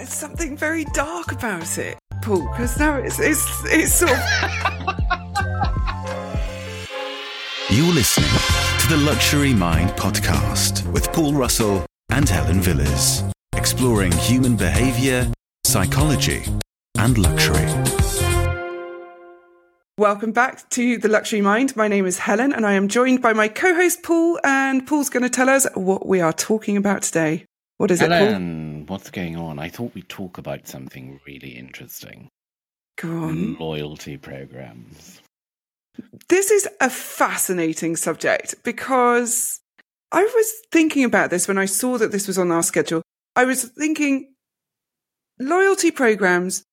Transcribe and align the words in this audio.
there's 0.00 0.14
something 0.14 0.56
very 0.56 0.86
dark 0.94 1.30
about 1.30 1.76
it, 1.76 1.98
Paul. 2.22 2.48
Because 2.48 2.78
now 2.78 2.96
it's 2.96 3.20
it's 3.20 3.46
it's 3.66 3.92
sort 3.92 4.12
of. 4.12 4.18
You're 7.68 7.92
listening 7.92 8.30
to 8.80 8.88
the 8.88 8.96
Luxury 8.96 9.52
Mind 9.52 9.90
podcast 9.90 10.90
with 10.90 11.12
Paul 11.12 11.34
Russell 11.34 11.84
and 12.08 12.26
Helen 12.26 12.62
Villiers, 12.62 13.22
exploring 13.54 14.12
human 14.12 14.56
behavior, 14.56 15.30
psychology, 15.64 16.44
and 16.96 17.18
luxury. 17.18 17.66
Welcome 19.98 20.32
back 20.32 20.70
to 20.70 20.96
the 20.96 21.08
Luxury 21.08 21.42
Mind. 21.42 21.76
My 21.76 21.88
name 21.88 22.06
is 22.06 22.20
Helen, 22.20 22.54
and 22.54 22.64
I 22.64 22.72
am 22.72 22.88
joined 22.88 23.20
by 23.20 23.34
my 23.34 23.48
co-host 23.48 24.02
Paul. 24.02 24.40
And 24.42 24.86
Paul's 24.86 25.10
going 25.10 25.24
to 25.24 25.28
tell 25.28 25.50
us 25.50 25.66
what 25.74 26.06
we 26.06 26.22
are 26.22 26.32
talking 26.32 26.78
about 26.78 27.02
today. 27.02 27.44
What 27.80 27.90
is 27.90 28.02
it? 28.02 28.10
Helen, 28.10 28.84
what's 28.88 29.08
going 29.08 29.36
on? 29.36 29.58
I 29.58 29.70
thought 29.70 29.94
we'd 29.94 30.10
talk 30.10 30.36
about 30.36 30.68
something 30.68 31.18
really 31.26 31.56
interesting. 31.56 32.28
Go 32.98 33.08
on. 33.08 33.54
Loyalty 33.54 34.18
programs. 34.18 35.22
This 36.28 36.50
is 36.50 36.68
a 36.82 36.90
fascinating 36.90 37.96
subject 37.96 38.56
because 38.64 39.60
I 40.12 40.24
was 40.24 40.52
thinking 40.70 41.04
about 41.04 41.30
this 41.30 41.48
when 41.48 41.56
I 41.56 41.64
saw 41.64 41.96
that 41.96 42.12
this 42.12 42.26
was 42.26 42.36
on 42.36 42.52
our 42.52 42.62
schedule. 42.62 43.00
I 43.34 43.46
was 43.46 43.64
thinking, 43.64 44.34
loyalty 45.38 45.90
programs, 45.90 46.64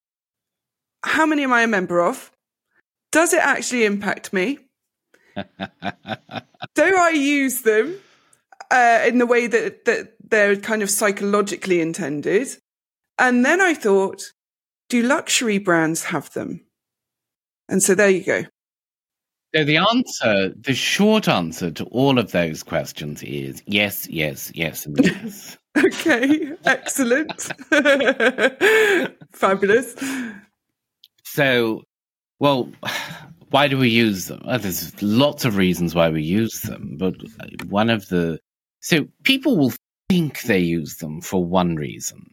how 1.05 1.25
many 1.25 1.43
am 1.43 1.53
I 1.53 1.61
a 1.61 1.67
member 1.67 2.01
of? 2.01 2.33
Does 3.13 3.31
it 3.31 3.41
actually 3.41 3.85
impact 3.85 4.33
me? 4.33 4.59
Do 5.37 5.41
I 6.97 7.11
use 7.15 7.61
them 7.61 7.97
uh, 8.69 9.03
in 9.07 9.19
the 9.19 9.25
way 9.25 9.47
that, 9.47 9.85
that 9.85 10.16
they're 10.29 10.55
kind 10.55 10.81
of 10.83 10.89
psychologically 10.89 11.81
intended? 11.81 12.47
And 13.19 13.45
then 13.45 13.61
I 13.61 13.73
thought, 13.73 14.21
do 14.89 15.01
luxury 15.01 15.57
brands 15.57 16.05
have 16.05 16.31
them? 16.33 16.65
And 17.69 17.81
so 17.81 17.95
there 17.95 18.09
you 18.09 18.23
go. 18.23 18.43
So 19.55 19.63
the 19.63 19.77
answer, 19.77 20.53
the 20.59 20.73
short 20.73 21.27
answer 21.27 21.71
to 21.71 21.85
all 21.85 22.19
of 22.19 22.31
those 22.31 22.63
questions 22.63 23.23
is 23.23 23.63
yes, 23.65 24.07
yes, 24.09 24.51
yes, 24.53 24.85
and 24.85 24.97
yes. 25.03 25.57
okay, 25.77 26.51
excellent. 26.65 27.49
Fabulous. 29.31 29.95
So, 31.23 31.83
well, 32.39 32.71
why 33.49 33.67
do 33.67 33.77
we 33.77 33.89
use 33.89 34.27
them? 34.27 34.41
Well, 34.45 34.59
there's 34.59 35.01
lots 35.01 35.45
of 35.45 35.55
reasons 35.55 35.95
why 35.95 36.09
we 36.09 36.23
use 36.23 36.61
them, 36.61 36.97
but 36.97 37.15
uh, 37.39 37.47
one 37.69 37.89
of 37.89 38.09
the 38.09 38.39
so 38.81 39.07
people 39.23 39.57
will 39.57 39.73
think 40.09 40.41
they 40.43 40.59
use 40.59 40.97
them 40.97 41.21
for 41.21 41.43
one 41.43 41.75
reason, 41.75 42.31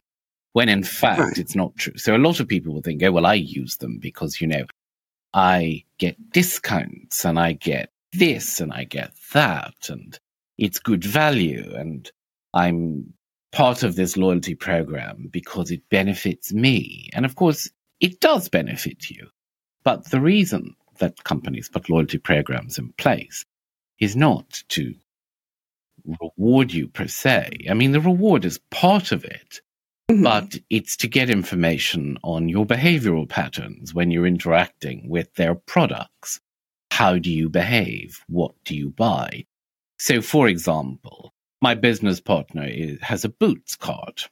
when 0.53 0.69
in 0.69 0.83
fact 0.83 1.19
right. 1.19 1.37
it's 1.37 1.55
not 1.55 1.75
true. 1.75 1.97
So 1.97 2.15
a 2.15 2.17
lot 2.17 2.39
of 2.39 2.47
people 2.47 2.73
will 2.73 2.81
think, 2.81 3.03
oh, 3.03 3.11
well, 3.11 3.25
I 3.25 3.35
use 3.35 3.77
them 3.77 3.99
because, 3.99 4.39
you 4.39 4.47
know, 4.47 4.65
I 5.33 5.83
get 5.97 6.31
discounts 6.31 7.25
and 7.25 7.37
I 7.37 7.53
get 7.53 7.89
this 8.13 8.61
and 8.61 8.71
I 8.71 8.85
get 8.85 9.11
that 9.33 9.89
and 9.89 10.17
it's 10.57 10.79
good 10.79 11.03
value 11.03 11.73
and 11.75 12.09
I'm 12.53 13.13
part 13.51 13.83
of 13.83 13.95
this 13.95 14.15
loyalty 14.15 14.55
program 14.55 15.27
because 15.31 15.71
it 15.71 15.81
benefits 15.89 16.53
me. 16.53 17.09
And 17.13 17.25
of 17.25 17.35
course, 17.35 17.69
it 17.99 18.19
does 18.19 18.49
benefit 18.49 19.09
you. 19.09 19.27
But 19.83 20.09
the 20.09 20.21
reason 20.21 20.75
that 20.99 21.23
companies 21.23 21.69
put 21.69 21.89
loyalty 21.89 22.17
programs 22.17 22.77
in 22.77 22.93
place 22.93 23.45
is 23.99 24.15
not 24.15 24.63
to 24.69 24.93
reward 26.19 26.73
you 26.73 26.87
per 26.87 27.07
se. 27.07 27.65
I 27.69 27.73
mean, 27.73 27.91
the 27.91 28.01
reward 28.01 28.45
is 28.45 28.59
part 28.71 29.11
of 29.11 29.25
it, 29.25 29.61
mm-hmm. 30.09 30.23
but 30.23 30.57
it's 30.69 30.97
to 30.97 31.07
get 31.07 31.29
information 31.29 32.17
on 32.23 32.49
your 32.49 32.65
behavioral 32.65 33.27
patterns 33.27 33.93
when 33.93 34.11
you're 34.11 34.27
interacting 34.27 35.09
with 35.09 35.33
their 35.35 35.55
products. 35.55 36.39
How 36.91 37.17
do 37.17 37.31
you 37.31 37.49
behave? 37.49 38.23
What 38.27 38.53
do 38.63 38.75
you 38.75 38.89
buy? 38.89 39.45
So, 39.99 40.21
for 40.21 40.47
example, 40.47 41.33
my 41.61 41.75
business 41.75 42.19
partner 42.19 42.65
is, 42.65 42.99
has 43.01 43.25
a 43.25 43.29
Boots 43.29 43.75
card. 43.75 44.23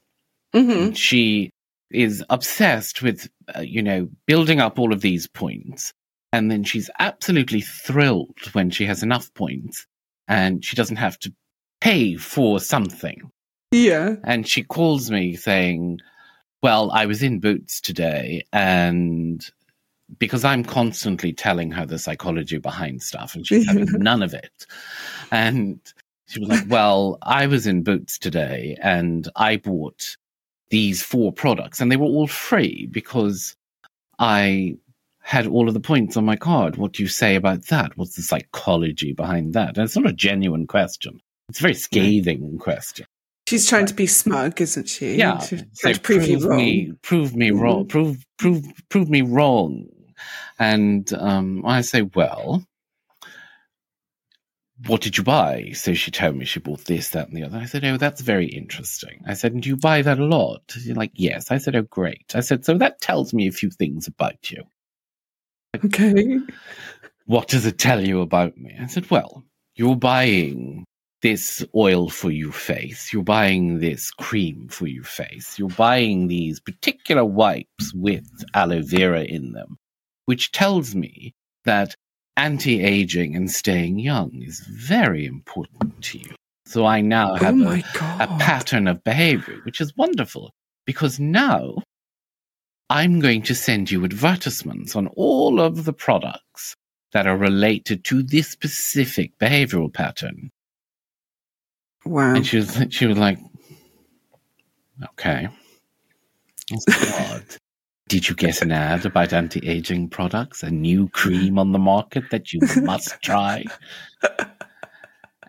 Mm-hmm. 0.54 0.94
She 0.94 1.52
is 1.92 2.24
obsessed 2.30 3.02
with, 3.02 3.30
uh, 3.56 3.62
you 3.62 3.82
know, 3.82 4.10
building 4.28 4.60
up 4.60 4.80
all 4.80 4.94
of 4.94 5.02
these 5.02 5.28
points. 5.28 5.94
And 6.32 6.50
then 6.50 6.64
she's 6.64 6.90
absolutely 7.00 7.62
thrilled 7.62 8.40
when 8.54 8.72
she 8.72 8.86
has 8.86 9.04
enough 9.04 9.34
points 9.34 9.86
and 10.28 10.64
she 10.64 10.76
doesn't 10.76 10.96
have 10.98 11.20
to 11.20 11.34
pay 11.84 12.16
for 12.16 12.62
something. 12.62 13.30
Yeah. 13.72 14.16
And 14.24 14.48
she 14.48 14.64
calls 14.64 15.12
me 15.12 15.36
saying, 15.36 16.00
Well, 16.62 16.90
I 16.92 17.06
was 17.06 17.22
in 17.22 17.42
Boots 17.42 17.82
today 17.82 18.46
and 18.54 19.46
because 20.18 20.46
I'm 20.46 20.64
constantly 20.64 21.34
telling 21.34 21.72
her 21.72 21.86
the 21.86 22.00
psychology 22.00 22.58
behind 22.58 23.02
stuff 23.02 23.36
and 23.36 23.46
she's 23.46 23.68
having 23.68 23.88
none 23.92 24.24
of 24.24 24.34
it. 24.34 24.66
And 25.30 25.80
she 26.28 26.40
was 26.40 26.48
like, 26.48 26.70
Well, 26.70 27.18
I 27.22 27.48
was 27.48 27.68
in 27.68 27.84
Boots 27.84 28.18
today 28.18 28.78
and 28.82 29.28
I 29.36 29.58
bought 29.58 30.16
these 30.70 31.04
four 31.04 31.34
products 31.34 31.82
and 31.82 31.92
they 31.92 31.98
were 31.98 32.06
all 32.06 32.28
free 32.28 32.88
because 32.92 33.58
I 34.20 34.78
had 35.20 35.48
all 35.48 35.68
of 35.68 35.74
the 35.74 35.82
points 35.82 36.16
on 36.16 36.24
my 36.24 36.38
card. 36.38 36.78
What 36.78 36.94
do 36.94 37.04
you 37.04 37.10
say 37.10 37.36
about 37.36 37.66
that? 37.68 37.98
What's 37.98 38.16
the 38.16 38.22
psychology 38.22 39.12
behind 39.12 39.54
that? 39.54 39.78
And 39.78 39.84
it's 39.84 39.98
not 39.98 40.08
a 40.08 40.14
genuine 40.14 40.66
question. 40.66 41.20
It's 41.50 41.60
a 41.60 41.62
very 41.62 41.74
scathing 41.74 42.58
question. 42.58 43.06
She's 43.48 43.68
trying 43.68 43.88
to 43.88 43.94
be 43.94 44.08
smug, 44.08 44.62
isn't 44.62 44.88
she? 44.88 45.16
Yeah. 45.16 45.40
She's 45.40 45.64
so 45.74 45.94
prove, 45.96 46.24
prove 46.24 46.46
me, 46.46 46.94
prove 47.02 47.36
me 47.36 47.50
mm-hmm. 47.50 47.60
wrong, 47.60 47.88
prove, 47.88 48.26
prove, 48.38 48.66
prove 48.90 49.10
me 49.10 49.22
wrong. 49.22 49.88
And 50.58 51.12
um, 51.14 51.66
I 51.66 51.82
say, 51.82 52.04
well, 52.04 52.66
what 54.88 55.02
did 55.02 55.18
you 55.18 55.24
buy? 55.24 55.72
So 55.74 55.94
she 55.94 56.12
told 56.12 56.36
me 56.36 56.46
she 56.46 56.60
bought 56.60 56.86
this, 56.86 57.10
that, 57.10 57.28
and 57.28 57.36
the 57.36 57.44
other. 57.44 57.58
I 57.58 57.66
said, 57.66 57.84
oh, 57.84 57.98
that's 57.98 58.22
very 58.22 58.48
interesting. 58.48 59.22
I 59.28 59.34
said, 59.34 59.54
and 59.54 59.62
do 59.62 59.70
you 59.70 59.78
buy 59.78 60.02
that 60.02 60.20
a 60.20 60.26
lot? 60.26 60.62
She's 60.70 60.96
like, 60.96 61.12
yes. 61.14 61.52
I 61.52 61.58
said, 61.58 61.76
oh, 61.76 61.84
great. 61.84 62.34
I 62.34 62.40
said, 62.40 62.64
so 62.64 62.78
that 62.78 63.02
tells 63.02 63.34
me 63.34 63.48
a 63.48 63.52
few 63.52 63.70
things 63.70 64.08
about 64.08 64.52
you. 64.52 64.64
Okay. 65.84 66.40
What 67.26 67.48
does 67.50 67.66
it 67.66 67.78
tell 67.78 68.06
you 68.06 68.22
about 68.22 68.58
me? 68.58 68.76
I 68.80 68.88
said, 68.88 69.10
well, 69.10 69.44
you're 69.76 69.96
buying 69.96 70.86
this 71.24 71.66
oil 71.74 72.10
for 72.10 72.30
your 72.30 72.52
face. 72.52 73.14
You're 73.14 73.24
buying 73.24 73.80
this 73.80 74.12
cream 74.12 74.68
for 74.68 74.88
your 74.88 75.06
face. 75.06 75.58
You're 75.58 75.70
buying 75.70 76.28
these 76.28 76.60
particular 76.60 77.24
wipes 77.24 77.94
with 77.96 78.28
aloe 78.54 78.84
vera 78.84 79.24
in 79.24 79.54
them, 79.54 79.78
which 80.26 80.52
tells 80.52 80.94
me 80.94 81.34
that 81.64 81.96
anti-aging 82.36 83.38
and 83.38 83.50
staying 83.50 84.00
young 84.00 84.32
is 84.44 84.60
very 84.60 85.26
important 85.26 86.02
to 86.04 86.20
you. 86.20 86.36
So 86.66 86.86
I 86.86 87.00
now 87.00 87.32
oh 87.32 87.36
have 87.36 87.56
oh 87.56 87.72
a, 87.72 88.24
a 88.24 88.38
pattern 88.40 88.88
of 88.88 89.04
behavior, 89.06 89.60
which 89.64 89.80
is 89.80 89.96
wonderful 89.96 90.52
because 90.86 91.20
now 91.22 91.78
I'm 92.90 93.22
going 93.22 93.44
to 93.44 93.56
send 93.56 93.90
you 93.90 94.04
advertisements 94.04 94.94
on 94.94 95.08
all 95.08 95.62
of 95.62 95.86
the 95.86 95.94
products 95.94 96.76
that 97.14 97.28
are 97.28 97.38
related 97.38 98.04
to 98.06 98.24
this 98.24 98.50
specific 98.50 99.38
behavioral 99.40 99.94
pattern. 99.94 100.50
Wow. 102.06 102.36
And 102.36 102.46
she 102.46 102.58
was 102.58 102.86
she 102.90 103.06
was 103.06 103.18
like, 103.18 103.40
okay. 105.12 105.50
Did 108.10 108.30
you 108.30 108.36
get 108.36 108.62
an 108.62 108.72
ad 108.72 109.06
about 109.06 109.34
anti 109.34 109.68
aging 109.68 110.10
products? 110.10 110.64
A 110.64 110.70
new 110.70 111.10
cream 111.10 111.58
on 111.58 111.72
the 111.72 111.80
market 111.80 112.26
that 112.32 112.54
you 112.54 112.60
must 112.82 113.22
try? 113.22 113.66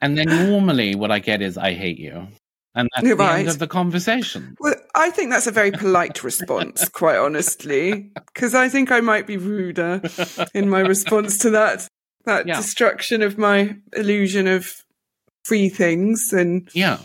and 0.01 0.17
then 0.17 0.29
normally 0.29 0.95
what 0.95 1.11
I 1.11 1.19
get 1.19 1.43
is 1.43 1.59
I 1.59 1.73
hate 1.73 1.99
you. 1.99 2.29
And 2.77 2.89
that's 2.95 3.07
You're 3.07 3.17
the 3.17 3.23
right. 3.23 3.41
end 3.41 3.49
of 3.49 3.59
the 3.59 3.69
conversation. 3.69 4.57
Well, 4.59 4.75
I 4.97 5.11
think 5.11 5.31
that's 5.31 5.47
a 5.47 5.53
very 5.53 5.71
polite 5.71 6.25
response, 6.25 6.89
quite 6.89 7.17
honestly, 7.17 8.11
because 8.33 8.55
I 8.55 8.69
think 8.69 8.91
I 8.91 9.01
might 9.01 9.29
be 9.29 9.37
ruder 9.37 10.03
in 10.55 10.69
my 10.69 10.81
response 10.81 11.39
to 11.39 11.51
that 11.51 11.89
that 12.25 12.47
yeah. 12.47 12.57
destruction 12.57 13.23
of 13.23 13.37
my 13.37 13.77
illusion 13.95 14.47
of 14.47 14.84
free 15.45 15.69
things 15.69 16.33
and 16.33 16.69
yeah 16.75 16.99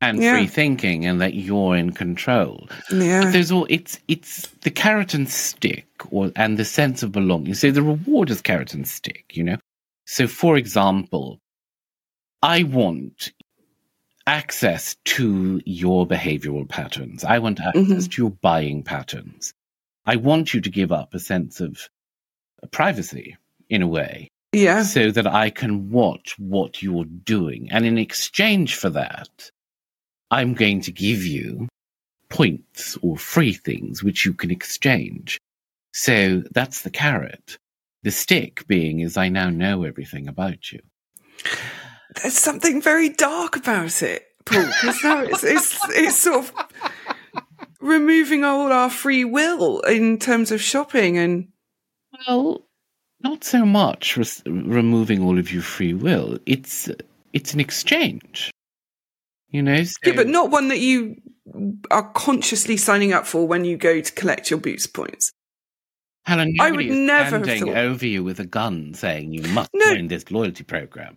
and 0.00 0.22
yeah. 0.22 0.34
free 0.34 0.46
thinking 0.46 1.06
and 1.06 1.20
that 1.20 1.34
you're 1.34 1.76
in 1.76 1.92
control. 1.92 2.68
Yeah. 2.90 3.22
But 3.22 3.32
there's 3.32 3.50
all 3.50 3.66
it's 3.68 3.98
it's 4.08 4.46
the 4.62 4.70
carrot 4.70 5.14
and 5.14 5.28
stick 5.28 5.86
or 6.10 6.32
and 6.36 6.58
the 6.58 6.64
sense 6.64 7.02
of 7.02 7.12
belonging. 7.12 7.54
So 7.54 7.70
the 7.70 7.82
reward 7.82 8.30
is 8.30 8.42
carrot 8.42 8.74
and 8.74 8.86
stick, 8.86 9.36
you 9.36 9.44
know? 9.44 9.56
So 10.04 10.26
for 10.26 10.56
example, 10.56 11.40
I 12.42 12.64
want 12.64 13.32
access 14.26 14.96
to 15.04 15.60
your 15.64 16.06
behavioral 16.06 16.68
patterns. 16.68 17.24
I 17.24 17.38
want 17.38 17.60
access 17.60 17.82
mm-hmm. 17.82 18.10
to 18.10 18.22
your 18.22 18.30
buying 18.30 18.82
patterns. 18.82 19.54
I 20.04 20.16
want 20.16 20.52
you 20.52 20.60
to 20.60 20.70
give 20.70 20.92
up 20.92 21.14
a 21.14 21.18
sense 21.18 21.60
of 21.60 21.88
privacy 22.70 23.36
in 23.68 23.82
a 23.82 23.88
way. 23.88 24.30
Yeah. 24.52 24.82
So 24.82 25.10
that 25.10 25.26
I 25.26 25.50
can 25.50 25.90
watch 25.90 26.36
what 26.38 26.82
you're 26.82 27.04
doing. 27.04 27.68
And 27.70 27.84
in 27.84 27.98
exchange 27.98 28.76
for 28.76 28.88
that, 28.90 29.50
I'm 30.30 30.54
going 30.54 30.80
to 30.82 30.92
give 30.92 31.24
you 31.24 31.68
points 32.28 32.96
or 33.02 33.16
free 33.16 33.52
things 33.52 34.02
which 34.02 34.24
you 34.24 34.34
can 34.34 34.50
exchange. 34.50 35.38
So 35.92 36.42
that's 36.52 36.82
the 36.82 36.90
carrot. 36.90 37.58
The 38.02 38.10
stick 38.10 38.66
being 38.66 39.00
is 39.00 39.16
I 39.16 39.28
now 39.28 39.50
know 39.50 39.84
everything 39.84 40.28
about 40.28 40.72
you. 40.72 40.80
There's 42.22 42.38
something 42.38 42.80
very 42.80 43.08
dark 43.08 43.56
about 43.56 44.02
it, 44.02 44.26
Paul, 44.44 44.64
because 44.66 45.02
now 45.02 45.22
it's, 45.22 45.44
it's, 45.44 45.78
it's 45.90 46.16
sort 46.16 46.44
of 46.44 46.52
removing 47.80 48.44
all 48.44 48.72
our 48.72 48.90
free 48.90 49.24
will 49.24 49.80
in 49.80 50.18
terms 50.18 50.50
of 50.50 50.60
shopping 50.60 51.18
and. 51.18 51.48
Well, 52.26 52.65
not 53.20 53.44
so 53.44 53.64
much 53.64 54.16
res- 54.16 54.42
removing 54.46 55.22
all 55.22 55.38
of 55.38 55.52
your 55.52 55.62
free 55.62 55.94
will. 55.94 56.38
It's 56.46 56.88
it's 57.32 57.54
an 57.54 57.60
exchange. 57.60 58.50
You 59.48 59.62
know, 59.62 59.82
so, 59.84 59.92
Yeah, 60.04 60.12
but 60.16 60.26
not 60.26 60.50
one 60.50 60.68
that 60.68 60.80
you 60.80 61.16
are 61.90 62.10
consciously 62.12 62.76
signing 62.76 63.12
up 63.12 63.26
for 63.26 63.46
when 63.46 63.64
you 63.64 63.76
go 63.76 64.00
to 64.00 64.12
collect 64.12 64.50
your 64.50 64.58
Boots 64.60 64.86
points. 64.86 65.30
Helen, 66.24 66.56
I 66.60 66.72
would 66.72 66.86
never 66.86 67.36
have 67.36 67.44
standing 67.44 67.66
thought- 67.66 67.76
over 67.76 68.06
you 68.06 68.24
with 68.24 68.40
a 68.40 68.46
gun 68.46 68.94
saying 68.94 69.32
you 69.32 69.42
must 69.52 69.70
No. 69.72 69.94
join 69.94 70.08
this 70.08 70.30
loyalty 70.30 70.64
program. 70.64 71.14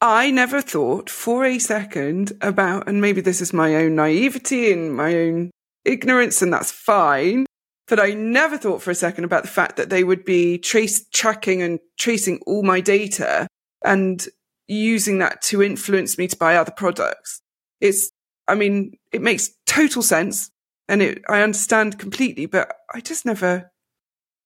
I 0.00 0.30
never 0.30 0.60
thought 0.60 1.08
for 1.08 1.44
a 1.44 1.58
second 1.58 2.32
about, 2.40 2.88
and 2.88 3.00
maybe 3.00 3.20
this 3.20 3.40
is 3.40 3.52
my 3.52 3.76
own 3.76 3.94
naivety 3.94 4.72
and 4.72 4.94
my 4.96 5.14
own 5.14 5.50
ignorance, 5.84 6.42
and 6.42 6.52
that's 6.52 6.72
fine. 6.72 7.46
But 7.90 7.98
I 7.98 8.14
never 8.14 8.56
thought 8.56 8.82
for 8.82 8.92
a 8.92 8.94
second 8.94 9.24
about 9.24 9.42
the 9.42 9.48
fact 9.48 9.76
that 9.76 9.90
they 9.90 10.04
would 10.04 10.24
be 10.24 10.58
trace 10.58 11.04
tracking 11.12 11.60
and 11.60 11.80
tracing 11.98 12.40
all 12.46 12.62
my 12.62 12.80
data 12.80 13.48
and 13.84 14.24
using 14.68 15.18
that 15.18 15.42
to 15.42 15.60
influence 15.60 16.16
me 16.16 16.28
to 16.28 16.36
buy 16.36 16.54
other 16.54 16.70
products. 16.70 17.42
It's, 17.80 18.12
I 18.46 18.54
mean, 18.54 18.92
it 19.10 19.22
makes 19.22 19.50
total 19.66 20.02
sense 20.02 20.50
and 20.88 21.02
it, 21.02 21.22
I 21.28 21.42
understand 21.42 21.98
completely, 21.98 22.46
but 22.46 22.72
I 22.94 23.00
just 23.00 23.26
never 23.26 23.72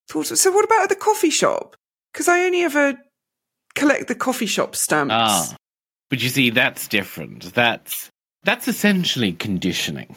thought. 0.09 0.31
Of, 0.31 0.39
So 0.39 0.51
what 0.51 0.65
about 0.65 0.85
at 0.85 0.89
the 0.89 0.97
coffee 0.97 1.29
shop? 1.29 1.77
Because 2.15 2.29
I 2.29 2.47
only 2.47 2.63
ever 2.63 2.97
collect 3.75 4.09
the 4.09 4.15
coffee 4.15 4.47
shop 4.47 4.75
stamps. 4.75 5.13
Ah, 5.15 5.55
but 6.09 6.23
you 6.23 6.31
see, 6.31 6.49
that's 6.49 6.89
different. 6.89 7.53
That's 7.53 8.09
that's 8.45 8.69
essentially 8.69 9.33
conditioning. 9.33 10.17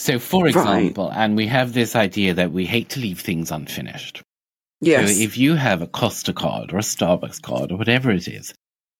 So, 0.00 0.18
for 0.18 0.44
Right. 0.46 0.54
example, 0.56 1.12
and 1.12 1.36
we 1.36 1.46
have 1.48 1.74
this 1.74 1.94
idea 1.94 2.32
that 2.32 2.52
we 2.52 2.64
hate 2.64 2.88
to 2.90 3.00
leave 3.00 3.20
things 3.20 3.50
unfinished. 3.50 4.22
yes. 4.80 5.14
So 5.14 5.22
if 5.22 5.36
you 5.36 5.56
have 5.56 5.82
a 5.82 5.86
Costa 5.86 6.32
card 6.32 6.72
or 6.72 6.78
a 6.78 6.80
Starbucks 6.80 7.42
card 7.42 7.70
or 7.70 7.76
whatever 7.76 8.10
it 8.10 8.26
is, 8.26 8.54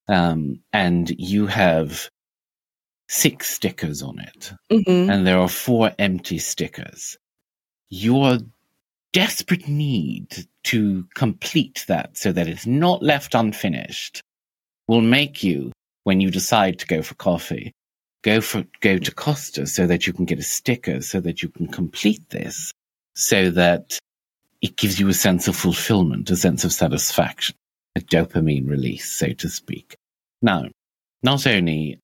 um, 0.07 0.61
and 0.71 1.09
you 1.17 1.47
have 1.47 2.07
six 3.09 3.49
stickers 3.49 4.03
on 4.03 4.19
it, 4.19 4.53
Mhm. 4.71 5.09
and 5.11 5.25
there 5.25 5.39
are 5.39 5.49
four 5.49 5.91
empty 5.97 6.37
stickers, 6.37 7.17
your 7.89 8.37
desperate 9.11 9.67
need 9.67 10.45
to 10.65 11.07
complete 11.15 11.83
that 11.87 12.15
so 12.15 12.31
that 12.31 12.47
it's 12.47 12.67
not 12.67 13.01
left 13.01 13.33
unfinished 13.33 14.21
will 14.87 15.01
make 15.01 15.43
you, 15.43 15.71
when 16.03 16.21
you 16.21 16.29
decide 16.29 16.77
to 16.77 16.85
go 16.85 17.01
for 17.01 17.15
coffee, 17.15 17.71
go 18.23 18.41
for 18.41 18.65
go 18.81 18.97
to 18.97 19.11
Costa 19.13 19.65
so 19.67 19.87
that 19.87 20.05
you 20.07 20.13
can 20.13 20.25
get 20.25 20.39
a 20.39 20.43
sticker 20.43 21.01
so 21.01 21.19
that 21.21 21.41
you 21.41 21.49
can 21.49 21.67
complete 21.67 22.29
this 22.29 22.71
so 23.15 23.49
that 23.51 23.99
it 24.61 24.75
gives 24.77 24.99
you 24.99 25.07
a 25.09 25.13
sense 25.13 25.47
of 25.47 25.55
fulfillment, 25.55 26.29
a 26.29 26.35
sense 26.35 26.63
of 26.63 26.71
satisfaction, 26.71 27.55
a 27.95 27.99
dopamine 27.99 28.69
release, 28.69 29.11
so 29.11 29.33
to 29.33 29.49
speak. 29.49 29.95
Now, 30.41 30.65
not 31.23 31.47
only 31.47 31.99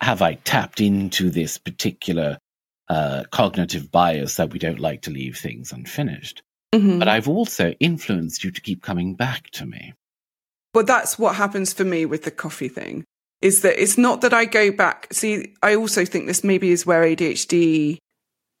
have 0.00 0.22
I 0.22 0.34
tapped 0.34 0.80
into 0.80 1.30
this 1.30 1.58
particular 1.58 2.38
uh, 2.88 3.24
cognitive 3.30 3.90
bias 3.90 4.36
that 4.36 4.50
we 4.50 4.58
don't 4.58 4.80
like 4.80 5.02
to 5.02 5.10
leave 5.10 5.38
things 5.38 5.72
unfinished, 5.72 6.42
Mhm. 6.74 6.98
but 6.98 7.08
I've 7.08 7.28
also 7.28 7.70
influenced 7.80 8.44
you 8.44 8.50
to 8.50 8.60
keep 8.60 8.82
coming 8.82 9.14
back 9.14 9.50
to 9.52 9.64
me. 9.64 9.94
But 10.72 10.86
that's 10.86 11.18
what 11.18 11.36
happens 11.36 11.72
for 11.72 11.84
me 11.84 12.04
with 12.04 12.24
the 12.24 12.30
coffee 12.30 12.68
thing 12.68 13.04
is 13.44 13.60
that 13.60 13.80
it's 13.80 13.98
not 13.98 14.22
that 14.22 14.32
I 14.32 14.46
go 14.46 14.72
back. 14.72 15.06
See, 15.12 15.54
I 15.62 15.74
also 15.74 16.06
think 16.06 16.26
this 16.26 16.42
maybe 16.42 16.70
is 16.70 16.86
where 16.86 17.02
ADHD 17.02 17.98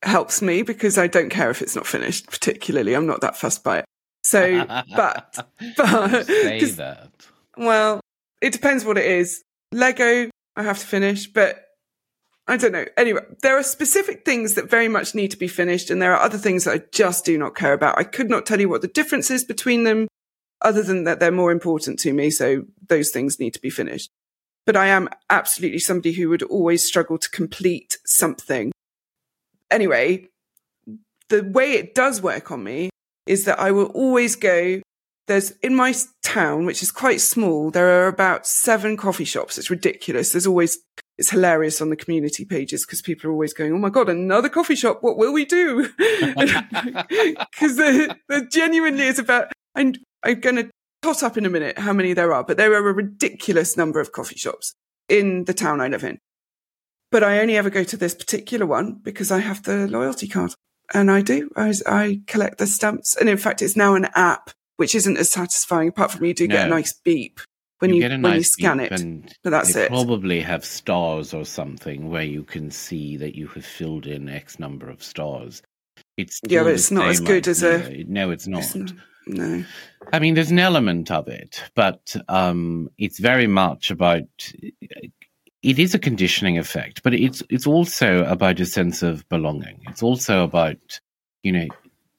helps 0.02 0.42
me 0.42 0.60
because 0.60 0.98
I 0.98 1.06
don't 1.06 1.30
care 1.30 1.48
if 1.48 1.62
it's 1.62 1.74
not 1.74 1.86
finished, 1.86 2.26
particularly. 2.26 2.94
I'm 2.94 3.06
not 3.06 3.22
that 3.22 3.34
fussed 3.34 3.64
by 3.64 3.78
it. 3.78 3.86
So, 4.24 4.66
but, 4.94 5.48
but, 5.78 6.26
say 6.26 6.64
that. 6.64 7.08
well, 7.56 8.00
it 8.42 8.52
depends 8.52 8.84
what 8.84 8.98
it 8.98 9.06
is. 9.06 9.42
Lego, 9.72 10.28
I 10.54 10.62
have 10.62 10.78
to 10.78 10.86
finish, 10.86 11.28
but 11.28 11.64
I 12.46 12.58
don't 12.58 12.72
know. 12.72 12.84
Anyway, 12.98 13.22
there 13.40 13.56
are 13.56 13.62
specific 13.62 14.26
things 14.26 14.52
that 14.52 14.68
very 14.68 14.88
much 14.88 15.14
need 15.14 15.30
to 15.30 15.38
be 15.38 15.48
finished, 15.48 15.88
and 15.88 16.02
there 16.02 16.14
are 16.14 16.22
other 16.22 16.36
things 16.36 16.64
that 16.64 16.74
I 16.74 16.82
just 16.92 17.24
do 17.24 17.38
not 17.38 17.56
care 17.56 17.72
about. 17.72 17.98
I 17.98 18.04
could 18.04 18.28
not 18.28 18.44
tell 18.44 18.60
you 18.60 18.68
what 18.68 18.82
the 18.82 18.88
difference 18.88 19.30
is 19.30 19.44
between 19.44 19.84
them, 19.84 20.08
other 20.60 20.82
than 20.82 21.04
that 21.04 21.20
they're 21.20 21.32
more 21.32 21.52
important 21.52 21.98
to 22.00 22.12
me. 22.12 22.28
So 22.28 22.64
those 22.86 23.08
things 23.12 23.40
need 23.40 23.54
to 23.54 23.60
be 23.60 23.70
finished. 23.70 24.10
But 24.66 24.76
I 24.76 24.86
am 24.86 25.08
absolutely 25.28 25.78
somebody 25.78 26.12
who 26.12 26.28
would 26.30 26.42
always 26.42 26.84
struggle 26.84 27.18
to 27.18 27.30
complete 27.30 27.98
something. 28.06 28.72
Anyway, 29.70 30.28
the 31.28 31.42
way 31.42 31.72
it 31.72 31.94
does 31.94 32.22
work 32.22 32.50
on 32.50 32.64
me 32.64 32.90
is 33.26 33.44
that 33.44 33.58
I 33.58 33.70
will 33.70 33.86
always 33.86 34.36
go 34.36 34.80
there's 35.26 35.52
in 35.62 35.74
my 35.74 35.94
town, 36.22 36.66
which 36.66 36.82
is 36.82 36.90
quite 36.92 37.20
small, 37.20 37.70
there 37.70 38.02
are 38.02 38.08
about 38.08 38.46
seven 38.46 38.96
coffee 38.96 39.24
shops. 39.24 39.56
It's 39.56 39.70
ridiculous. 39.70 40.32
There's 40.32 40.46
always, 40.46 40.78
it's 41.16 41.30
hilarious 41.30 41.80
on 41.80 41.90
the 41.90 41.96
community 41.96 42.44
pages 42.44 42.84
because 42.84 43.00
people 43.00 43.30
are 43.30 43.32
always 43.32 43.54
going, 43.54 43.72
Oh 43.72 43.78
my 43.78 43.88
God, 43.88 44.08
another 44.08 44.48
coffee 44.48 44.74
shop. 44.74 44.98
What 45.02 45.16
will 45.16 45.32
we 45.32 45.44
do? 45.44 45.88
Because 45.98 47.76
there, 47.76 48.16
there 48.28 48.44
genuinely 48.44 49.04
is 49.04 49.18
about, 49.18 49.52
I'm, 49.74 49.94
I'm 50.22 50.40
going 50.40 50.56
to 50.56 50.70
tot 51.04 51.22
up 51.22 51.36
in 51.36 51.44
a 51.44 51.50
minute 51.50 51.78
how 51.78 51.92
many 51.92 52.14
there 52.14 52.32
are, 52.32 52.42
but 52.44 52.56
there 52.56 52.72
are 52.72 52.88
a 52.88 52.92
ridiculous 52.94 53.76
number 53.76 54.00
of 54.00 54.12
coffee 54.12 54.36
shops 54.38 54.74
in 55.08 55.44
the 55.44 55.52
town 55.54 55.80
I 55.80 55.88
live 55.88 56.02
in. 56.04 56.18
But 57.10 57.22
I 57.22 57.40
only 57.40 57.56
ever 57.56 57.70
go 57.70 57.84
to 57.84 57.96
this 57.96 58.14
particular 58.14 58.64
one 58.66 59.00
because 59.02 59.30
I 59.30 59.38
have 59.40 59.62
the 59.62 59.86
loyalty 59.86 60.26
card. 60.26 60.54
And 60.92 61.10
I 61.10 61.20
do. 61.22 61.50
I, 61.56 61.72
I 61.86 62.20
collect 62.26 62.58
the 62.58 62.66
stamps. 62.66 63.16
And 63.16 63.28
in 63.28 63.36
fact, 63.38 63.62
it's 63.62 63.76
now 63.76 63.94
an 63.94 64.06
app, 64.14 64.50
which 64.76 64.94
isn't 64.94 65.16
as 65.16 65.30
satisfying, 65.30 65.88
apart 65.88 66.10
from 66.12 66.24
you 66.24 66.34
do 66.34 66.46
get 66.46 66.66
a 66.66 66.70
nice 66.70 66.92
beep 67.04 67.40
when 67.78 67.94
you, 67.94 68.04
a 68.04 68.08
when 68.08 68.22
nice 68.22 68.36
you 68.36 68.42
scan 68.44 68.80
it. 68.80 68.92
and 68.92 69.32
But 69.42 69.50
that's 69.50 69.74
it. 69.76 69.88
probably 69.88 70.40
have 70.40 70.64
stars 70.64 71.32
or 71.32 71.44
something 71.44 72.10
where 72.10 72.22
you 72.22 72.42
can 72.42 72.70
see 72.70 73.16
that 73.18 73.34
you 73.34 73.46
have 73.48 73.64
filled 73.64 74.06
in 74.06 74.28
X 74.28 74.58
number 74.58 74.88
of 74.90 75.02
stars. 75.02 75.62
It's 76.16 76.40
Yeah, 76.46 76.64
but 76.64 76.72
it's 76.74 76.90
not 76.90 77.08
as 77.08 77.20
good 77.20 77.46
as 77.48 77.62
a- 77.62 78.04
No, 78.08 78.30
it's 78.30 78.46
not. 78.46 78.62
It's 78.62 78.74
not- 78.74 78.92
no. 79.26 79.64
I 80.12 80.18
mean, 80.18 80.34
there's 80.34 80.50
an 80.50 80.58
element 80.58 81.10
of 81.10 81.28
it, 81.28 81.62
but 81.74 82.14
um, 82.28 82.90
it's 82.98 83.18
very 83.18 83.46
much 83.46 83.90
about. 83.90 84.28
It 85.62 85.78
is 85.78 85.94
a 85.94 85.98
conditioning 85.98 86.58
effect, 86.58 87.02
but 87.02 87.14
it's 87.14 87.42
it's 87.48 87.66
also 87.66 88.24
about 88.24 88.60
a 88.60 88.66
sense 88.66 89.02
of 89.02 89.28
belonging. 89.28 89.80
It's 89.88 90.02
also 90.02 90.44
about 90.44 91.00
you 91.42 91.52
know, 91.52 91.68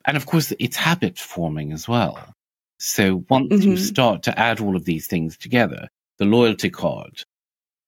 and 0.06 0.18
of 0.18 0.26
course, 0.26 0.52
it's 0.60 0.76
habit 0.78 1.20
forming 1.20 1.72
as 1.72 1.88
well. 1.88 2.34
So 2.80 3.24
once 3.30 3.64
you 3.64 3.74
Mhm. 3.74 3.78
start 3.78 4.24
to 4.24 4.38
add 4.40 4.60
all 4.60 4.76
of 4.76 4.86
these 4.86 5.08
things 5.08 5.38
together, 5.38 5.88
the 6.18 6.26
loyalty 6.26 6.70
card, 6.70 7.24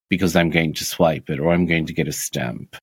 because 0.09 0.35
I'm 0.35 0.49
going 0.49 0.73
to 0.75 0.85
swipe 0.85 1.29
it 1.29 1.39
or 1.39 1.51
I'm 1.51 1.65
going 1.65 1.85
to 1.87 1.93
get 1.93 2.07
a 2.07 2.13
stamp, 2.13 2.75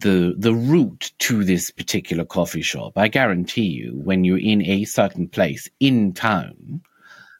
the 0.00 0.34
the 0.38 0.54
route 0.54 1.12
to 1.20 1.44
this 1.44 1.70
particular 1.70 2.24
coffee 2.24 2.62
shop, 2.62 2.92
I 2.96 3.08
guarantee 3.08 3.66
you, 3.66 3.92
when 4.04 4.24
you're 4.24 4.38
in 4.38 4.62
a 4.62 4.84
certain 4.84 5.28
place 5.28 5.68
in 5.80 6.12
town, 6.12 6.82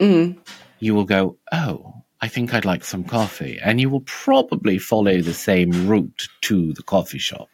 Mm. 0.00 0.38
you 0.78 0.94
will 0.94 1.04
go, 1.04 1.36
Oh, 1.52 1.94
I 2.22 2.28
think 2.28 2.54
I'd 2.54 2.64
like 2.64 2.84
some 2.84 3.04
coffee. 3.04 3.58
And 3.62 3.80
you 3.80 3.90
will 3.90 4.02
probably 4.02 4.78
follow 4.78 5.20
the 5.20 5.34
same 5.34 5.88
route 5.88 6.28
to 6.42 6.72
the 6.72 6.82
coffee 6.82 7.18
shop. 7.18 7.48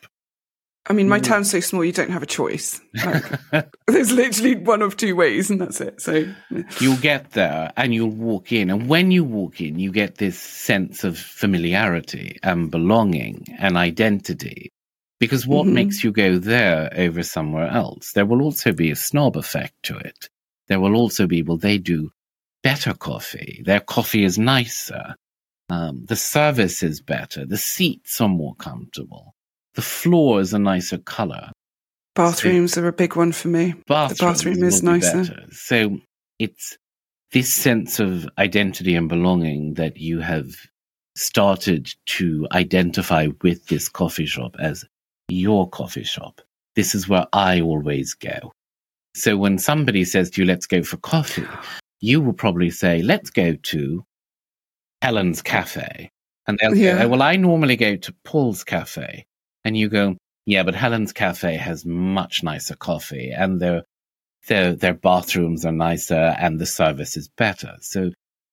I 0.88 0.92
mean, 0.92 1.08
my 1.08 1.18
Mm. 1.18 1.24
town's 1.24 1.50
so 1.50 1.58
small, 1.58 1.84
you 1.84 1.90
don't 1.90 2.10
have 2.12 2.22
a 2.22 2.26
choice. 2.26 2.80
Like, 3.04 3.24
there's 3.88 4.12
literally 4.12 4.54
one 4.54 4.82
of 4.82 4.96
two 4.96 5.16
ways, 5.16 5.50
and 5.50 5.60
that's 5.60 5.80
it. 5.80 6.00
So, 6.00 6.32
yeah. 6.50 6.62
You'll 6.80 6.96
get 6.98 7.32
there 7.32 7.72
and 7.76 7.92
you'll 7.92 8.10
walk 8.10 8.52
in. 8.52 8.70
And 8.70 8.88
when 8.88 9.10
you 9.10 9.24
walk 9.24 9.60
in, 9.60 9.80
you 9.80 9.90
get 9.90 10.18
this 10.18 10.38
sense 10.38 11.02
of 11.02 11.18
familiarity 11.18 12.38
and 12.44 12.70
belonging 12.70 13.46
and 13.58 13.76
identity. 13.76 14.70
Because 15.18 15.46
what 15.46 15.66
Mhm. 15.66 15.72
makes 15.72 16.04
you 16.04 16.12
go 16.12 16.38
there 16.38 16.92
over 16.96 17.22
somewhere 17.22 17.68
else? 17.68 18.12
There 18.12 18.26
will 18.26 18.42
also 18.42 18.72
be 18.72 18.90
a 18.90 18.96
snob 18.96 19.36
effect 19.36 19.74
to 19.84 19.96
it. 19.96 20.28
There 20.68 20.80
will 20.80 20.94
also 20.94 21.26
be, 21.26 21.42
well, 21.42 21.56
they 21.56 21.78
do 21.78 22.10
better 22.62 22.92
coffee. 22.92 23.62
Their 23.64 23.80
coffee 23.80 24.24
is 24.24 24.38
nicer. 24.38 25.14
Um, 25.70 26.04
the 26.06 26.16
service 26.16 26.82
is 26.82 27.00
better. 27.00 27.46
The 27.46 27.56
seats 27.58 28.20
are 28.20 28.28
more 28.28 28.54
comfortable. 28.56 29.34
The 29.74 29.82
floor 29.82 30.40
is 30.40 30.52
a 30.52 30.58
nicer 30.58 30.98
color. 30.98 31.50
bathrooms 32.14 32.78
are 32.78 32.88
a 32.88 32.92
big 32.94 33.14
one 33.14 33.30
for 33.30 33.48
me. 33.48 33.74
Bathrooms 33.86 34.42
bathroom 34.42 34.62
is 34.64 34.82
will 34.82 34.92
be 34.92 34.98
nicer. 35.00 35.46
So 35.52 36.00
it's 36.38 36.78
this 37.32 37.52
sense 37.52 38.00
of 38.00 38.26
identity 38.38 38.94
and 38.94 39.06
belonging 39.08 39.74
that 39.74 39.98
you 39.98 40.20
have 40.20 40.46
started 41.14 41.92
to 42.06 42.46
identify 42.52 43.28
with 43.42 43.66
this 43.66 43.90
coffee 43.90 44.24
shop 44.24 44.56
as 44.58 44.84
your 45.28 45.68
coffee 45.68 46.04
shop. 46.04 46.40
This 46.74 46.94
is 46.94 47.08
where 47.08 47.26
I 47.32 47.60
always 47.60 48.14
go. 48.14 48.52
So 49.14 49.36
when 49.36 49.58
somebody 49.58 50.04
says 50.04 50.30
to 50.30 50.42
you, 50.42 50.46
let's 50.46 50.66
go 50.66 50.82
for 50.82 50.98
coffee, 50.98 51.46
you 52.00 52.20
will 52.20 52.34
probably 52.34 52.70
say, 52.70 53.02
let's 53.02 53.30
go 53.30 53.54
to 53.54 54.04
Helen's 55.02 55.42
Cafe. 55.42 56.10
And 56.46 56.58
they'll 56.60 56.76
Yeah. 56.76 56.98
go, 56.98 57.04
oh, 57.04 57.08
well, 57.08 57.22
I 57.22 57.36
normally 57.36 57.76
go 57.76 57.96
to 57.96 58.14
Paul's 58.24 58.62
Cafe. 58.62 59.24
And 59.64 59.76
you 59.76 59.88
go, 59.88 60.16
yeah, 60.44 60.62
but 60.62 60.74
Helen's 60.74 61.12
Cafe 61.12 61.56
has 61.56 61.84
much 61.84 62.42
nicer 62.42 62.76
coffee 62.76 63.32
and 63.36 63.58
their, 63.60 63.82
their, 64.46 64.74
their 64.76 64.94
bathrooms 64.94 65.64
are 65.64 65.72
nicer 65.72 66.14
and 66.38 66.60
the 66.60 66.66
service 66.66 67.16
is 67.16 67.28
better. 67.36 67.76
So 67.80 68.12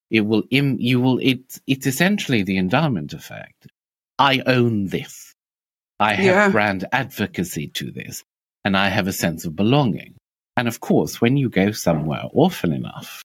it 0.10 0.22
will, 0.22 0.44
Im, 0.50 0.78
you 0.80 1.00
will, 1.02 1.20
it, 1.20 1.60
it's 1.68 1.86
essentially 1.86 2.42
the 2.42 2.58
endowment 2.58 3.14
effect. 3.14 3.68
I 4.18 4.42
own 4.48 4.88
this. 4.88 5.23
I 6.00 6.14
have 6.16 6.26
Yeah. 6.26 6.50
brand 6.50 6.86
advocacy 6.92 7.68
to 7.68 7.92
this 7.92 8.24
and 8.66 8.76
I 8.78 8.90
have 8.90 9.08
a 9.08 9.14
sense 9.14 9.46
of 9.46 9.56
belonging. 9.56 10.16
And 10.58 10.68
of 10.68 10.80
course, 10.80 11.20
when 11.22 11.38
you 11.38 11.50
go 11.50 11.72
somewhere 11.72 12.24
often 12.34 12.74
enough 12.74 13.22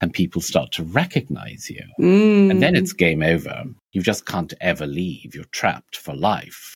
and 0.00 0.12
people 0.12 0.42
start 0.42 0.72
to 0.72 0.82
recognize 0.84 1.70
you, 1.70 1.82
Mm. 1.98 2.50
and 2.50 2.62
then 2.62 2.76
it's 2.76 2.92
game 2.92 3.22
over. 3.22 3.64
You 3.92 4.02
just 4.02 4.26
can't 4.26 4.52
ever 4.60 4.86
leave. 4.86 5.34
You're 5.34 5.44
trapped 5.52 5.96
for 5.96 6.14
life. 6.14 6.74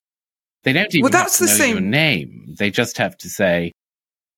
They 0.65 0.73
don't 0.73 0.95
even 0.95 1.03
Well, 1.03 1.11
that's 1.11 1.39
have 1.39 1.49
the 1.49 1.59
know 1.59 1.65
your 1.67 1.77
same- 1.77 1.91
name. 1.91 2.55
They 2.59 2.71
just 2.71 2.97
have 2.99 3.17
to 3.19 3.29
say, 3.29 3.73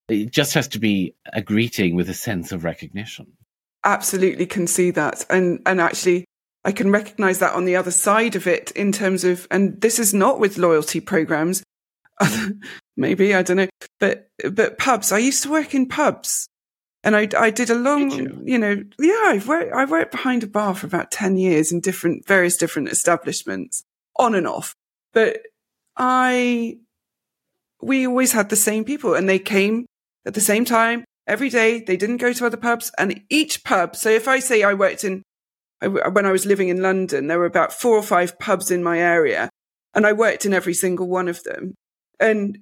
it 0.09 0.31
just 0.31 0.53
has 0.53 0.67
to 0.69 0.79
be 0.79 1.13
a 1.31 1.41
greeting 1.41 1.95
with 1.95 2.09
a 2.09 2.13
sense 2.13 2.51
of 2.51 2.63
recognition. 2.63 3.27
absolutely 3.85 4.45
can 4.45 4.65
see 4.65 4.91
that 4.91 5.25
and 5.29 5.59
and 5.65 5.81
actually 5.81 6.23
i 6.65 6.71
can 6.71 6.91
recognize 6.91 7.39
that 7.39 7.53
on 7.53 7.65
the 7.65 7.75
other 7.75 7.91
side 7.91 8.35
of 8.35 8.47
it 8.47 8.71
in 8.71 8.91
terms 8.91 9.23
of 9.23 9.47
and 9.51 9.79
this 9.81 9.99
is 9.99 10.13
not 10.13 10.39
with 10.39 10.57
loyalty 10.57 10.99
programs 10.99 11.63
maybe 12.97 13.33
i 13.33 13.41
don't 13.41 13.57
know 13.57 13.67
but 13.99 14.27
but 14.51 14.77
pubs 14.77 15.11
i 15.11 15.17
used 15.17 15.43
to 15.43 15.51
work 15.51 15.73
in 15.73 15.87
pubs 15.87 16.47
and 17.03 17.15
i 17.15 17.27
i 17.37 17.49
did 17.49 17.69
a 17.69 17.75
long 17.75 18.09
Did 18.09 18.41
you? 18.45 18.57
know 18.57 18.83
yeah 18.99 19.23
i've 19.25 19.47
worked 19.47 19.73
i 19.73 19.85
worked 19.85 20.11
behind 20.11 20.43
a 20.43 20.47
bar 20.47 20.75
for 20.75 20.85
about 20.85 21.11
10 21.11 21.37
years 21.37 21.71
in 21.71 21.79
different 21.79 22.27
various 22.27 22.57
different 22.57 22.89
establishments 22.89 23.83
on 24.17 24.35
and 24.35 24.47
off 24.47 24.75
but 25.13 25.41
i 25.97 26.77
we 27.81 28.07
always 28.07 28.31
had 28.31 28.49
the 28.49 28.55
same 28.55 28.83
people 28.83 29.13
and 29.13 29.27
they 29.27 29.39
came 29.39 29.85
at 30.25 30.33
the 30.33 30.41
same 30.41 30.65
time 30.65 31.03
every 31.27 31.49
day. 31.49 31.81
They 31.81 31.97
didn't 31.97 32.17
go 32.17 32.33
to 32.33 32.45
other 32.45 32.57
pubs 32.57 32.91
and 32.97 33.21
each 33.29 33.63
pub. 33.63 33.95
So 33.95 34.09
if 34.09 34.27
I 34.27 34.39
say 34.39 34.63
I 34.63 34.73
worked 34.73 35.03
in, 35.03 35.23
when 35.87 36.25
I 36.25 36.31
was 36.31 36.45
living 36.45 36.69
in 36.69 36.81
London, 36.81 37.27
there 37.27 37.39
were 37.39 37.45
about 37.45 37.73
four 37.73 37.97
or 37.97 38.03
five 38.03 38.37
pubs 38.39 38.71
in 38.71 38.83
my 38.83 38.99
area 38.99 39.49
and 39.93 40.05
I 40.05 40.13
worked 40.13 40.45
in 40.45 40.53
every 40.53 40.73
single 40.73 41.07
one 41.07 41.27
of 41.27 41.43
them. 41.43 41.75
And 42.19 42.59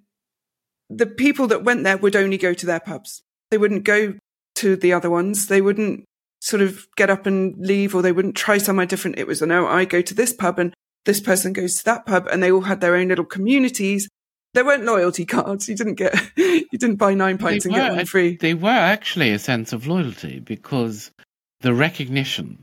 the 0.89 1.05
people 1.05 1.47
that 1.47 1.63
went 1.63 1.83
there 1.83 1.97
would 1.97 2.15
only 2.15 2.37
go 2.37 2.53
to 2.53 2.65
their 2.65 2.79
pubs. 2.79 3.21
They 3.49 3.57
wouldn't 3.57 3.83
go 3.83 4.15
to 4.55 4.75
the 4.75 4.93
other 4.93 5.09
ones. 5.09 5.47
They 5.47 5.61
wouldn't 5.61 6.05
sort 6.41 6.61
of 6.61 6.87
get 6.97 7.09
up 7.09 7.25
and 7.25 7.55
leave 7.57 7.95
or 7.95 8.01
they 8.01 8.11
wouldn't 8.11 8.35
try 8.35 8.57
somewhere 8.57 8.85
different. 8.85 9.19
It 9.19 9.27
was, 9.27 9.41
oh, 9.41 9.45
no, 9.45 9.67
I 9.67 9.85
go 9.85 10.01
to 10.01 10.13
this 10.13 10.33
pub 10.33 10.59
and 10.59 10.73
this 11.05 11.21
person 11.21 11.53
goes 11.53 11.77
to 11.77 11.85
that 11.85 12.05
pub 12.05 12.27
and 12.31 12.41
they 12.41 12.51
all 12.51 12.61
had 12.61 12.81
their 12.81 12.95
own 12.95 13.07
little 13.07 13.25
communities. 13.25 14.09
There 14.53 14.65
weren't 14.65 14.83
loyalty 14.83 15.25
cards. 15.27 15.69
You 15.69 15.75
didn't 15.75 15.95
get, 15.95 16.15
you 16.35 16.67
didn't 16.73 16.95
buy 16.95 17.13
nine 17.13 17.37
pints 17.37 17.65
and 17.65 17.73
get 17.73 17.93
one 17.93 18.05
free. 18.05 18.37
They 18.37 18.53
were 18.53 18.69
actually 18.69 19.31
a 19.31 19.39
sense 19.39 19.71
of 19.71 19.87
loyalty 19.87 20.39
because 20.39 21.11
the 21.61 21.73
recognition 21.73 22.61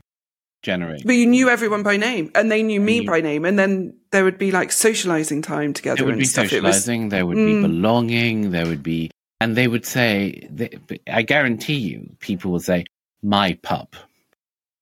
generated. 0.61 1.05
But 1.05 1.15
you 1.15 1.25
knew 1.25 1.49
everyone 1.49 1.83
by 1.83 1.97
name 1.97 2.31
and 2.35 2.51
they 2.51 2.63
knew 2.63 2.79
me 2.81 3.01
by 3.01 3.21
name. 3.21 3.45
And 3.45 3.57
then 3.57 3.97
there 4.11 4.23
would 4.23 4.37
be 4.37 4.51
like 4.51 4.71
socializing 4.71 5.41
time 5.41 5.73
together 5.73 5.97
There 5.97 6.05
would 6.05 6.13
and 6.15 6.19
be 6.19 6.25
stuff. 6.25 6.51
It 6.51 6.63
was, 6.63 6.75
socializing, 6.77 7.09
there 7.09 7.25
would 7.25 7.37
Mm. 7.37 7.61
be 7.61 7.67
belonging, 7.67 8.51
there 8.51 8.65
would 8.67 8.83
be, 8.83 9.11
and 9.39 9.55
they 9.55 9.67
would 9.67 9.85
say, 9.85 10.47
they, 10.51 10.69
I 11.07 11.21
guarantee 11.21 11.79
you, 11.79 12.15
people 12.19 12.51
will 12.51 12.59
say, 12.59 12.85
my 13.21 13.57
pub, 13.61 13.93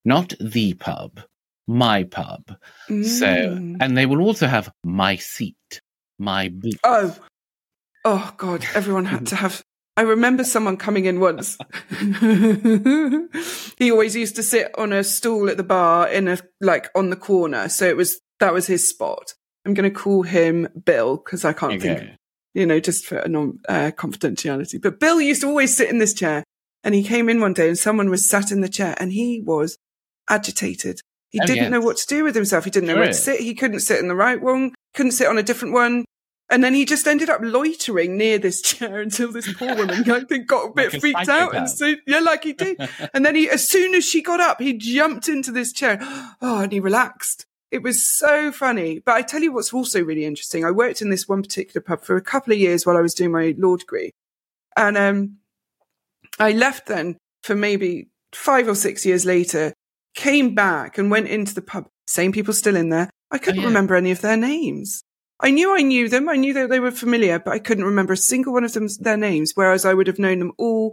not 0.04 0.32
the 0.40 0.74
pub, 0.74 1.20
my 1.66 2.04
pub. 2.04 2.56
So, 2.88 2.94
Mm. 2.96 3.76
and 3.80 3.96
they 3.96 4.06
will 4.06 4.20
also 4.22 4.46
have 4.46 4.72
my 4.84 5.16
seat, 5.16 5.80
my 6.18 6.48
booth. 6.48 6.78
Oh, 6.82 7.14
oh 8.04 8.32
God! 8.36 8.64
Everyone 8.74 9.04
had 9.04 9.26
to 9.28 9.36
have. 9.36 9.62
I 9.98 10.02
remember 10.02 10.44
someone 10.44 10.76
coming 10.76 11.06
in 11.06 11.18
once. 11.18 11.58
he 13.78 13.90
always 13.90 14.14
used 14.14 14.36
to 14.36 14.44
sit 14.44 14.70
on 14.78 14.92
a 14.92 15.02
stool 15.02 15.50
at 15.50 15.56
the 15.56 15.64
bar 15.64 16.08
in 16.08 16.28
a 16.28 16.38
like 16.60 16.88
on 16.94 17.10
the 17.10 17.16
corner, 17.16 17.68
so 17.68 17.84
it 17.88 17.96
was 17.96 18.20
that 18.38 18.54
was 18.54 18.68
his 18.68 18.88
spot. 18.88 19.34
I'm 19.66 19.74
going 19.74 19.92
to 19.92 19.98
call 19.98 20.22
him 20.22 20.68
Bill 20.84 21.16
because 21.16 21.44
I 21.44 21.52
can't 21.52 21.82
think, 21.82 21.98
you 22.54 22.64
know, 22.64 22.78
just 22.78 23.06
for 23.06 23.24
non 23.26 23.58
uh, 23.68 23.90
confidentiality. 23.96 24.80
But 24.80 25.00
Bill 25.00 25.20
used 25.20 25.40
to 25.40 25.48
always 25.48 25.76
sit 25.76 25.90
in 25.90 25.98
this 25.98 26.14
chair, 26.14 26.44
and 26.84 26.94
he 26.94 27.02
came 27.02 27.28
in 27.28 27.40
one 27.40 27.54
day, 27.54 27.66
and 27.66 27.76
someone 27.76 28.08
was 28.08 28.30
sat 28.30 28.52
in 28.52 28.60
the 28.60 28.68
chair, 28.68 28.94
and 29.00 29.12
he 29.12 29.42
was 29.44 29.78
agitated. 30.30 31.00
He 31.30 31.40
Oh, 31.42 31.46
didn't 31.46 31.72
know 31.72 31.80
what 31.80 31.96
to 31.96 32.06
do 32.06 32.22
with 32.22 32.36
himself. 32.36 32.64
He 32.64 32.70
didn't 32.70 32.86
know 32.86 32.94
where 32.94 33.08
to 33.08 33.14
sit. 33.14 33.40
He 33.40 33.54
couldn't 33.54 33.80
sit 33.80 33.98
in 33.98 34.06
the 34.06 34.14
right 34.14 34.40
one. 34.40 34.74
Couldn't 34.94 35.12
sit 35.12 35.26
on 35.26 35.38
a 35.38 35.42
different 35.42 35.74
one. 35.74 36.04
And 36.50 36.64
then 36.64 36.72
he 36.72 36.84
just 36.84 37.06
ended 37.06 37.28
up 37.28 37.40
loitering 37.42 38.16
near 38.16 38.38
this 38.38 38.62
chair 38.62 39.00
until 39.00 39.30
this 39.30 39.52
poor 39.52 39.74
woman, 39.74 40.10
I 40.10 40.20
think, 40.20 40.46
got 40.46 40.70
a 40.70 40.72
bit 40.72 40.86
Like 40.86 40.94
a 40.94 41.00
freaked 41.00 41.28
out. 41.28 41.54
And 41.54 41.68
so, 41.68 41.94
yeah, 42.06 42.20
like 42.20 42.44
he 42.44 42.54
did. 42.54 42.78
And 43.12 43.24
then 43.24 43.34
he, 43.34 43.50
as 43.50 43.68
soon 43.68 43.94
as 43.94 44.04
she 44.04 44.22
got 44.22 44.40
up, 44.40 44.60
he 44.60 44.72
jumped 44.72 45.28
into 45.28 45.52
this 45.52 45.72
chair. 45.72 45.98
Oh, 46.40 46.60
and 46.60 46.70
he 46.70 46.78
relaxed. 46.78 47.46
It 47.70 47.82
was 47.82 48.02
so 48.02 48.52
funny. 48.52 49.00
But 49.00 49.16
I 49.16 49.22
tell 49.22 49.42
you 49.42 49.52
what's 49.52 49.72
also 49.72 50.02
really 50.02 50.24
interesting. 50.24 50.64
I 50.64 50.70
worked 50.70 51.02
in 51.02 51.10
this 51.10 51.28
one 51.28 51.42
particular 51.42 51.82
pub 51.82 52.02
for 52.02 52.16
a 52.16 52.22
couple 52.22 52.52
of 52.52 52.58
years 52.58 52.86
while 52.86 52.96
I 52.96 53.00
was 53.00 53.14
doing 53.14 53.32
my 53.32 53.54
law 53.58 53.76
degree. 53.76 54.12
And 54.76 54.96
um, 54.96 55.38
I 56.38 56.52
left 56.52 56.86
then 56.86 57.16
for 57.42 57.54
maybe 57.54 58.08
five 58.32 58.68
or 58.68 58.74
six 58.74 59.04
years 59.04 59.26
later, 59.26 59.74
came 60.14 60.54
back 60.54 60.96
and 60.96 61.10
went 61.10 61.28
into 61.28 61.54
the 61.54 61.62
pub. 61.62 61.88
Same 62.06 62.32
people 62.32 62.54
still 62.54 62.76
in 62.76 62.88
there. 62.88 63.10
I 63.30 63.38
couldn't 63.38 63.60
yeah. 63.60 63.66
remember 63.66 63.94
any 63.94 64.10
of 64.10 64.20
their 64.20 64.36
names. 64.36 65.02
I 65.40 65.50
knew 65.50 65.74
I 65.74 65.82
knew 65.82 66.08
them. 66.08 66.28
I 66.28 66.36
knew 66.36 66.52
that 66.54 66.68
they 66.68 66.80
were 66.80 66.90
familiar, 66.90 67.38
but 67.38 67.52
I 67.52 67.58
couldn't 67.58 67.84
remember 67.84 68.12
a 68.12 68.16
single 68.16 68.52
one 68.52 68.64
of 68.64 68.72
them 68.72 68.88
their 69.00 69.16
names. 69.16 69.52
Whereas 69.54 69.84
I 69.84 69.94
would 69.94 70.08
have 70.08 70.18
known 70.18 70.40
them 70.40 70.52
all 70.58 70.92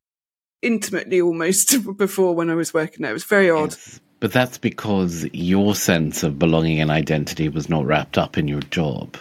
intimately 0.62 1.22
almost 1.22 1.76
before 1.98 2.36
when 2.36 2.50
I 2.50 2.56
was 2.56 2.74
working 2.74 3.02
there. 3.02 3.12
It 3.12 3.14
was 3.14 3.24
very 3.24 3.50
odd. 3.50 3.72
Yes. 3.72 4.00
But 4.20 4.32
that's 4.32 4.58
because 4.58 5.28
your 5.34 5.76
sense 5.76 6.24
of 6.24 6.40
belonging 6.40 6.80
and 6.80 6.90
identity 6.90 7.50
was 7.50 7.70
not 7.70 7.86
wrapped 7.86 8.18
up 8.18 8.38
in 8.38 8.48
your 8.48 8.62
job. 8.62 9.18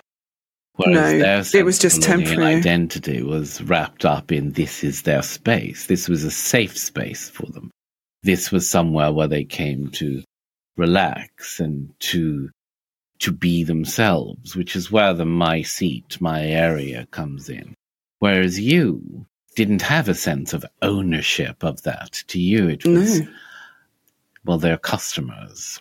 Whereas 0.76 1.12
No, 1.12 1.18
their 1.18 1.60
it 1.60 1.64
was 1.64 1.78
just 1.78 2.02
temporary. 2.02 2.54
And 2.54 2.66
identity 2.66 3.22
was 3.22 3.62
wrapped 3.62 4.04
up 4.04 4.32
in 4.32 4.52
this 4.52 4.82
is 4.82 5.02
their 5.02 5.22
space. 5.22 5.86
This 5.86 6.08
was 6.08 6.24
a 6.24 6.30
safe 6.30 6.76
space 6.76 7.28
for 7.28 7.46
them. 7.46 7.70
This 8.22 8.50
was 8.50 8.68
somewhere 8.68 9.12
where 9.12 9.28
they 9.28 9.44
came 9.44 9.90
to 9.92 10.22
relax 10.76 11.60
and 11.60 11.92
to 12.00 12.50
to 13.24 13.32
be 13.32 13.64
themselves, 13.64 14.54
which 14.54 14.76
is 14.76 14.92
where 14.92 15.14
the 15.14 15.24
my 15.24 15.62
seat, 15.62 16.20
my 16.20 16.44
area 16.44 17.06
comes 17.10 17.48
in. 17.48 17.74
Whereas 18.18 18.60
you 18.60 19.26
didn't 19.56 19.82
have 19.82 20.08
a 20.08 20.14
sense 20.14 20.52
of 20.52 20.64
ownership 20.82 21.62
of 21.64 21.82
that. 21.82 22.22
To 22.28 22.38
you, 22.40 22.68
it 22.68 22.84
was 22.84 23.20
No. 23.20 23.26
well, 24.44 24.58
they're 24.58 24.76
customers 24.76 25.80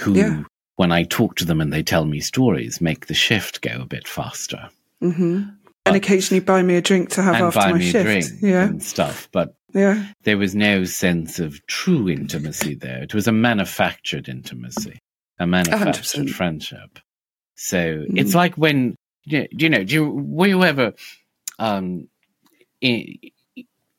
who, 0.00 0.14
Yeah. 0.14 0.42
when 0.76 0.92
I 0.92 1.04
talk 1.04 1.36
to 1.36 1.44
them 1.44 1.60
and 1.60 1.72
they 1.72 1.82
tell 1.82 2.04
me 2.04 2.20
stories, 2.20 2.80
make 2.80 3.06
the 3.06 3.14
shift 3.14 3.60
go 3.62 3.80
a 3.82 3.86
bit 3.86 4.06
faster 4.08 4.68
hmm 5.00 5.42
And 5.86 5.96
occasionally 5.96 6.40
buy 6.40 6.62
me 6.62 6.76
a 6.76 6.80
drink 6.82 7.08
to 7.10 7.22
have 7.22 7.34
and 7.34 7.44
after 7.44 7.58
buy 7.60 7.72
my 7.72 7.78
me 7.78 7.90
shift. 7.90 7.96
a 7.96 8.02
drink 8.04 8.26
Yeah. 8.42 8.64
and 8.68 8.82
stuff. 8.82 9.28
But 9.32 9.54
Yeah. 9.74 10.06
there 10.24 10.38
was 10.38 10.54
no 10.54 10.84
sense 10.84 11.38
of 11.40 11.64
true 11.66 12.08
intimacy 12.08 12.74
there. 12.74 13.02
It 13.02 13.14
was 13.14 13.26
a 13.26 13.32
manufactured 13.32 14.28
intimacy, 14.28 14.98
a 15.42 15.46
manufactured 15.46 16.26
100%. 16.26 16.30
friendship. 16.30 16.98
So 17.56 17.76
Mhm. 17.78 18.18
it's 18.18 18.34
like 18.34 18.56
when, 18.56 18.96
you 19.24 19.46
you 19.50 19.68
know, 19.68 19.84
do 19.84 19.94
you, 19.94 20.08
were 20.08 20.46
you 20.46 20.62
ever, 20.64 20.94
um, 21.58 22.08
i 22.82 23.16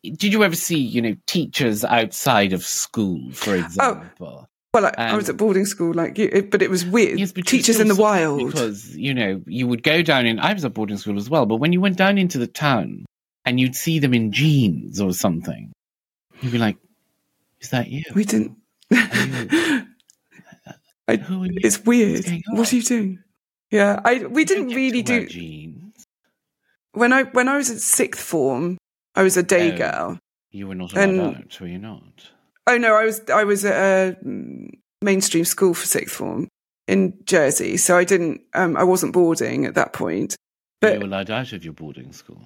did 0.04 0.34
you 0.34 0.44
ever 0.44 0.56
see, 0.56 0.78
you 0.80 1.02
know, 1.02 1.16
teachers 1.28 1.86
outside 1.86 2.52
of 2.52 2.66
school, 2.66 3.32
for 3.32 3.56
example? 3.56 4.46
Well, 4.74 4.86
I, 4.88 4.92
I 4.98 5.16
was 5.16 5.30
at 5.30 5.38
boarding 5.38 5.66
school, 5.66 5.94
like, 5.94 6.18
you, 6.18 6.30
it- 6.34 6.52
but 6.52 6.62
it 6.62 6.70
was 6.70 6.84
weird. 6.86 7.20
Yes, 7.20 7.32
Teachers 7.32 7.80
in 7.80 7.88
the 7.88 7.96
wild. 7.96 8.46
Because, 8.46 8.94
you 8.98 9.14
know, 9.14 9.42
you 9.46 9.66
would 9.68 9.82
go 9.84 10.02
down 10.02 10.26
in, 10.26 10.40
I 10.40 10.52
was 10.52 10.66
at 10.66 10.74
boarding 10.74 10.98
school 10.98 11.18
as 11.18 11.30
well, 11.30 11.46
but 11.46 11.58
when 11.58 11.72
you 11.72 11.80
went 11.80 11.96
down 11.98 12.18
into 12.18 12.38
the 12.38 12.48
town 12.48 13.06
and 13.46 13.60
you'd 13.62 13.76
see 13.78 14.00
them 14.00 14.14
in 14.14 14.34
jeans 14.34 15.00
or 15.00 15.14
something, 15.14 15.72
you'd 16.42 16.52
be 16.52 16.58
like, 16.58 16.76
is 17.62 17.70
that 17.70 17.88
you? 17.88 18.04
we 18.14 18.26
didn't. 18.26 18.58
you- 18.92 19.83
I, 21.08 21.18
Who 21.18 21.44
are 21.44 21.48
you? 21.48 21.58
it's 21.64 21.84
weird. 21.86 22.26
What 22.50 22.72
are 22.72 22.76
you 22.76 22.82
doing? 22.84 23.20
Yeah, 23.72 24.00
I 24.06 24.26
we 24.26 24.46
didn't 24.46 24.70
really 24.70 25.02
do. 25.02 25.28
jeans. 25.28 26.06
When 26.94 27.12
I 27.12 27.24
when 27.24 27.48
I 27.50 27.58
was 27.58 27.70
at 27.72 27.80
sixth 27.80 28.22
form, 28.24 28.78
I 29.16 29.24
was 29.24 29.36
a 29.38 29.44
day 29.44 29.74
Oh. 29.74 29.78
girl. 29.78 30.20
You 30.52 30.68
were 30.68 30.76
not 30.76 30.94
allowed 30.94 31.10
And- 31.10 31.20
out, 31.22 31.60
were 31.60 31.68
you 31.68 31.80
not? 31.80 32.30
Oh 32.68 32.78
no, 32.78 32.96
I 32.96 33.06
was 33.06 33.22
I 33.30 33.44
was 33.44 33.66
at 33.66 33.76
a 33.76 34.18
mainstream 35.02 35.44
school 35.46 35.74
for 35.74 35.86
sixth 35.86 36.16
form 36.16 36.48
in 36.88 37.14
Jersey, 37.26 37.78
so 37.78 37.98
I 37.98 38.04
didn't 38.06 38.42
um 38.54 38.78
I 38.78 38.84
wasn't 38.84 39.14
boarding 39.14 39.66
at 39.66 39.74
that 39.76 39.92
point. 39.94 40.36
But 40.80 40.94
you 40.94 41.00
were 41.00 41.06
allowed 41.06 41.30
out 41.32 41.52
of 41.54 41.64
your 41.66 41.74
boarding 41.74 42.14
school? 42.14 42.42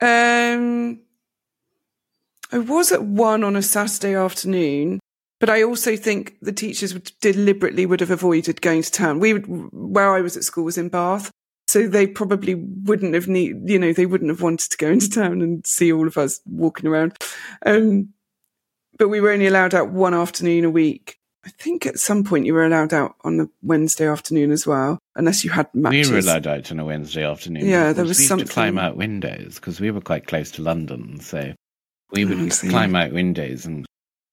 um, 0.00 1.00
I 2.50 2.58
was 2.58 2.92
at 2.92 3.02
one 3.04 3.44
on 3.44 3.56
a 3.56 3.62
Saturday 3.62 4.14
afternoon, 4.14 4.98
but 5.42 5.50
I 5.50 5.64
also 5.64 5.96
think 5.96 6.36
the 6.40 6.52
teachers 6.52 6.94
would 6.94 7.10
deliberately 7.20 7.84
would 7.84 7.98
have 7.98 8.12
avoided 8.12 8.60
going 8.62 8.80
to 8.82 8.90
town. 8.92 9.18
We 9.18 9.32
would, 9.32 9.46
where 9.72 10.14
I 10.14 10.20
was 10.20 10.36
at 10.36 10.44
school 10.44 10.62
was 10.62 10.78
in 10.78 10.88
Bath, 10.88 11.32
so 11.66 11.88
they 11.88 12.06
probably 12.06 12.54
wouldn't 12.54 13.14
have 13.14 13.26
need, 13.26 13.68
you 13.68 13.76
know, 13.80 13.92
they 13.92 14.06
wouldn't 14.06 14.30
have 14.30 14.40
wanted 14.40 14.70
to 14.70 14.76
go 14.76 14.88
into 14.88 15.10
town 15.10 15.42
and 15.42 15.66
see 15.66 15.92
all 15.92 16.06
of 16.06 16.16
us 16.16 16.40
walking 16.46 16.86
around. 16.88 17.16
Um, 17.66 18.10
but 18.98 19.08
we 19.08 19.20
were 19.20 19.32
only 19.32 19.48
allowed 19.48 19.74
out 19.74 19.90
one 19.90 20.14
afternoon 20.14 20.64
a 20.64 20.70
week. 20.70 21.16
I 21.44 21.50
think 21.50 21.86
at 21.86 21.98
some 21.98 22.22
point 22.22 22.46
you 22.46 22.54
were 22.54 22.64
allowed 22.64 22.92
out 22.94 23.16
on 23.24 23.38
the 23.38 23.50
Wednesday 23.62 24.06
afternoon 24.06 24.52
as 24.52 24.64
well, 24.64 25.00
unless 25.16 25.42
you 25.42 25.50
had 25.50 25.66
matches. 25.74 26.08
We 26.08 26.14
were 26.14 26.20
allowed 26.20 26.46
out 26.46 26.70
on 26.70 26.78
a 26.78 26.84
Wednesday 26.84 27.24
afternoon. 27.24 27.66
Yeah, 27.66 27.92
there 27.92 28.04
was 28.04 28.18
we 28.18 28.22
used 28.22 28.28
something- 28.28 28.46
to 28.46 28.52
climb 28.52 28.78
out 28.78 28.96
windows 28.96 29.56
because 29.56 29.80
we 29.80 29.90
were 29.90 30.00
quite 30.00 30.28
close 30.28 30.52
to 30.52 30.62
London, 30.62 31.18
so 31.18 31.52
we 32.12 32.24
would 32.26 32.38
Oh, 32.38 32.68
climb 32.68 32.94
out 32.94 33.10
windows 33.10 33.66
and 33.66 33.86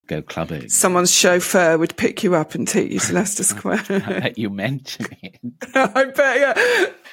go 0.09 0.21
clubbing. 0.21 0.67
Someone's 0.67 1.13
chauffeur 1.13 1.77
would 1.77 1.95
pick 1.95 2.23
you 2.23 2.35
up 2.35 2.55
and 2.55 2.67
take 2.67 2.91
you 2.91 2.99
to 2.99 3.13
Leicester 3.13 3.43
Square. 3.43 3.83
I 3.89 3.99
bet 3.99 4.37
you 4.37 4.49
mention 4.49 5.05
it. 5.21 5.39
I 5.75 6.05
bet, 6.05 6.39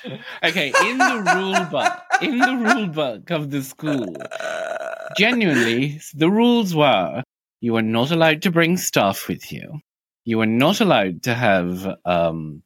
yeah. 0.05 0.19
Okay, 0.43 0.73
in 0.85 0.99
the 0.99 1.33
rule 1.35 1.65
book, 1.71 1.93
in 2.23 2.39
the 2.39 2.57
rule 2.57 2.87
book 2.89 3.31
of 3.31 3.51
the 3.51 3.63
school, 3.63 4.17
genuinely, 5.17 6.01
the 6.15 6.31
rules 6.31 6.75
were 6.75 7.23
you 7.61 7.77
are 7.77 7.83
not 7.83 8.11
allowed 8.11 8.43
to 8.43 8.51
bring 8.51 8.77
staff 8.77 9.29
with 9.29 9.53
you. 9.53 9.81
You 10.25 10.41
are 10.41 10.47
not 10.47 10.81
allowed 10.81 11.23
to 11.25 11.35
have 11.35 11.87
um, 12.05 12.63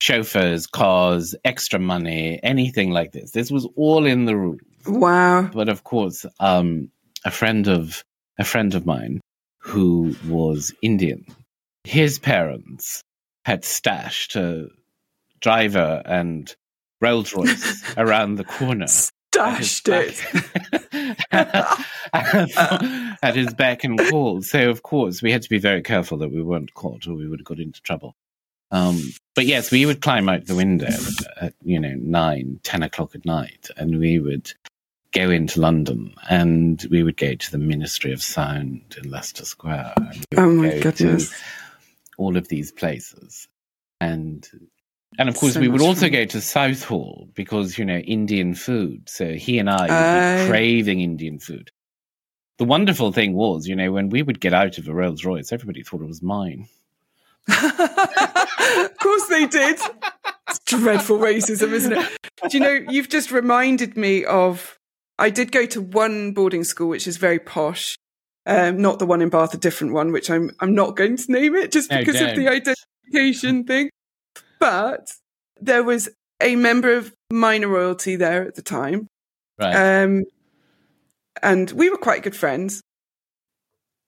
chauffeurs, 0.00 0.66
cars, 0.66 1.34
extra 1.44 1.78
money, 1.78 2.40
anything 2.42 2.90
like 2.90 3.12
this. 3.12 3.32
This 3.32 3.50
was 3.50 3.68
all 3.76 4.06
in 4.06 4.24
the 4.24 4.36
rules. 4.36 4.60
Wow. 4.86 5.50
But 5.52 5.68
of 5.68 5.84
course, 5.84 6.24
um, 6.40 6.90
a 7.24 7.30
friend 7.30 7.68
of 7.68 8.04
a 8.38 8.44
friend 8.44 8.74
of 8.74 8.86
mine 8.86 9.20
who 9.68 10.16
was 10.26 10.74
Indian, 10.80 11.26
his 11.84 12.18
parents 12.18 13.04
had 13.44 13.64
stashed 13.64 14.34
a 14.34 14.68
driver 15.40 16.02
and 16.04 16.54
Rolls 17.00 17.34
Royce 17.34 17.84
around 17.96 18.36
the 18.36 18.44
corner. 18.44 18.86
Stashed 18.88 19.88
it. 19.88 20.24
at 23.22 23.36
his 23.36 23.52
beck 23.54 23.84
and 23.84 23.98
call. 24.08 24.40
So 24.42 24.70
of 24.70 24.82
course 24.82 25.22
we 25.22 25.30
had 25.30 25.42
to 25.42 25.50
be 25.50 25.58
very 25.58 25.82
careful 25.82 26.18
that 26.18 26.32
we 26.32 26.42
weren't 26.42 26.74
caught, 26.74 27.06
or 27.06 27.14
we 27.14 27.28
would 27.28 27.40
have 27.40 27.46
got 27.46 27.60
into 27.60 27.82
trouble. 27.82 28.16
Um, 28.70 29.00
but 29.34 29.46
yes, 29.46 29.70
we 29.70 29.86
would 29.86 30.00
climb 30.00 30.28
out 30.28 30.46
the 30.46 30.54
window 30.54 30.88
at 31.40 31.54
you 31.62 31.78
know 31.78 31.94
nine, 31.96 32.60
ten 32.62 32.82
o'clock 32.82 33.14
at 33.14 33.24
night, 33.26 33.68
and 33.76 33.98
we 33.98 34.18
would 34.18 34.50
go 35.12 35.30
into 35.30 35.60
London, 35.60 36.14
and 36.28 36.84
we 36.90 37.02
would 37.02 37.16
go 37.16 37.34
to 37.34 37.50
the 37.50 37.58
Ministry 37.58 38.12
of 38.12 38.22
Sound 38.22 38.96
in 39.02 39.10
Leicester 39.10 39.44
Square. 39.44 39.94
Oh 40.36 40.50
my 40.50 40.70
go 40.70 40.80
goodness. 40.80 41.34
all 42.16 42.36
of 42.36 42.48
these 42.48 42.72
places, 42.72 43.48
and 44.00 44.48
and 45.18 45.28
of 45.28 45.36
course 45.36 45.54
So 45.54 45.60
we 45.60 45.68
would 45.68 45.80
also 45.80 46.02
fun. 46.02 46.12
go 46.12 46.24
to 46.26 46.40
Southall 46.40 47.28
because 47.34 47.78
you 47.78 47.84
know 47.84 47.98
Indian 47.98 48.54
food. 48.54 49.08
So 49.08 49.34
he 49.34 49.58
and 49.58 49.70
I 49.70 49.86
be 49.86 50.42
oh. 50.44 50.48
craving 50.48 51.00
Indian 51.00 51.38
food. 51.38 51.70
The 52.58 52.64
wonderful 52.64 53.12
thing 53.12 53.34
was, 53.34 53.68
you 53.68 53.76
know, 53.76 53.92
when 53.92 54.10
we 54.10 54.22
would 54.22 54.40
get 54.40 54.52
out 54.52 54.78
of 54.78 54.88
a 54.88 54.92
Rolls 54.92 55.24
Royce, 55.24 55.52
everybody 55.52 55.84
thought 55.84 56.02
it 56.02 56.08
was 56.08 56.22
mine. 56.22 56.66
of 57.48 58.98
course 58.98 59.26
they 59.28 59.46
did. 59.46 59.78
It's 60.48 60.58
dreadful 60.66 61.18
racism, 61.18 61.70
isn't 61.70 61.92
it? 61.92 62.18
Do 62.48 62.58
you 62.58 62.60
know, 62.60 62.90
you've 62.90 63.08
just 63.08 63.30
reminded 63.30 63.96
me 63.96 64.24
of. 64.24 64.77
I 65.18 65.30
did 65.30 65.52
go 65.52 65.66
to 65.66 65.80
one 65.80 66.32
boarding 66.32 66.64
school, 66.64 66.88
which 66.88 67.06
is 67.06 67.16
very 67.16 67.38
posh. 67.38 67.96
Um, 68.46 68.80
not 68.80 68.98
the 68.98 69.06
one 69.06 69.20
in 69.20 69.28
Bath, 69.28 69.52
a 69.52 69.58
different 69.58 69.92
one, 69.92 70.10
which 70.12 70.30
I'm 70.30 70.50
I'm 70.60 70.74
not 70.74 70.96
going 70.96 71.16
to 71.16 71.32
name 71.32 71.54
it 71.54 71.70
just 71.72 71.90
No, 71.90 71.98
because 71.98 72.20
of 72.20 72.34
the 72.34 72.48
identification 72.48 73.64
thing. 73.66 73.90
But 74.58 75.10
there 75.60 75.82
was 75.82 76.08
a 76.40 76.56
member 76.56 76.94
of 76.94 77.12
minor 77.30 77.68
royalty 77.68 78.16
there 78.16 78.46
at 78.46 78.54
the 78.54 78.62
time, 78.62 79.06
Right. 79.58 80.02
um, 80.02 80.24
and 81.42 81.70
we 81.72 81.90
were 81.90 81.98
quite 81.98 82.22
good 82.22 82.36
friends 82.36 82.80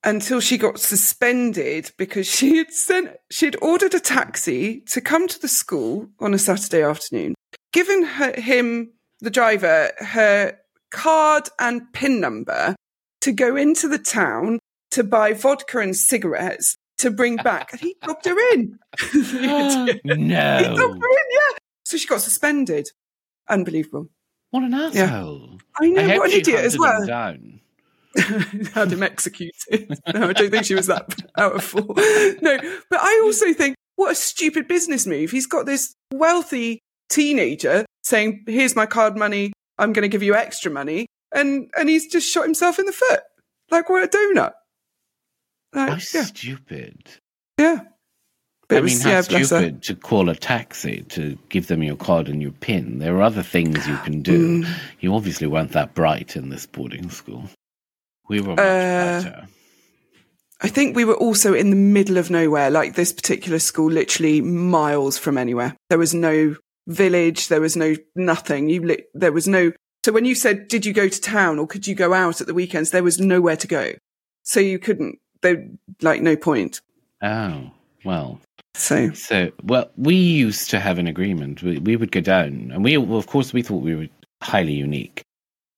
until 0.03 0.40
she 0.40 0.57
got 0.57 0.81
suspended 0.81 1.90
because 1.99 2.27
she 2.31 2.57
had 2.57 2.73
sent 2.73 3.11
she 3.31 3.44
had 3.44 3.57
ordered 3.61 3.94
a 3.94 4.01
taxi 4.01 4.81
to 4.83 5.01
come 5.01 5.29
to 5.29 5.40
the 5.40 5.49
school 5.49 6.09
on 6.18 6.33
a 6.33 6.38
Saturday 6.38 6.83
afternoon, 6.83 7.35
given 7.73 8.05
her, 8.05 8.33
him 8.40 8.92
the 9.20 9.31
driver 9.31 9.90
her 9.99 10.57
card 10.90 11.48
and 11.59 11.92
pin 11.92 12.20
number 12.20 12.76
to 13.20 13.33
go 13.33 13.57
into 13.57 13.88
the 13.88 13.98
town 13.98 14.59
to 14.92 15.05
buy 15.05 15.33
vodka 15.33 15.79
and 15.79 15.96
cigarettes 15.96 16.76
to 16.98 17.11
bring 17.11 17.37
back, 17.37 17.72
and 17.72 17.81
he 17.81 17.96
dobbed 18.03 18.24
her 18.26 18.53
in. 18.53 18.79
Idiot. 19.14 20.00
He 20.05 20.14
no. 20.14 20.62
dobbed 20.62 21.00
her 21.00 21.09
in, 21.09 21.26
yeah. 21.31 21.59
So 21.85 21.96
she 21.96 22.07
got 22.07 22.20
suspended. 22.20 22.88
Unbelievable. 23.48 24.09
What 24.50 24.64
an 24.64 24.74
asshole. 24.74 25.59
I 25.81 25.88
know, 25.88 26.03
I 26.03 26.18
what 26.18 26.31
an 26.31 26.40
idiot 26.40 26.61
as 26.61 26.79
well. 26.79 27.07
Down. 27.07 27.61
had 28.74 28.92
him 28.92 29.03
executed. 29.03 29.53
No, 30.12 30.29
I 30.29 30.33
don't 30.33 30.50
think 30.50 30.64
she 30.64 30.74
was 30.74 30.88
that 30.88 31.14
powerful. 31.37 31.83
No, 32.42 32.59
but 32.90 33.00
I 33.00 33.22
also 33.24 33.53
think 33.53 33.76
what 33.96 34.12
a 34.12 34.14
stupid 34.14 34.66
business 34.66 35.07
move. 35.07 35.31
He's 35.31 35.46
got 35.46 35.66
this 35.66 35.94
wealthy 36.12 36.81
teenager 37.09 37.87
saying, 38.03 38.44
"Here's 38.46 38.74
my 38.74 38.87
card 38.87 39.16
money. 39.16 39.53
I'm 39.81 39.93
going 39.93 40.03
to 40.03 40.09
give 40.09 40.23
you 40.23 40.35
extra 40.35 40.71
money," 40.71 41.07
and 41.33 41.71
and 41.77 41.88
he's 41.88 42.07
just 42.07 42.31
shot 42.33 42.45
himself 42.45 42.79
in 42.79 42.87
the 42.87 42.93
foot. 42.93 43.21
Like 43.71 43.88
what 43.88 44.03
a 44.05 44.09
donut. 44.09 44.53
How 45.73 45.88
Like, 45.88 46.12
yeah, 46.14 46.25
stupid. 46.25 46.97
yeah. 47.59 47.81
But 48.69 48.79
I 48.79 48.81
was- 48.83 48.93
mean, 48.95 49.03
how 49.03 49.11
yeah, 49.11 49.21
stupid 49.23 49.83
to 49.85 49.95
call 49.97 50.29
a 50.29 50.35
taxi 50.37 51.03
to 51.11 51.37
give 51.49 51.66
them 51.69 51.83
your 51.83 51.97
card 51.97 52.29
and 52.29 52.40
your 52.43 52.53
PIN. 52.53 52.99
There 53.01 53.16
are 53.16 53.23
other 53.23 53.43
things 53.43 53.87
you 53.88 53.97
can 53.99 54.23
do. 54.23 54.62
Mm. 54.62 54.69
You 55.01 55.14
obviously 55.14 55.47
weren't 55.49 55.73
that 55.73 55.95
bright 55.95 56.37
in 56.37 56.51
this 56.51 56.66
boarding 56.66 57.11
school. 57.11 57.49
We 58.29 58.40
were 58.40 58.51
much 58.55 58.59
Uh, 58.61 59.23
better. 59.23 59.49
I 60.62 60.69
think 60.69 60.95
we 60.95 61.05
were 61.05 61.16
also 61.16 61.55
in 61.55 61.71
the 61.71 61.77
middle 61.77 62.16
of 62.19 62.31
nowhere, 62.31 62.71
like 62.71 62.95
this 62.95 63.12
particular 63.12 63.59
school, 63.59 63.90
literally 63.90 64.40
miles 64.40 65.19
from 65.19 65.38
anywhere. 65.38 65.75
There 65.88 65.99
was 65.99 66.14
no 66.14 66.55
village, 66.87 67.49
there 67.49 67.61
was 67.61 67.77
no 67.77 67.95
nothing. 68.14 68.69
You 68.69 68.83
li- 68.83 69.05
there 69.14 69.33
was 69.33 69.49
no. 69.49 69.73
So 70.05 70.12
when 70.12 70.25
you 70.25 70.35
said, 70.35 70.69
"Did 70.69 70.87
you 70.87 70.93
go 70.93 71.09
to 71.09 71.21
town 71.21 71.59
or 71.59 71.66
could 71.66 71.87
you 71.87 71.95
go 71.95 72.12
out 72.12 72.40
at 72.40 72.47
the 72.47 72.55
weekends?" 72.55 72.90
There 72.90 73.03
was 73.03 73.21
nowhere 73.21 73.57
to 73.57 73.66
go, 73.66 73.93
so 74.43 74.61
you 74.61 74.79
couldn't. 74.79 75.19
There 75.43 75.66
like 76.03 76.23
no 76.23 76.37
point. 76.37 76.81
Oh, 77.23 77.71
well. 78.05 78.40
So 78.75 79.11
So, 79.12 79.51
well, 79.64 79.90
we 79.97 80.14
used 80.14 80.71
to 80.71 80.81
have 80.81 80.99
an 80.99 81.07
agreement. 81.07 81.62
We, 81.62 81.79
we 81.79 81.97
would 81.97 82.12
go 82.12 82.21
down, 82.21 82.71
and 82.73 82.85
we, 82.85 82.97
well, 82.97 83.19
of 83.19 83.27
course, 83.27 83.53
we 83.53 83.62
thought 83.62 83.83
we 83.83 83.97
were 83.97 84.09
highly 84.43 84.73
unique, 84.73 85.23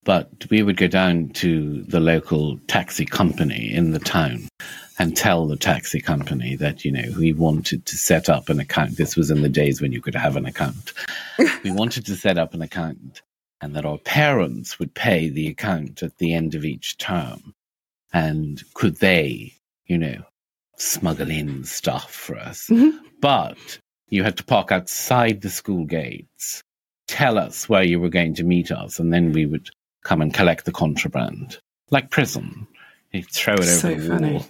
but 0.05 0.29
we 0.51 0.63
would 0.63 0.77
go 0.77 0.89
down 0.89 1.31
to 1.31 1.83
the 1.85 2.01
local 2.01 2.59
taxi 2.69 3.07
company 3.07 3.73
in 3.73 3.93
the 3.93 3.99
town 3.99 4.49
and 4.99 5.17
tell 5.17 5.47
the 5.47 5.57
taxi 5.57 6.01
company 6.01 6.57
that, 6.57 6.85
you 6.85 6.93
know, 6.93 7.05
we 7.19 7.33
wanted 7.33 7.87
to 7.87 7.97
set 7.97 8.29
up 8.29 8.49
an 8.49 8.61
account. 8.61 8.97
This 8.97 9.17
was 9.17 9.31
in 9.31 9.43
the 9.43 9.49
days 9.49 9.81
when 9.81 9.93
you 9.93 10.01
could 10.01 10.15
have 10.15 10.37
an 10.37 10.47
account. 10.47 10.93
we 11.65 11.71
wanted 11.73 12.07
to 12.07 12.17
set 12.17 12.39
up 12.39 12.55
an 12.55 12.63
account 12.63 13.23
and 13.61 13.75
that 13.77 13.85
our 13.87 13.99
parents 13.99 14.79
would 14.79 14.95
pay 14.95 15.29
the 15.29 15.49
account 15.49 16.03
at 16.03 16.19
the 16.19 16.35
end 16.35 16.55
of 16.55 16.65
each 16.65 16.99
term. 16.99 17.55
And 18.13 18.63
could 18.75 18.97
they, 18.97 19.55
you 19.87 19.99
know, 19.99 20.23
smuggle 20.77 21.31
in 21.31 21.65
stuff 21.65 22.13
for 22.13 22.37
us? 22.39 22.67
Mhm. 22.69 22.99
But 23.21 23.79
you 24.09 24.23
had 24.25 24.37
to 24.39 24.45
park 24.45 24.73
outside 24.73 25.41
the 25.41 25.49
school 25.51 25.85
gates, 25.87 26.63
tell 27.09 27.39
us 27.39 27.69
where 27.69 27.85
you 27.85 27.99
were 28.01 28.09
going 28.11 28.35
to 28.35 28.45
meet 28.45 28.71
us, 28.71 28.99
and 28.99 29.13
then 29.13 29.33
we 29.33 29.47
would 29.47 29.71
come 30.05 30.21
and 30.21 30.35
collect 30.35 30.65
the 30.65 30.73
contraband. 30.73 31.59
Like 31.91 32.11
prison. 32.11 32.67
You 33.13 33.23
throw 33.23 33.55
it 33.55 33.61
over 33.61 33.67
So 33.67 33.95
the 33.95 34.09
funny. 34.09 34.33
wall. 34.33 34.47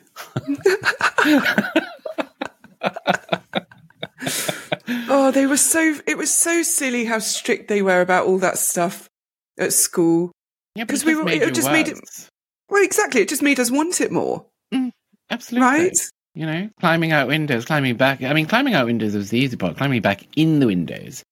Oh, 5.08 5.30
they 5.32 5.46
were 5.46 5.56
so. 5.56 5.96
It 6.06 6.16
was 6.18 6.34
so 6.34 6.62
silly 6.62 7.04
how 7.04 7.18
strict 7.18 7.68
they 7.68 7.82
were 7.82 8.00
about 8.00 8.26
all 8.26 8.38
that 8.38 8.58
stuff 8.58 9.08
at 9.58 9.72
school. 9.72 10.32
Yeah, 10.74 10.84
'Cause 10.86 11.04
but 11.04 11.08
we 11.08 11.16
were- 11.16 11.28
it 11.28 11.54
just 11.54 11.70
made 11.70 11.88
it- 11.88 11.94
worse. 11.96 12.28
Well, 12.68 12.82
exactly. 12.82 13.20
It 13.20 13.28
just 13.28 13.42
made 13.42 13.60
us 13.60 13.70
want 13.70 14.00
it 14.00 14.10
more, 14.10 14.46
mm, 14.72 14.90
Absolutely. 15.30 15.66
right? 15.68 15.98
You 16.34 16.46
know, 16.46 16.70
climbing 16.80 17.12
out 17.12 17.28
windows, 17.28 17.66
climbing 17.66 17.96
back. 17.96 18.22
I 18.22 18.32
mean, 18.32 18.46
climbing 18.46 18.72
out 18.72 18.86
windows 18.86 19.14
was 19.14 19.28
the 19.28 19.38
easy 19.38 19.56
part. 19.56 19.76
Climbing 19.76 20.00
back 20.00 20.22
in 20.34 20.60
the 20.60 20.66
windows 20.66 21.22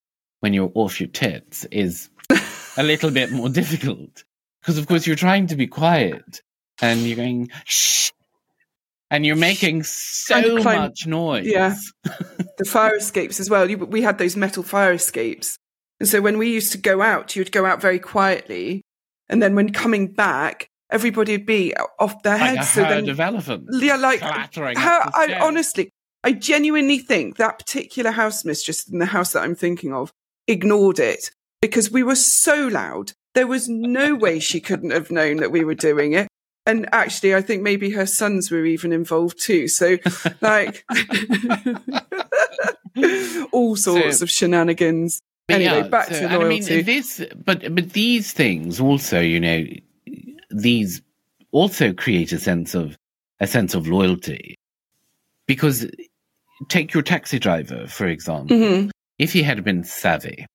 when 0.40 0.52
you're 0.52 0.70
off 0.74 1.00
your 1.00 1.08
tits 1.08 1.64
is 1.70 2.10
a 2.76 2.82
little 2.82 3.10
bit 3.10 3.30
more 3.32 3.48
difficult. 3.60 4.24
Because, 4.60 4.76
of 4.76 4.86
course, 4.86 5.06
you're 5.06 5.16
trying 5.16 5.46
to 5.46 5.56
be 5.56 5.66
quiet 5.66 6.42
and 6.82 7.00
you're 7.00 7.16
going, 7.16 7.48
shh. 7.64 8.10
And 9.10 9.26
you're 9.26 9.36
making 9.36 9.82
so 9.82 10.60
climb- 10.60 10.78
much 10.78 11.06
noise. 11.06 11.46
Yeah. 11.46 11.74
the 12.04 12.64
fire 12.64 12.94
escapes 12.96 13.40
as 13.40 13.50
well. 13.50 13.68
You, 13.68 13.78
we 13.78 14.02
had 14.02 14.18
those 14.18 14.36
metal 14.36 14.62
fire 14.62 14.92
escapes 14.92 15.56
And 15.98 16.08
so 16.08 16.20
when 16.20 16.38
we 16.38 16.50
used 16.52 16.72
to 16.72 16.78
go 16.78 17.02
out, 17.02 17.34
you 17.34 17.40
would 17.40 17.52
go 17.52 17.66
out 17.66 17.80
very 17.80 17.98
quietly. 17.98 18.82
And 19.28 19.42
then 19.42 19.54
when 19.54 19.72
coming 19.72 20.06
back, 20.12 20.68
everybody 20.90 21.32
would 21.36 21.46
be 21.46 21.74
off 21.98 22.22
their 22.22 22.38
Like 22.38 22.52
a 22.52 22.56
heads. 22.58 22.70
so 22.70 22.82
then, 22.82 23.08
of 23.08 23.20
elephants. 23.20 23.78
yeah, 23.82 23.96
like 23.96 24.20
clattering 24.20 24.76
how 24.76 25.10
I 25.14 25.38
honestly, 25.40 25.90
I 26.24 26.32
genuinely 26.32 26.98
think 26.98 27.36
that 27.36 27.58
particular 27.58 28.10
house 28.12 28.44
mistress 28.44 28.88
in 28.88 28.98
the 28.98 29.06
house 29.06 29.32
that 29.32 29.42
I'm 29.42 29.54
thinking 29.54 29.92
of 29.92 30.12
ignored 30.48 30.98
it 30.98 31.30
because 31.62 31.90
we 31.90 32.02
were 32.02 32.16
so 32.16 32.66
loud. 32.68 33.12
There 33.34 33.46
was 33.46 33.68
no 33.68 34.14
way 34.16 34.40
she 34.40 34.60
couldn't 34.60 34.90
have 34.90 35.10
known 35.10 35.36
that 35.38 35.52
we 35.52 35.64
were 35.64 35.74
doing 35.76 36.12
it. 36.14 36.26
And 36.66 36.88
actually, 36.92 37.34
I 37.34 37.40
think 37.40 37.62
maybe 37.62 37.90
her 37.90 38.06
sons 38.06 38.50
were 38.50 38.64
even 38.66 38.92
involved 38.92 39.40
too. 39.40 39.66
So, 39.68 39.96
like, 40.40 40.84
all 43.52 43.76
sorts 43.76 44.18
So- 44.18 44.24
of 44.24 44.30
shenanigans. 44.30 45.20
But 45.48 45.62
Anyway, 45.62 45.76
yeah, 45.78 45.88
back 45.88 46.08
so- 46.08 46.20
to 46.20 46.24
and 46.26 46.34
I 46.44 46.48
mean, 46.48 46.62
this, 46.64 47.24
but 47.44 47.74
but 47.74 47.90
these 47.90 48.32
things 48.32 48.78
also, 48.78 49.18
you 49.20 49.40
know, 49.40 49.64
these 50.50 51.02
also 51.50 51.92
create 51.92 52.30
a 52.30 52.38
sense 52.38 52.74
of 52.76 52.96
a 53.40 53.48
sense 53.48 53.74
of 53.74 53.88
loyalty, 53.88 54.54
because 55.48 55.90
take 56.68 56.94
your 56.94 57.02
taxi 57.02 57.40
driver 57.40 57.88
for 57.88 58.06
example. 58.06 58.56
Mhm. 58.56 58.90
If 59.18 59.32
he 59.32 59.42
had 59.42 59.64
been 59.64 59.82
savvy, 59.82 60.46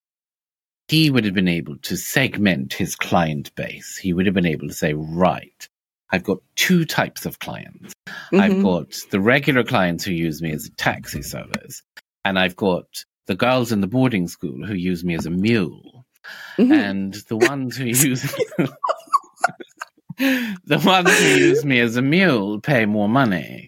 he 0.88 1.12
would 1.12 1.26
have 1.26 1.34
been 1.34 1.50
able 1.50 1.76
to 1.80 1.98
segment 1.98 2.74
his 2.74 2.96
client 2.96 3.54
base. 3.56 3.98
He 3.98 4.14
would 4.14 4.26
have 4.28 4.36
been 4.36 4.46
able 4.46 4.70
to 4.70 4.74
say, 4.74 4.94
right, 4.94 5.68
I've 6.16 6.24
got 6.24 6.38
two 6.56 6.86
types 6.86 7.26
of 7.26 7.40
clients. 7.40 7.94
I've 8.32 8.54
Mhm. 8.54 8.64
got 8.64 8.96
the 9.12 9.20
regular 9.20 9.66
clients 9.66 10.06
who 10.06 10.14
use 10.14 10.42
me 10.42 10.52
as 10.52 10.66
a 10.66 10.72
taxi 10.72 11.22
service, 11.22 11.84
and 12.24 12.40
I've 12.40 12.56
got 12.56 12.86
the 13.28 13.36
girls 13.36 13.74
in 13.74 13.82
the 13.82 13.88
boarding 13.88 14.30
school 14.30 14.66
who 14.66 14.76
use 14.76 15.04
me 15.04 15.16
as 15.16 15.26
a 15.26 15.30
mule, 15.30 16.06
Mhm. 16.58 16.72
and 16.72 17.14
the 17.28 17.36
ones 17.36 17.76
who 17.76 17.84
use 17.84 18.22
the 20.18 20.82
ones 20.86 21.20
who 21.20 21.26
use 21.28 21.66
me 21.66 21.82
as 21.82 21.98
a 21.98 22.02
mule 22.02 22.62
pay 22.62 22.86
more 22.86 23.10
money. 23.10 23.68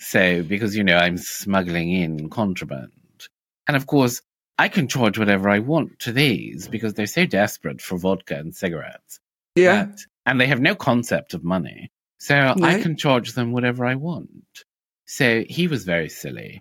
So 0.00 0.42
because 0.42 0.74
you 0.74 0.82
know 0.84 0.96
I'm 0.96 1.18
smuggling 1.18 1.92
in 1.92 2.30
contraband, 2.30 2.90
and 3.68 3.76
of 3.76 3.86
course 3.86 4.22
I 4.58 4.68
can 4.68 4.88
charge 4.88 5.18
whatever 5.18 5.50
I 5.50 5.58
want 5.58 5.98
to 6.00 6.12
these 6.12 6.68
because 6.68 6.94
they're 6.94 7.06
so 7.06 7.26
desperate 7.26 7.82
for 7.82 7.98
vodka 7.98 8.36
and 8.38 8.54
cigarettes. 8.54 9.18
yeah. 9.56 9.84
that- 9.84 10.06
and 10.26 10.40
they 10.40 10.46
have 10.46 10.60
no 10.60 10.74
concept 10.74 11.34
of 11.34 11.44
money. 11.44 11.90
So 12.18 12.54
I 12.62 12.80
can 12.80 12.96
charge 12.96 13.32
them 13.32 13.50
whatever 13.52 13.84
I 13.84 13.96
want. 13.96 14.30
So 15.06 15.42
he 15.48 15.66
was 15.66 15.84
very 15.84 16.08
silly. 16.08 16.60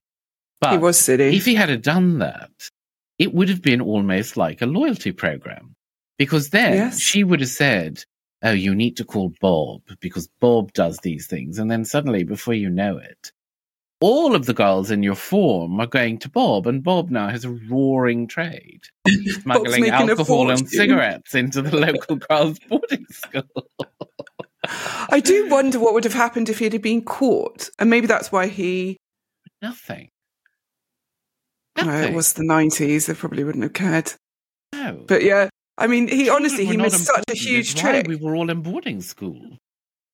But 0.59 0.71
He 0.71 0.77
was 0.79 0.97
silly. 0.99 1.35
if 1.35 1.45
he 1.45 1.53
had 1.55 1.81
done 1.81 2.19
that, 2.19 2.51
it 3.19 3.33
would 3.33 3.49
have 3.49 3.61
been 3.61 3.81
almost 3.81 4.37
like 4.37 4.61
a 4.61 4.65
loyalty 4.65 5.11
program. 5.11 5.75
Because 6.17 6.49
then 6.49 6.73
Yes. 6.73 6.99
she 6.99 7.23
would 7.23 7.41
have 7.41 7.49
said, 7.49 8.03
Oh, 8.43 8.51
you 8.51 8.73
need 8.73 8.97
to 8.97 9.05
call 9.05 9.31
Bob 9.39 9.81
because 9.99 10.27
Bob 10.39 10.73
does 10.73 10.97
these 11.03 11.27
things. 11.27 11.59
And 11.59 11.69
then 11.69 11.85
suddenly, 11.85 12.23
before 12.23 12.55
you 12.55 12.69
know 12.71 12.97
it, 12.97 13.31
all 14.01 14.35
of 14.35 14.47
the 14.47 14.53
girls 14.53 14.91
in 14.91 15.03
your 15.03 15.15
form 15.15 15.79
are 15.79 15.87
going 15.87 16.17
to 16.19 16.29
Bob, 16.29 16.67
and 16.67 16.83
Bob 16.83 17.11
now 17.11 17.29
has 17.29 17.45
a 17.45 17.51
roaring 17.69 18.27
trade, 18.27 18.81
smuggling 19.41 19.89
alcohol 19.89 20.49
and 20.49 20.67
cigarettes 20.67 21.35
into 21.35 21.61
the 21.61 21.75
local 21.75 22.15
girls' 22.29 22.59
boarding 22.67 23.05
school. 23.09 23.43
I 25.09 25.21
do 25.23 25.49
wonder 25.49 25.79
what 25.79 25.93
would 25.93 26.03
have 26.03 26.13
happened 26.13 26.49
if 26.49 26.59
he'd 26.59 26.73
have 26.73 26.81
been 26.81 27.03
caught. 27.03 27.69
And 27.79 27.89
maybe 27.89 28.07
that's 28.07 28.31
why 28.31 28.47
he 28.47 28.97
Nothing. 29.61 30.09
No, 31.77 32.01
it 32.01 32.13
was 32.13 32.33
the 32.33 32.43
90s. 32.43 33.07
They 33.07 33.13
probably 33.13 33.43
wouldn't 33.43 33.63
have 33.63 33.73
cared. 33.73 34.13
No. 34.73 35.03
But 35.07 35.23
yeah, 35.23 35.49
I 35.77 35.87
mean, 35.87 36.07
he 36.07 36.25
Children 36.25 36.35
honestly, 36.35 36.65
he 36.65 36.77
missed 36.77 37.05
such 37.05 37.23
a 37.29 37.35
huge 37.35 37.75
trick. 37.75 38.07
We 38.07 38.15
were 38.15 38.35
all 38.35 38.49
in 38.49 38.61
boarding 38.61 39.01
school. 39.01 39.57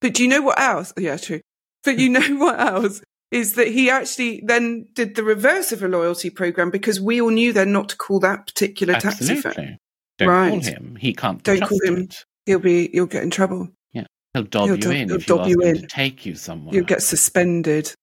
But 0.02 0.14
do 0.14 0.24
you 0.24 0.30
know 0.30 0.42
what 0.42 0.60
else? 0.60 0.94
Yeah, 0.98 1.18
true. 1.18 1.42
But 1.84 2.00
you 2.00 2.10
know 2.18 2.36
what 2.38 2.60
else? 2.60 3.02
Is 3.30 3.56
that 3.56 3.68
he 3.68 3.90
actually 3.90 4.42
then 4.46 4.88
did 4.94 5.16
the 5.16 5.24
reverse 5.24 5.72
of 5.74 5.84
a 5.84 5.88
loyalty 5.90 6.30
program 6.30 6.72
because 6.72 7.02
we 7.02 7.20
all 7.20 7.30
knew 7.30 7.52
then 7.52 7.74
not 7.74 7.90
to 7.90 7.98
call 7.98 8.22
that 8.22 8.48
particular 8.48 8.94
taxi 8.94 9.36
firm. 9.36 9.52
Absolutely. 9.52 9.78
Don't 10.18 10.50
call 10.50 10.60
him. 10.62 10.96
He 11.00 11.14
can't 11.14 11.44
Don't 11.44 11.60
call 11.60 11.78
him. 11.84 11.96
trusted. 12.08 12.26
He'll 12.46 12.60
be, 12.60 12.90
you'll 12.94 13.06
get 13.06 13.24
in 13.24 13.30
trouble. 13.30 13.68
Yeah, 13.92 14.06
he'll 14.34 14.44
dob 14.44 14.68
He'll 14.68 14.78
you 14.80 14.92
in 14.92 15.10
he'll 15.10 15.18
if 15.18 15.28
you 15.28 15.36
dob 15.36 15.48
you 15.48 15.60
him 15.62 15.76
in. 15.76 15.88
take 15.88 16.26
you 16.26 16.36
somewhere. 16.36 16.74
You'll 16.74 16.86
get 16.86 17.02
suspended. 17.04 17.94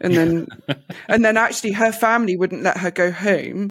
And 0.00 0.14
then, 0.14 0.48
and 1.08 1.24
then 1.24 1.38
actually 1.38 1.72
her 1.72 1.90
family 1.90 2.36
wouldn't 2.36 2.62
let 2.62 2.76
her 2.76 2.90
go 2.90 3.10
home. 3.10 3.70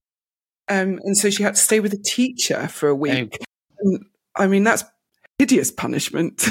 Um, 0.68 1.00
and 1.04 1.16
so 1.16 1.30
she 1.30 1.44
had 1.44 1.56
to 1.56 1.62
stay 1.62 1.80
with 1.80 1.94
a 1.94 2.02
teacher 2.04 2.68
for 2.70 2.90
a 2.90 2.96
week. 2.96 3.38
And, 3.80 4.04
I 4.36 4.48
mean, 4.48 4.64
that's 4.64 4.84
hideous 5.38 5.70
punishment. 5.70 6.50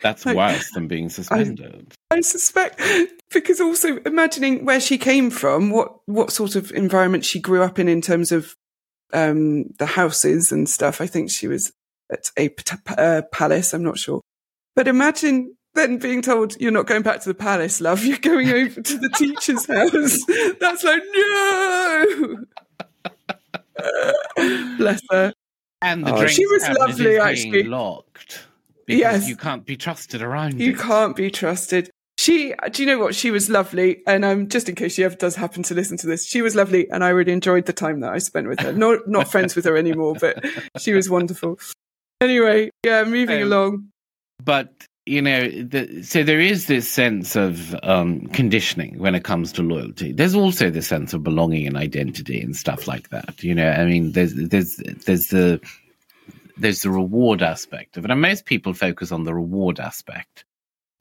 That's 0.00 0.24
Like- 0.26 0.36
worse 0.36 0.70
than 0.72 0.86
being 0.86 1.08
suspended. 1.08 1.92
I 2.12 2.20
suspect 2.20 2.80
because 3.32 3.60
also 3.60 3.96
imagining 4.06 4.64
where 4.64 4.80
she 4.80 4.98
came 4.98 5.30
from, 5.30 5.70
what 5.70 5.96
what 6.06 6.30
sort 6.32 6.54
of 6.56 6.70
environment 6.72 7.24
she 7.24 7.40
grew 7.40 7.62
up 7.62 7.78
in 7.78 7.88
in 7.88 8.00
terms 8.00 8.32
of 8.32 8.54
um, 9.12 9.64
the 9.78 9.86
houses 9.86 10.52
and 10.52 10.68
stuff. 10.68 11.00
I 11.00 11.06
think 11.06 11.30
she 11.30 11.46
was 11.48 11.72
at 12.12 12.30
a 12.36 12.48
p- 12.50 12.76
uh, 12.96 13.22
palace. 13.32 13.72
I'm 13.74 13.82
not 13.82 13.98
sure, 13.98 14.20
but 14.74 14.88
imagine 14.88 15.54
then 15.74 15.98
being 15.98 16.22
told 16.22 16.58
you're 16.60 16.70
not 16.72 16.86
going 16.86 17.02
back 17.02 17.20
to 17.20 17.28
the 17.28 17.34
palace, 17.34 17.80
love. 17.80 18.04
You're 18.04 18.18
going 18.18 18.48
over 18.48 18.80
to 18.80 18.98
the 18.98 19.10
teacher's 19.16 19.66
house. 19.68 20.18
That's 20.60 20.82
like 20.84 21.02
no. 21.14 22.44
Bless 24.78 25.02
her. 25.10 25.32
and 25.82 26.06
the 26.06 26.12
Oh, 26.14 26.18
drink 26.18 26.30
she 26.32 26.46
was 26.46 26.68
lovely, 26.78 26.94
is 26.94 26.98
being 26.98 27.20
actually. 27.20 27.62
locked 27.64 28.46
because 28.86 29.00
Yes. 29.22 29.28
you 29.28 29.36
can't 29.36 29.66
be 29.66 29.76
trusted 29.76 30.22
around 30.22 30.60
You 30.60 30.72
it. 30.72 30.78
can't 30.78 31.14
be 31.16 31.30
trusted. 31.30 31.90
She, 32.26 32.54
do 32.72 32.82
you 32.82 32.86
know 32.86 32.98
what? 32.98 33.14
She 33.14 33.30
was 33.30 33.48
lovely. 33.48 34.02
And 34.04 34.24
um, 34.24 34.48
just 34.48 34.68
in 34.68 34.74
case 34.74 34.94
she 34.94 35.04
ever 35.04 35.14
does 35.14 35.36
happen 35.36 35.62
to 35.62 35.74
listen 35.74 35.96
to 35.98 36.08
this, 36.08 36.26
she 36.26 36.42
was 36.42 36.56
lovely. 36.56 36.90
And 36.90 37.04
I 37.04 37.10
really 37.10 37.30
enjoyed 37.32 37.66
the 37.66 37.72
time 37.72 38.00
that 38.00 38.12
I 38.12 38.18
spent 38.18 38.48
with 38.48 38.58
her. 38.60 38.72
Not, 38.72 39.06
not 39.06 39.28
friends 39.30 39.54
with 39.54 39.64
her 39.64 39.76
anymore, 39.76 40.14
but 40.20 40.44
she 40.80 40.92
was 40.92 41.08
wonderful. 41.08 41.60
Anyway, 42.20 42.70
yeah, 42.84 43.04
moving 43.04 43.42
Um, 43.42 43.52
along. 43.52 43.88
but 44.44 44.72
you 45.08 45.22
know 45.22 45.48
the, 45.48 46.02
so 46.02 46.24
there 46.24 46.40
is 46.40 46.66
this 46.66 46.90
sense 46.90 47.36
of 47.36 47.76
um, 47.84 48.26
conditioning 48.28 48.98
when 48.98 49.14
it 49.14 49.22
comes 49.22 49.52
to 49.52 49.62
loyalty 49.62 50.10
there's 50.10 50.34
also 50.34 50.68
the 50.68 50.82
sense 50.82 51.14
of 51.14 51.22
belonging 51.22 51.64
and 51.64 51.76
identity 51.76 52.40
and 52.40 52.56
stuff 52.56 52.88
like 52.88 53.08
that 53.10 53.40
you 53.40 53.54
know 53.54 53.70
i 53.70 53.84
mean 53.84 54.10
there's 54.10 54.34
there's 54.34 54.78
there's 55.04 55.28
the 55.28 55.60
there's 56.56 56.80
the 56.82 56.90
reward 56.90 57.40
aspect 57.40 57.96
of 57.96 58.04
it 58.04 58.10
and 58.10 58.20
most 58.20 58.46
people 58.46 58.74
focus 58.74 59.12
on 59.12 59.22
the 59.22 59.32
reward 59.32 59.78
aspect 59.78 60.44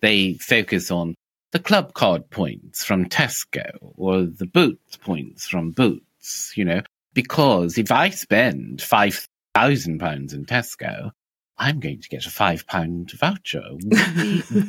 they 0.02 0.34
focus 0.36 0.92
on 0.92 1.16
the 1.52 1.60
club 1.60 1.94
card 1.94 2.30
points 2.30 2.84
from 2.84 3.08
tesco 3.08 3.70
or 3.82 4.24
the 4.24 4.46
boots 4.46 4.98
points 4.98 5.48
from 5.48 5.72
boots 5.72 6.54
you 6.56 6.66
know 6.66 6.82
because 7.14 7.78
if 7.78 7.92
i 7.92 8.10
spend 8.10 8.82
five 8.82 9.28
thousand 9.54 10.00
pounds 10.00 10.34
in 10.34 10.46
tesco 10.46 11.12
I'm 11.58 11.80
going 11.80 12.02
to 12.02 12.10
get 12.10 12.26
a 12.26 12.30
five 12.30 12.68
pound 12.68 13.12
voucher. 13.12 13.64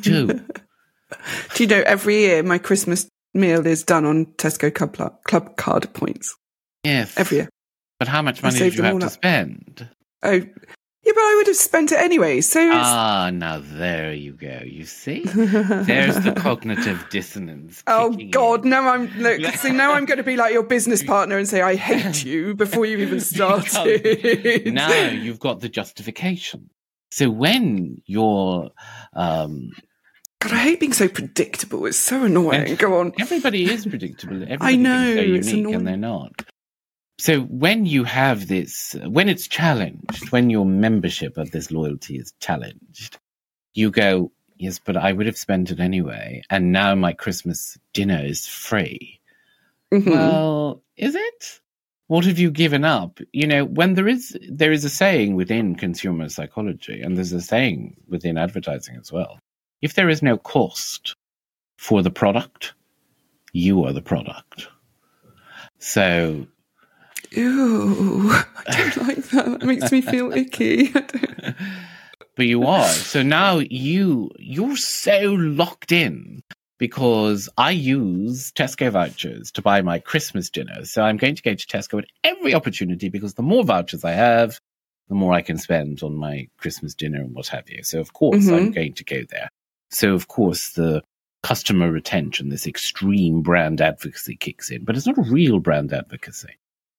Do. 0.00 0.26
Do 1.54 1.62
you 1.62 1.66
know, 1.66 1.82
every 1.86 2.18
year 2.18 2.42
my 2.42 2.58
Christmas 2.58 3.08
meal 3.34 3.66
is 3.66 3.82
done 3.82 4.04
on 4.04 4.26
Tesco 4.36 4.72
Club, 4.74 5.22
club 5.24 5.56
card 5.56 5.92
points. 5.94 6.36
Yes. 6.84 7.16
Every 7.16 7.38
year. 7.38 7.48
But 7.98 8.08
how 8.08 8.22
much 8.22 8.42
money 8.42 8.58
do 8.58 8.64
you 8.66 8.82
have 8.82 8.98
to 9.00 9.06
up. 9.06 9.12
spend? 9.12 9.88
Oh, 10.22 10.40
but 11.16 11.22
I 11.22 11.34
would 11.36 11.46
have 11.48 11.56
spent 11.56 11.92
it 11.92 11.98
anyway. 11.98 12.40
So 12.42 12.60
it's, 12.60 12.74
Ah, 12.76 13.30
now 13.32 13.60
there 13.60 14.12
you 14.12 14.32
go. 14.32 14.60
You 14.64 14.84
see? 14.84 15.22
There's 15.24 16.16
the 16.22 16.34
cognitive 16.36 17.06
dissonance. 17.10 17.82
Oh 17.88 18.10
God! 18.30 18.64
in. 18.64 18.70
Now 18.70 18.88
I'm 18.88 19.06
look. 19.16 19.40
See, 19.56 19.72
now 19.72 19.92
I'm 19.94 20.04
going 20.04 20.18
to 20.18 20.24
be 20.24 20.36
like 20.36 20.52
your 20.52 20.62
business 20.62 21.02
partner 21.02 21.38
and 21.38 21.48
say 21.48 21.62
I 21.62 21.74
hate 21.76 22.24
you 22.24 22.54
before 22.64 22.84
you 22.84 22.98
even 22.98 23.20
started. 23.20 24.72
now 24.72 25.08
you've 25.10 25.40
got 25.40 25.60
the 25.60 25.68
justification. 25.68 26.70
So 27.10 27.30
when 27.30 28.02
you're, 28.06 28.70
um, 29.14 29.70
God, 30.40 30.52
I 30.52 30.58
hate 30.58 30.80
being 30.80 30.92
so 30.92 31.08
predictable. 31.08 31.86
It's 31.86 31.98
so 31.98 32.24
annoying. 32.24 32.74
Go 32.76 32.98
on. 33.00 33.12
everybody 33.18 33.64
is 33.70 33.86
predictable. 33.86 34.42
Everybody 34.42 34.76
know, 34.76 35.14
thinks 35.14 35.14
they're 35.16 35.34
it's 35.36 35.52
unique 35.52 35.74
and 35.74 35.86
they're 35.86 35.96
not. 35.96 36.44
So 37.18 37.40
when 37.42 37.86
you 37.86 38.04
have 38.04 38.46
this, 38.46 38.94
when 39.06 39.28
it's 39.28 39.48
challenged, 39.48 40.30
when 40.30 40.50
your 40.50 40.66
membership 40.66 41.38
of 41.38 41.50
this 41.50 41.70
loyalty 41.70 42.18
is 42.18 42.32
challenged, 42.40 43.18
you 43.74 43.90
go, 43.90 44.32
yes, 44.56 44.78
but 44.78 44.96
I 44.96 45.12
would 45.12 45.26
have 45.26 45.38
spent 45.38 45.70
it 45.70 45.80
anyway, 45.80 46.42
and 46.50 46.72
now 46.72 46.94
my 46.94 47.12
Christmas 47.12 47.78
dinner 47.94 48.22
is 48.22 48.46
free. 48.46 49.20
Mhm. 49.92 50.10
Well, 50.10 50.82
is 50.96 51.14
it? 51.14 51.60
What 52.08 52.24
have 52.24 52.38
you 52.38 52.50
given 52.50 52.84
up? 52.84 53.18
You 53.32 53.46
know, 53.46 53.64
when 53.64 53.94
there 53.94 54.08
is 54.08 54.36
there 54.48 54.72
is 54.72 54.84
a 54.84 54.90
saying 54.90 55.34
within 55.34 55.74
consumer 55.74 56.28
psychology, 56.28 57.00
and 57.00 57.16
there's 57.16 57.32
a 57.32 57.40
saying 57.40 57.96
within 58.08 58.36
advertising 58.38 58.96
as 58.96 59.10
well. 59.10 59.38
If 59.82 59.94
there 59.94 60.08
is 60.08 60.22
no 60.22 60.36
cost 60.36 61.14
for 61.78 62.02
the 62.02 62.10
product, 62.10 62.74
you 63.52 63.84
are 63.84 63.92
the 63.92 64.02
product. 64.02 64.68
So 65.78 66.46
Ew, 67.36 68.32
I 68.32 68.92
don't 68.94 68.96
like 69.08 69.24
that. 69.28 69.60
That 69.60 69.62
makes 69.64 69.92
me 69.92 70.00
feel 70.00 70.32
icky. 70.32 70.88
I 70.94 71.00
don't- 71.00 71.56
but 72.36 72.46
you 72.46 72.64
are. 72.64 72.88
So 72.88 73.22
now 73.22 73.58
you 73.58 74.30
you're 74.38 74.76
so 74.76 75.32
locked 75.38 75.90
in 75.90 76.42
because 76.78 77.48
I 77.56 77.70
use 77.70 78.52
Tesco 78.52 78.90
vouchers 78.92 79.50
to 79.52 79.62
buy 79.62 79.80
my 79.80 79.98
Christmas 79.98 80.50
dinner. 80.50 80.84
So 80.84 81.02
I'm 81.02 81.16
going 81.16 81.34
to 81.34 81.42
go 81.42 81.54
to 81.54 81.66
Tesco 81.66 81.98
at 81.98 82.06
every 82.22 82.54
opportunity 82.54 83.08
because 83.08 83.34
the 83.34 83.42
more 83.42 83.64
vouchers 83.64 84.04
I 84.04 84.12
have, 84.12 84.60
the 85.08 85.14
more 85.14 85.32
I 85.32 85.40
can 85.40 85.56
spend 85.56 86.02
on 86.02 86.14
my 86.14 86.48
Christmas 86.58 86.94
dinner 86.94 87.20
and 87.20 87.34
what 87.34 87.48
have 87.48 87.68
you. 87.70 87.82
So 87.82 88.00
of 88.00 88.12
course 88.12 88.46
I'm 88.48 88.54
mm-hmm. 88.54 88.70
going 88.72 88.92
to 88.94 89.04
go 89.04 89.22
there. 89.30 89.48
So 89.90 90.12
of 90.12 90.28
course 90.28 90.72
the 90.72 91.02
customer 91.42 91.90
retention, 91.90 92.50
this 92.50 92.66
extreme 92.66 93.40
brand 93.40 93.80
advocacy 93.80 94.36
kicks 94.36 94.70
in, 94.70 94.84
but 94.84 94.96
it's 94.96 95.06
not 95.06 95.16
a 95.18 95.22
real 95.22 95.58
brand 95.58 95.92
advocacy. 95.92 96.58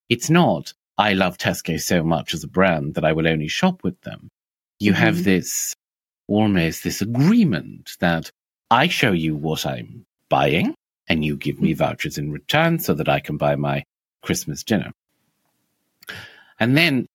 It's 0.10 0.30
not, 0.30 0.74
I 0.98 1.14
love 1.14 1.38
Tesco 1.38 1.80
so 1.80 2.04
much 2.04 2.34
as 2.34 2.44
a 2.44 2.48
brand 2.48 2.96
that 2.96 3.06
I 3.06 3.14
will 3.14 3.28
only 3.28 3.48
shop 3.48 3.84
with 3.84 4.00
them. 4.02 4.30
You 4.80 4.94
have 4.94 5.18
Mhm. 5.18 5.24
this 5.24 5.76
almost 6.28 6.84
this 6.84 7.02
agreement 7.02 7.92
that 8.00 8.30
I 8.70 8.88
show 8.88 9.12
you 9.14 9.36
what 9.36 9.66
I'm 9.66 10.06
buying 10.30 10.76
and 11.08 11.24
you 11.24 11.38
give 11.38 11.62
me 11.62 11.72
vouchers 11.74 12.18
in 12.18 12.32
return 12.32 12.80
so 12.80 12.94
that 12.94 13.08
I 13.08 13.20
can 13.22 13.38
buy 13.38 13.56
my 13.56 13.84
Christmas 14.22 14.64
dinner. 14.64 14.92
And 16.60 16.76
then 16.76 17.08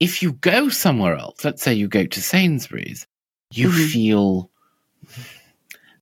if 0.00 0.22
you 0.22 0.32
go 0.32 0.68
somewhere 0.68 1.16
else, 1.16 1.44
let's 1.44 1.62
say 1.62 1.72
you 1.72 1.88
go 1.88 2.04
to 2.04 2.20
Sainsbury's, 2.22 3.06
you 3.52 3.68
Mhm. 3.68 3.90
feel 3.92 4.50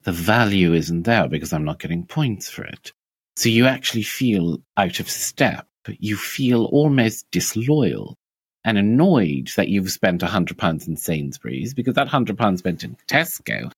the 0.03 0.13
value 0.13 0.73
isn't 0.75 1.03
there 1.05 1.29
because 1.29 1.53
I'm 1.53 1.65
not 1.65 1.79
getting 1.79 2.05
points 2.07 2.51
for 2.51 2.65
it. 2.65 2.93
So 3.37 3.49
you 3.49 3.67
actually 3.67 4.03
feel 4.03 4.61
out 4.77 4.99
of 4.99 5.09
step. 5.11 5.69
You 5.99 6.17
feel 6.17 6.67
almost 6.67 7.31
disloyal 7.31 8.17
and 8.65 8.79
annoyed 8.79 9.51
that 9.57 9.69
you've 9.69 9.91
spent 9.91 10.23
£100 10.23 10.89
in 10.89 10.97
Sainsbury's 10.97 11.73
because 11.73 11.95
that 11.95 12.09
£100 12.09 12.59
spent 12.59 12.85
in 12.85 12.97
Tesco 13.07 13.71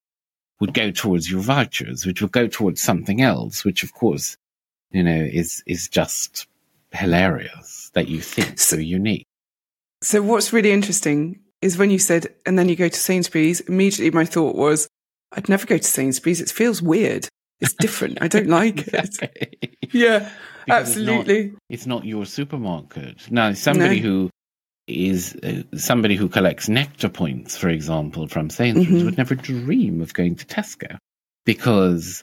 would 0.60 0.74
go 0.74 0.90
towards 0.90 1.30
your 1.30 1.40
vouchers, 1.40 2.06
which 2.06 2.22
would 2.22 2.32
go 2.32 2.46
towards 2.46 2.80
something 2.82 3.20
else, 3.20 3.64
which 3.64 3.82
of 3.82 3.92
course, 3.94 4.36
you 4.90 5.02
know, 5.02 5.28
is, 5.30 5.62
is 5.66 5.88
just 5.88 6.46
hilarious 6.92 7.90
that 7.94 8.08
you 8.08 8.20
think 8.20 8.58
so 8.58 8.76
unique. 8.76 9.26
So 10.02 10.22
what's 10.22 10.52
really 10.52 10.72
interesting 10.72 11.40
is 11.60 11.76
when 11.76 11.90
you 11.90 11.98
said, 11.98 12.28
and 12.46 12.58
then 12.58 12.68
you 12.68 12.76
go 12.76 12.88
to 12.88 12.98
Sainsbury's, 12.98 13.60
immediately 13.60 14.10
my 14.10 14.24
thought 14.24 14.56
was, 14.56 14.88
I'd 15.32 15.48
never 15.48 15.66
go 15.66 15.76
to 15.76 15.84
Sainsbury's. 15.84 16.40
It 16.40 16.50
feels 16.50 16.80
weird. 16.80 17.28
It's 17.60 17.74
different. 17.74 18.18
I 18.20 18.28
don't 18.28 18.48
like 18.48 18.88
it. 18.88 19.66
Yeah, 19.90 20.30
Because 20.68 20.96
it's 20.96 21.06
not- 21.06 21.20
absolutely. 21.20 21.52
it's 21.68 21.86
not 21.86 22.04
your 22.04 22.26
supermarket. 22.26 23.30
Now, 23.30 23.52
somebody 23.54 24.00
No. 24.00 24.08
who 24.08 24.30
is 24.86 25.36
uh, 25.42 25.62
somebody 25.76 26.14
who 26.16 26.28
collects 26.28 26.68
nectar 26.68 27.08
points, 27.08 27.56
for 27.56 27.68
example, 27.68 28.26
from 28.28 28.48
Sainsbury's 28.50 29.02
Mhm. 29.02 29.04
would 29.04 29.18
never 29.18 29.34
dream 29.34 30.00
of 30.00 30.14
going 30.14 30.34
to 30.36 30.46
Tesco 30.46 30.96
because 31.44 32.22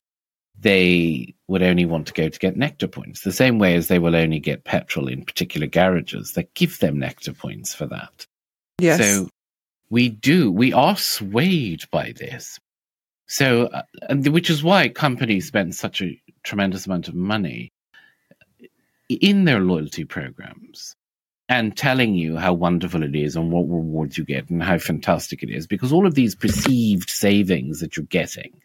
they 0.60 1.34
would 1.48 1.62
only 1.62 1.86
want 1.86 2.08
to 2.08 2.14
go 2.14 2.30
to 2.30 2.40
get 2.40 2.56
nectar 2.58 2.88
points, 2.88 3.22
the 3.22 3.32
same 3.32 3.60
way 3.60 3.76
as 3.76 3.88
they 3.88 4.00
will 4.00 4.16
only 4.16 4.40
get 4.40 4.64
petrol 4.64 5.08
in 5.08 5.24
particular 5.26 5.68
garages 5.68 6.32
that 6.34 6.54
give 6.56 6.80
them 6.80 6.98
nectar 6.98 7.34
points 7.34 7.76
for 7.76 7.86
that. 7.88 8.26
Yes. 8.80 9.00
So 9.00 9.30
we 9.90 10.10
do, 10.10 10.52
we 10.52 10.74
are 10.74 10.98
swayed 10.98 11.84
by 11.92 12.14
this. 12.14 12.58
So, 13.28 13.66
uh, 13.68 13.82
and 14.10 14.26
which 14.28 14.50
is 14.50 14.64
why 14.64 14.90
companies 14.90 15.46
spend 15.48 15.76
such 15.76 16.02
a 16.02 16.20
tremendous 16.44 16.86
amount 16.88 17.08
of 17.08 17.16
money 17.16 17.70
in 19.10 19.46
their 19.46 19.60
loyalty 19.60 20.04
programs 20.04 20.96
and 21.48 21.78
telling 21.78 22.16
you 22.16 22.38
how 22.38 22.54
wonderful 22.54 23.04
it 23.04 23.16
is 23.16 23.36
and 23.36 23.52
what 23.52 23.70
rewards 23.70 24.18
you 24.18 24.26
get 24.26 24.50
and 24.50 24.64
how 24.64 24.78
fantastic 24.78 25.44
it 25.44 25.50
is 25.50 25.68
because 25.68 25.94
all 25.94 26.08
of 26.08 26.16
these 26.16 26.36
perceived 26.36 27.10
savings 27.10 27.82
that 27.82 27.96
you're 27.96 28.06
getting 28.08 28.62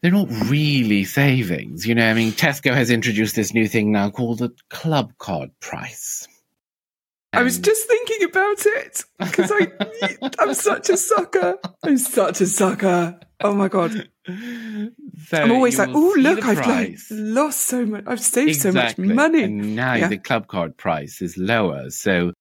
they're 0.00 0.12
not 0.12 0.28
really 0.48 1.04
savings 1.04 1.86
you 1.86 1.94
know? 1.94 2.08
I 2.08 2.14
mean 2.14 2.32
tesco 2.32 2.72
has 2.72 2.90
introduced 2.90 3.34
this 3.34 3.52
new 3.52 3.66
thing 3.66 3.90
now 3.90 4.10
called 4.10 4.38
the 4.38 4.50
club 4.70 5.12
card 5.18 5.50
price. 5.60 6.28
I 7.32 7.42
was 7.42 7.58
just 7.58 7.88
thinking 7.88 8.03
about 8.34 8.66
it 8.66 9.04
because 9.18 9.52
I, 9.52 10.16
I'm 10.40 10.54
such 10.54 10.90
a 10.90 10.96
sucker. 10.96 11.58
I'm 11.82 11.98
such 11.98 12.40
a 12.40 12.46
sucker. 12.46 13.18
Oh 13.40 13.54
my 13.54 13.68
god! 13.68 14.08
So 14.26 15.42
I'm 15.42 15.52
always 15.52 15.78
like, 15.78 15.90
oh 15.92 16.14
look, 16.18 16.44
I've 16.44 16.66
like 16.66 16.96
lost 17.10 17.60
so 17.60 17.84
much. 17.86 18.04
I've 18.06 18.20
saved 18.20 18.60
so 18.60 18.72
much 18.72 18.98
money. 18.98 19.44
And 19.44 19.76
now 19.76 19.94
Yeah. 19.94 20.08
the 20.08 20.18
club 20.18 20.48
card 20.48 20.76
price 20.76 21.20
is 21.22 21.36
lower. 21.36 21.90
So 21.90 22.32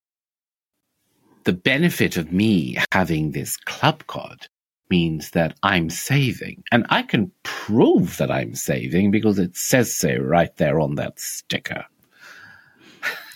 the 1.44 1.54
benefit 1.54 2.18
of 2.18 2.32
me 2.32 2.78
having 2.92 3.32
this 3.32 3.58
club 3.58 4.08
card 4.08 4.48
means 4.90 5.32
that 5.32 5.58
I'm 5.64 5.90
saving. 5.90 6.64
And 6.72 6.86
I 6.90 7.02
can 7.04 7.32
prove 7.44 8.18
that 8.18 8.32
I'm 8.32 8.56
saving 8.56 9.12
because 9.12 9.40
it 9.40 9.56
says 9.56 9.94
so 9.96 10.16
right 10.16 10.56
there 10.58 10.80
on 10.80 10.96
that 10.96 11.20
sticker. 11.20 11.86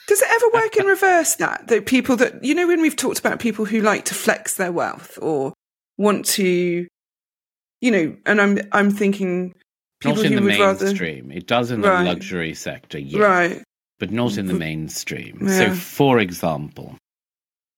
Does 0.08 0.22
it 0.22 0.28
ever 0.32 0.50
work 0.54 0.76
in 0.78 0.86
reverse 0.86 1.36
that 1.36 1.68
that 1.68 1.86
people 1.86 2.16
that 2.18 2.44
you 2.44 2.56
know 2.56 2.68
when 2.68 2.82
we've 2.82 2.96
talked 2.96 3.20
about 3.20 3.40
people 3.40 3.66
who 3.66 3.82
like 3.82 4.06
to 4.06 4.14
flex 4.16 4.54
their 4.56 4.72
wealth 4.72 5.20
or 5.22 5.54
want 5.98 6.26
to, 6.26 6.88
you 7.82 7.92
know, 7.92 8.16
and 8.26 8.42
I'm 8.42 8.60
I'm 8.72 8.90
thinking 8.92 9.54
people 10.00 10.18
not 10.18 10.26
in 10.26 10.32
who 10.34 10.40
the 10.40 10.46
would 10.46 10.60
rather 10.60 10.86
mainstream. 10.86 11.32
It 11.32 11.48
does 11.48 11.72
in 11.72 11.82
the 11.82 11.90
Right. 11.90 12.06
luxury 12.06 12.54
sector, 12.54 13.00
yes. 13.00 13.20
right. 13.20 13.64
but 14.00 14.12
not 14.12 14.38
in 14.38 14.46
the 14.48 14.54
mainstream. 14.54 15.40
Yeah. 15.42 15.58
So, 15.70 15.76
for 15.76 16.20
example, 16.20 16.96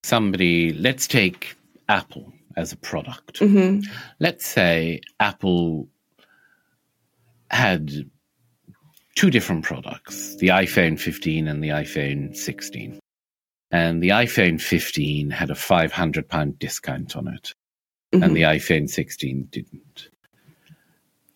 somebody, 0.04 0.74
let's 0.74 1.08
take 1.08 1.56
Apple 1.88 2.32
as 2.58 2.72
a 2.74 2.78
product. 2.78 3.40
hmm 3.40 3.80
Let's 4.20 4.46
say 4.46 5.00
Apple 5.20 5.88
had 7.52 7.92
two 9.16 9.30
different 9.30 9.64
products 9.64 10.36
the 10.38 10.48
iPhone 10.48 11.00
15 11.00 11.48
and 11.48 11.64
the 11.64 11.70
iPhone 11.70 12.36
16. 12.36 13.00
And 13.72 14.02
the 14.02 14.10
iPhone 14.10 14.60
15 14.60 15.30
had 15.30 15.52
a 15.52 15.56
£500 15.56 16.60
discount 16.60 17.16
on 17.16 17.28
it, 17.28 17.54
Mm-hmm. 18.12 18.24
and 18.24 18.36
the 18.36 18.42
iPhone 18.42 18.90
16 18.90 19.50
didn't. 19.52 20.10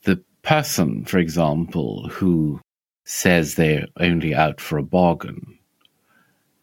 The 0.05 0.23
person, 0.41 1.05
for 1.05 1.19
example, 1.19 2.07
who 2.09 2.59
says 3.05 3.53
they're 3.53 3.85
only 3.99 4.33
out 4.33 4.59
for 4.59 4.79
a 4.79 4.83
bargain 4.83 5.59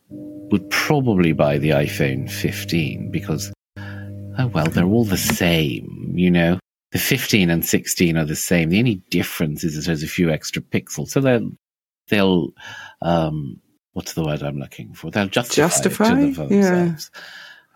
would 0.09 0.69
probably 0.71 1.33
buy 1.33 1.59
the 1.59 1.71
iPhone 1.71 2.29
15 2.29 3.13
because, 3.13 3.53
oh, 3.79 4.47
well, 4.49 4.67
they're 4.67 4.85
all 4.85 5.05
the 5.05 5.17
same, 5.17 6.13
you 6.17 6.31
know? 6.33 6.59
The 6.93 6.99
15 6.99 7.51
and 7.51 7.65
16 7.65 8.17
are 8.17 8.25
the 8.25 8.37
same. 8.37 8.71
The 8.71 8.79
only 8.81 8.97
difference 9.11 9.63
is 9.65 9.77
it 9.77 9.89
has 9.89 10.03
a 10.03 10.09
few 10.09 10.31
extra 10.31 10.61
pixels. 10.61 11.09
So 11.11 11.21
they'll, 11.21 11.51
they'll, 12.09 12.51
um, 13.01 13.61
what's 13.93 14.15
the 14.15 14.25
word 14.25 14.43
I'm 14.43 14.59
looking 14.59 14.93
for? 14.95 15.11
They'll 15.11 15.27
justify, 15.29 15.67
Justify? 15.69 16.05
it 16.21 16.35
to 16.35 16.43
Yeah. 16.43 16.47
themselves. 16.49 17.11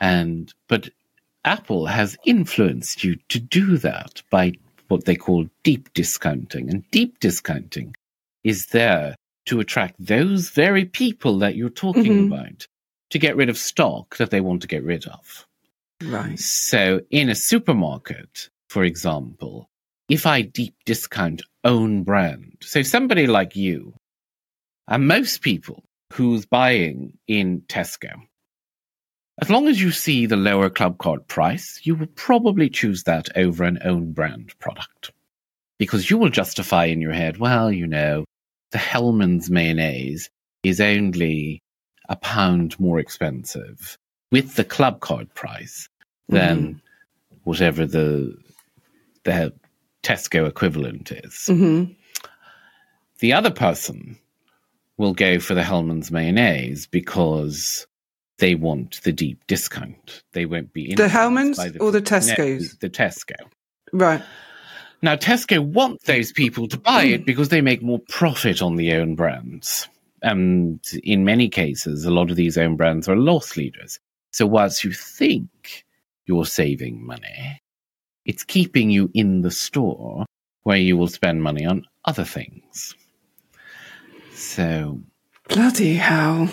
And, 0.00 0.52
but 0.68 0.90
Apple 1.44 1.86
has 1.86 2.16
influenced 2.24 3.04
you 3.04 3.16
to 3.28 3.38
do 3.38 3.78
that 3.78 4.22
by 4.30 4.52
what 4.88 5.04
they 5.04 5.14
call 5.16 5.46
deep 5.62 5.92
discounting. 5.94 6.68
And 6.68 6.88
deep 6.90 7.20
discounting 7.20 7.94
is 8.42 8.66
there 8.66 9.14
to 9.46 9.60
attract 9.60 9.94
those 9.98 10.50
very 10.50 10.84
people 10.86 11.38
that 11.38 11.54
you're 11.54 11.68
talking 11.70 12.04
Mhm. 12.04 12.26
about 12.26 12.66
to 13.10 13.18
get 13.18 13.36
rid 13.36 13.48
of 13.48 13.58
stock 13.58 14.16
that 14.16 14.30
they 14.30 14.40
want 14.40 14.62
to 14.62 14.68
get 14.68 14.82
rid 14.82 15.06
of. 15.06 15.46
Right. 16.02 16.38
So 16.38 17.00
in 17.10 17.28
a 17.28 17.34
supermarket, 17.34 18.48
for 18.74 18.82
example, 18.82 19.70
if 20.08 20.26
I 20.26 20.42
deep 20.42 20.74
discount 20.84 21.42
own 21.62 22.02
brand, 22.02 22.56
so 22.60 22.82
somebody 22.82 23.28
like 23.28 23.54
you 23.54 23.94
and 24.88 25.06
most 25.06 25.42
people 25.42 25.84
who's 26.12 26.44
buying 26.44 27.16
in 27.28 27.60
Tesco, 27.68 28.10
as 29.40 29.48
long 29.48 29.68
as 29.68 29.80
you 29.80 29.92
see 29.92 30.26
the 30.26 30.34
lower 30.34 30.70
club 30.70 30.98
card 30.98 31.28
price, 31.28 31.78
you 31.84 31.94
will 31.94 32.08
probably 32.16 32.68
choose 32.68 33.04
that 33.04 33.28
over 33.36 33.62
an 33.62 33.78
own 33.84 34.12
brand 34.12 34.58
product. 34.58 35.12
Because 35.78 36.10
you 36.10 36.18
will 36.18 36.30
justify 36.30 36.86
in 36.86 37.00
your 37.00 37.12
head, 37.12 37.36
well, 37.36 37.70
you 37.70 37.86
know, 37.86 38.24
the 38.72 38.78
Hellmann's 38.78 39.48
mayonnaise 39.48 40.28
is 40.64 40.80
only 40.80 41.62
a 42.08 42.16
pound 42.16 42.80
more 42.80 42.98
expensive 42.98 43.96
with 44.32 44.56
the 44.56 44.64
club 44.64 44.98
card 44.98 45.32
price 45.32 45.88
than 46.28 46.58
mm-hmm. 46.58 47.36
whatever 47.44 47.86
the 47.86 48.36
the 49.24 49.52
Tesco 50.02 50.46
equivalent 50.48 51.12
is. 51.12 51.46
hmm 51.46 51.84
The 53.20 53.32
other 53.32 53.50
person 53.50 54.18
will 54.96 55.14
go 55.14 55.40
for 55.40 55.54
the 55.54 55.62
Hellmann's 55.64 56.10
mayonnaise 56.10 56.86
because 56.86 57.86
they 58.38 58.54
want 58.54 59.00
the 59.02 59.12
deep 59.12 59.44
discount. 59.46 60.22
They 60.32 60.46
won't 60.46 60.72
be 60.72 60.94
The 60.94 61.08
Hellmann's 61.08 61.56
by 61.56 61.72
or 61.80 61.90
the 61.90 62.00
no, 62.00 62.04
Tesco's? 62.06 62.76
the 62.78 62.90
Tesco. 62.90 63.34
Right. 63.92 64.22
Now, 65.02 65.16
Tesco 65.16 65.58
want 65.64 66.02
those 66.04 66.32
people 66.32 66.66
to 66.68 66.78
buy 66.78 67.04
it 67.04 67.26
because 67.26 67.50
they 67.50 67.60
make 67.60 67.82
more 67.82 68.00
profit 68.08 68.62
on 68.62 68.76
the 68.76 68.92
own 68.94 69.14
brands. 69.16 69.88
and 70.22 70.80
in 71.02 71.24
many 71.24 71.48
cases, 71.48 72.04
a 72.06 72.10
lot 72.10 72.30
of 72.30 72.36
these 72.36 72.56
own 72.56 72.76
brands 72.76 73.08
are 73.08 73.16
loss 73.16 73.56
leaders. 73.56 74.00
So 74.32 74.46
whilst 74.46 74.82
you 74.82 74.92
think 74.92 75.84
you're 76.26 76.46
saving 76.46 77.04
money, 77.06 77.60
it's 78.24 78.44
keeping 78.44 78.90
you 78.90 79.10
in 79.14 79.42
the 79.42 79.50
store 79.50 80.24
where 80.62 80.78
you 80.78 80.96
will 80.96 81.08
spend 81.08 81.42
money 81.42 81.64
on 81.66 81.84
other 82.04 82.24
things. 82.24 82.94
So, 84.32 85.00
Bloody 85.48 85.94
hell. 85.94 86.48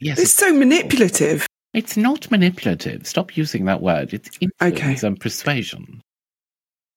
yes, 0.00 0.18
It's 0.18 0.34
so 0.34 0.52
manipulative. 0.52 1.46
it's 1.74 1.96
not 1.96 2.30
manipulative. 2.30 3.06
Stop 3.06 3.36
using 3.36 3.64
that 3.66 3.80
word. 3.82 4.12
It's 4.12 4.30
influence 4.40 4.80
Okay. 5.02 5.06
and 5.06 5.18
persuasion. 5.18 6.00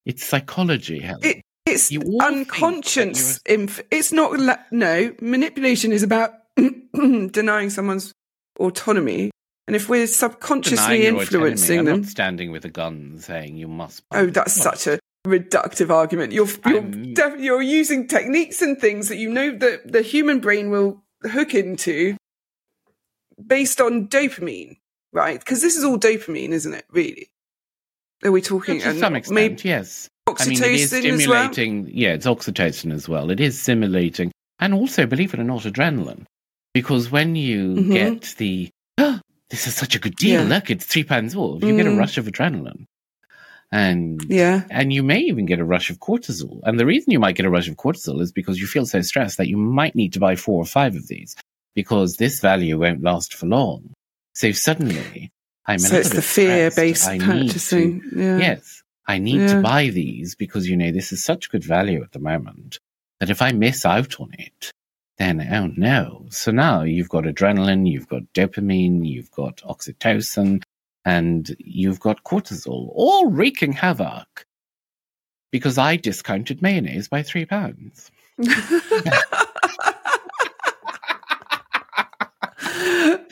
It's 0.06 0.24
psychology, 0.26 1.00
Helen. 1.00 1.22
It, 1.24 1.42
it's 1.66 1.96
unconscious. 2.20 3.40
Inf- 3.46 3.82
it's 3.90 4.12
not. 4.12 4.38
La- 4.38 4.58
no, 4.72 5.14
manipulation 5.22 5.94
is 5.94 6.04
about 6.04 6.34
denying 6.94 7.70
someone's 7.70 8.12
autonomy. 8.60 9.32
And 9.68 9.76
if 9.76 9.88
we're 9.88 10.08
subconsciously 10.08 11.06
influencing 11.06 11.86
them, 11.86 12.02
not 12.02 12.10
standing 12.10 12.52
with 12.52 12.66
a 12.66 12.70
gun 12.70 13.18
saying 13.20 13.56
you 13.56 13.68
must. 13.68 14.04
oh, 14.12 14.26
that's 14.28 14.54
such 14.54 14.88
a 14.88 15.00
reductive 15.26 15.90
argument. 15.90 16.34
You're 16.34 16.50
you're, 16.66 16.82
def- 16.82 17.40
you're 17.40 17.62
using 17.62 18.08
techniques 18.08 18.62
and 18.62 18.78
things 18.80 19.08
that 19.08 19.16
you 19.18 19.30
know 19.30 19.56
that 19.58 19.92
the 19.92 20.02
human 20.02 20.40
brain 20.42 20.70
will 20.70 21.02
hook 21.24 21.54
into 21.56 22.18
based 23.46 23.80
on 23.80 24.08
dopamine, 24.08 24.78
right? 25.14 25.40
Because 25.40 25.62
this 25.62 25.78
is 25.78 25.84
all 25.84 25.98
dopamine, 25.98 26.50
isn't 26.50 26.74
it? 26.74 26.86
Really? 26.92 27.30
Are 28.26 28.32
we 28.32 28.42
talking? 28.42 28.80
to 28.82 29.00
some 29.00 29.16
extent, 29.16 29.36
maybe 29.36 29.62
yes. 29.64 30.08
I 30.28 30.46
mean, 30.46 30.62
it 30.64 30.72
is 30.72 30.92
oxytocin 30.94 31.06
as 31.14 31.28
well. 31.28 31.52
stimulating. 31.52 31.90
Yeah, 31.94 32.14
it's 32.14 32.26
oxytocin 32.26 32.94
as 32.94 33.08
well. 33.10 33.30
It 33.30 33.40
is 33.40 33.62
stimulating, 33.62 34.32
and 34.60 34.74
also, 34.74 35.06
believe 35.06 35.34
it 35.34 35.40
or 35.40 35.44
not, 35.46 35.62
adrenaline. 35.64 36.26
Because 36.74 37.12
when 37.12 37.36
you 37.36 37.76
Mhm. 37.76 37.94
get 37.94 38.22
the, 38.38 38.70
"Ah, 38.98 39.20
this 39.54 39.68
is 39.68 39.76
such 39.76 39.94
a 39.96 40.00
good 40.00 40.16
deal. 40.16 40.42
Yeah. 40.42 40.48
Look, 40.56 40.72
it's 40.72 40.84
three 40.86 41.04
pounds 41.04 41.36
more. 41.36 41.60
You 41.62 41.78
get 41.78 41.86
a 41.86 41.90
Mm. 41.92 42.00
rush 42.00 42.18
of 42.18 42.26
adrenaline, 42.26 42.86
and 43.72 44.20
Yeah. 44.28 44.64
and 44.72 44.92
you 44.92 45.04
may 45.04 45.20
even 45.20 45.46
get 45.46 45.60
a 45.60 45.64
rush 45.66 45.92
of 45.92 46.00
cortisol. 46.00 46.60
And 46.64 46.80
the 46.80 46.88
reason 46.88 47.12
you 47.12 47.20
might 47.20 47.36
get 47.36 47.46
a 47.46 47.52
rush 47.52 47.68
of 47.68 47.76
cortisol 47.76 48.20
is 48.20 48.32
because 48.32 48.60
you 48.60 48.66
feel 48.66 48.88
so 48.88 49.02
stressed 49.02 49.38
that 49.38 49.48
you 49.48 49.58
might 49.58 49.94
need 49.94 50.14
to 50.14 50.20
buy 50.20 50.36
four 50.36 50.62
or 50.62 50.66
five 50.66 50.96
of 50.96 51.08
these 51.08 51.36
because 51.76 52.18
this 52.18 52.40
value 52.40 52.80
won't 52.80 53.04
last 53.04 53.34
for 53.36 53.46
long. 53.46 53.94
So 54.34 54.52
suddenly, 54.52 55.30
I'm 55.68 55.78
so 55.80 55.98
it's 55.98 56.10
the 56.10 56.22
fear-based 56.24 57.08
I 57.08 57.18
need 57.18 57.22
to- 57.22 57.54
purchasing. 57.54 58.02
Yeah. 58.16 58.38
Yes, 58.40 58.82
I 59.08 59.20
need 59.20 59.42
Yeah. 59.42 59.54
to 59.56 59.62
buy 59.62 59.90
these 59.90 60.34
because 60.36 60.68
you 60.68 60.76
know 60.78 60.92
this 60.92 61.12
is 61.12 61.24
such 61.24 61.52
good 61.52 61.64
value 61.64 62.02
at 62.04 62.12
the 62.12 62.20
moment 62.20 62.80
that 63.20 63.30
if 63.30 63.42
I 63.42 63.52
miss 63.52 63.86
out 63.86 64.20
on 64.20 64.32
it, 64.40 64.72
then 65.18 65.42
oh 65.52 65.68
no. 65.76 66.26
So 66.30 66.52
now 66.52 66.84
you've 66.84 67.10
got 67.10 67.24
adrenaline, 67.26 67.90
you've 67.90 68.08
got 68.08 68.24
dopamine, 68.34 69.08
you've 69.08 69.32
got 69.32 69.58
oxytocin, 69.58 70.64
and 71.06 71.56
you've 71.60 72.00
got 72.00 72.24
cortisol, 72.24 72.92
all 72.94 73.30
wreaking 73.30 73.74
havoc. 73.74 74.46
Because 75.52 75.78
I 75.78 75.98
discounted 75.98 76.62
mayonnaise 76.64 77.08
by 77.08 77.22
three 77.22 77.46
pounds. 77.46 78.10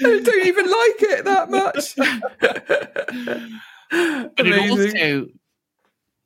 I 0.03 0.19
don't 0.23 0.45
even 0.45 0.65
like 0.65 1.01
it 1.01 1.25
that 1.25 1.49
much. 1.49 1.95
But 3.91 4.47
it 4.47 4.53
Amazing. 4.53 5.01
also, 5.01 5.27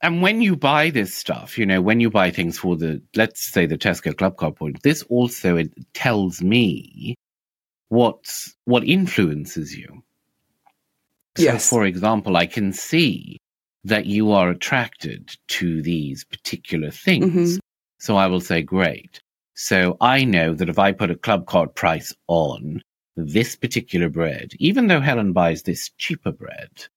and 0.06 0.22
when 0.22 0.40
you 0.42 0.56
buy 0.56 0.92
this 0.92 1.16
stuff, 1.16 1.58
you 1.58 1.66
know, 1.66 1.82
when 1.82 2.00
you 2.00 2.12
buy 2.12 2.30
things 2.30 2.60
for 2.60 2.78
the, 2.78 3.02
let's 3.16 3.42
say 3.42 3.66
the 3.66 3.78
Tesco 3.78 4.16
Club 4.16 4.38
Card 4.38 4.56
point, 4.56 4.84
this 4.84 5.02
also 5.10 5.58
it 5.58 5.74
tells 5.96 6.44
me 6.44 7.16
what's, 7.90 8.56
what 8.66 8.84
influences 8.84 9.76
you. 9.76 10.04
So, 11.38 11.44
Yes. 11.44 11.68
for 11.68 11.86
example, 11.86 12.38
I 12.38 12.46
can 12.46 12.72
see 12.72 13.40
that 13.84 14.06
you 14.06 14.32
are 14.32 14.52
attracted 14.52 15.36
to 15.48 15.82
these 15.82 16.24
particular 16.24 16.92
things. 16.92 17.56
Mhm. 17.56 17.60
So 18.00 18.16
I 18.16 18.28
will 18.28 18.42
say, 18.42 18.62
great. 18.62 19.20
So 19.56 19.98
I 20.02 20.24
know 20.24 20.54
that 20.54 20.70
if 20.70 20.78
I 20.78 20.92
put 20.92 21.10
a 21.10 21.16
club 21.16 21.48
card 21.48 21.74
price 21.74 22.14
on 22.28 22.82
this 23.16 23.56
particular 23.56 24.10
bread, 24.10 24.52
even 24.60 24.86
though 24.88 25.02
Helen 25.02 25.34
buys 25.34 25.64
this 25.64 25.90
cheaper 25.98 26.32
bread, 26.32 26.88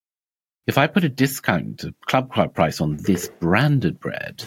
if 0.68 0.76
I 0.76 0.86
put 0.86 1.02
a 1.02 1.08
discount, 1.08 1.82
a 1.82 1.94
club 2.06 2.32
card 2.32 2.54
price 2.54 2.80
on 2.80 2.98
this 2.98 3.28
branded 3.40 3.98
bread, 3.98 4.44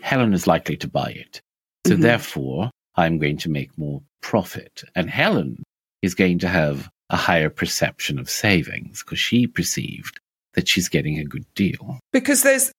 Helen 0.00 0.34
is 0.34 0.46
likely 0.46 0.76
to 0.78 0.88
buy 0.88 1.10
it. 1.12 1.40
So 1.86 1.94
Mhm. 1.96 2.02
therefore, 2.02 2.70
I'm 2.96 3.18
going 3.18 3.38
to 3.38 3.48
make 3.48 3.78
more 3.78 4.02
profit. 4.20 4.82
And 4.96 5.08
Helen 5.08 5.62
is 6.02 6.14
going 6.14 6.40
to 6.40 6.48
have 6.48 6.88
a 7.10 7.16
higher 7.16 7.48
perception 7.48 8.18
of 8.18 8.28
savings 8.28 9.04
because 9.04 9.20
she 9.20 9.46
perceived 9.46 10.18
that 10.54 10.66
she's 10.66 10.88
getting 10.88 11.18
a 11.18 11.24
good 11.24 11.46
deal. 11.54 12.00
because 12.12 12.42
there's 12.42 12.72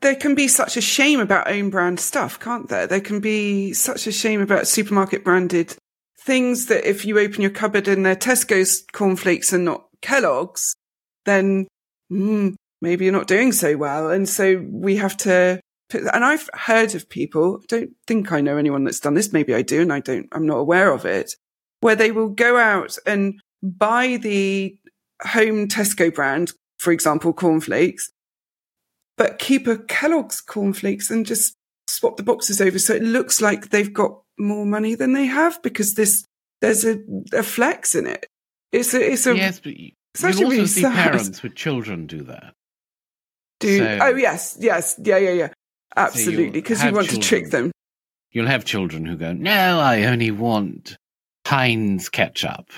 there 0.00 0.14
can 0.14 0.34
be 0.34 0.46
such 0.48 0.76
a 0.76 0.82
shame 0.82 1.18
about 1.18 1.48
own 1.50 1.70
brand 1.70 1.98
stuff, 1.98 2.38
can't 2.38 2.68
there? 2.68 2.86
There 2.86 3.00
can 3.00 3.20
be 3.20 3.72
such 3.72 4.06
a 4.06 4.12
shame 4.12 4.42
about 4.42 4.68
supermarket 4.68 5.24
branded 5.24 5.74
things 6.20 6.66
that 6.66 6.86
if 6.88 7.06
you 7.06 7.18
open 7.18 7.40
your 7.40 7.50
cupboard 7.50 7.88
and 7.88 8.04
they're 8.04 8.14
Tesco's 8.14 8.84
cornflakes 8.92 9.52
and 9.52 9.64
not 9.64 9.86
Kellogg's, 10.02 10.74
then 11.24 11.66
mm, 12.12 12.54
maybe 12.80 13.04
you're 13.04 13.12
not 13.12 13.26
doing 13.26 13.52
so 13.52 13.76
well. 13.76 14.10
And 14.10 14.28
so 14.28 14.64
we 14.70 14.96
have 14.96 15.16
to. 15.18 15.60
Put, 15.90 16.02
and 16.14 16.24
I've 16.24 16.48
heard 16.54 16.94
of 16.94 17.08
people. 17.08 17.60
I 17.62 17.66
don't 17.68 17.90
think 18.06 18.32
I 18.32 18.40
know 18.40 18.56
anyone 18.56 18.84
that's 18.84 19.00
done 19.00 19.14
this. 19.14 19.32
Maybe 19.32 19.54
I 19.54 19.62
do, 19.62 19.82
and 19.82 19.92
I 19.92 20.00
don't. 20.00 20.28
I'm 20.32 20.46
not 20.46 20.58
aware 20.58 20.92
of 20.92 21.04
it. 21.04 21.34
Where 21.80 21.96
they 21.96 22.10
will 22.10 22.30
go 22.30 22.56
out 22.56 22.96
and 23.06 23.40
buy 23.62 24.16
the 24.16 24.76
home 25.22 25.68
Tesco 25.68 26.14
brand, 26.14 26.52
for 26.78 26.92
example, 26.92 27.32
cornflakes, 27.32 28.10
but 29.16 29.38
keep 29.38 29.66
a 29.66 29.76
Kellogg's 29.76 30.40
cornflakes 30.40 31.10
and 31.10 31.26
just 31.26 31.54
swap 31.86 32.16
the 32.16 32.22
boxes 32.22 32.60
over 32.60 32.78
so 32.78 32.94
it 32.94 33.02
looks 33.02 33.40
like 33.40 33.68
they've 33.68 33.92
got 33.92 34.20
more 34.38 34.66
money 34.66 34.94
than 34.94 35.12
they 35.12 35.26
have 35.26 35.62
because 35.62 35.94
this 35.94 36.24
there's 36.60 36.84
a, 36.84 36.98
a 37.32 37.42
flex 37.42 37.94
in 37.94 38.06
it. 38.06 38.26
It's 38.72 38.94
a 38.94 39.12
it's 39.12 39.26
a 39.26 39.36
yes, 39.36 39.60
but 39.60 39.76
you 39.76 39.92
it's 40.14 40.22
you 40.22 40.46
also 40.46 40.56
really 40.56 40.66
see 40.66 40.82
sad. 40.82 40.94
parents 41.12 41.42
with 41.42 41.54
children 41.54 42.06
do 42.06 42.22
that. 42.24 42.54
do 43.60 43.78
so- 43.78 43.98
oh 44.02 44.14
yes 44.16 44.56
yes 44.60 44.98
yeah 45.02 45.18
yeah 45.18 45.30
yeah 45.32 45.48
absolutely 45.96 46.50
because 46.50 46.78
you 46.80 46.86
have 46.86 46.94
want 46.94 47.10
to 47.10 47.18
trick 47.18 47.50
them. 47.50 47.70
You'll 48.32 48.48
have 48.48 48.64
children 48.64 49.06
who 49.06 49.16
go, 49.16 49.32
No, 49.32 49.78
I 49.78 50.04
only 50.06 50.32
want 50.32 50.96
Heinz 51.46 52.08
ketchup. 52.08 52.68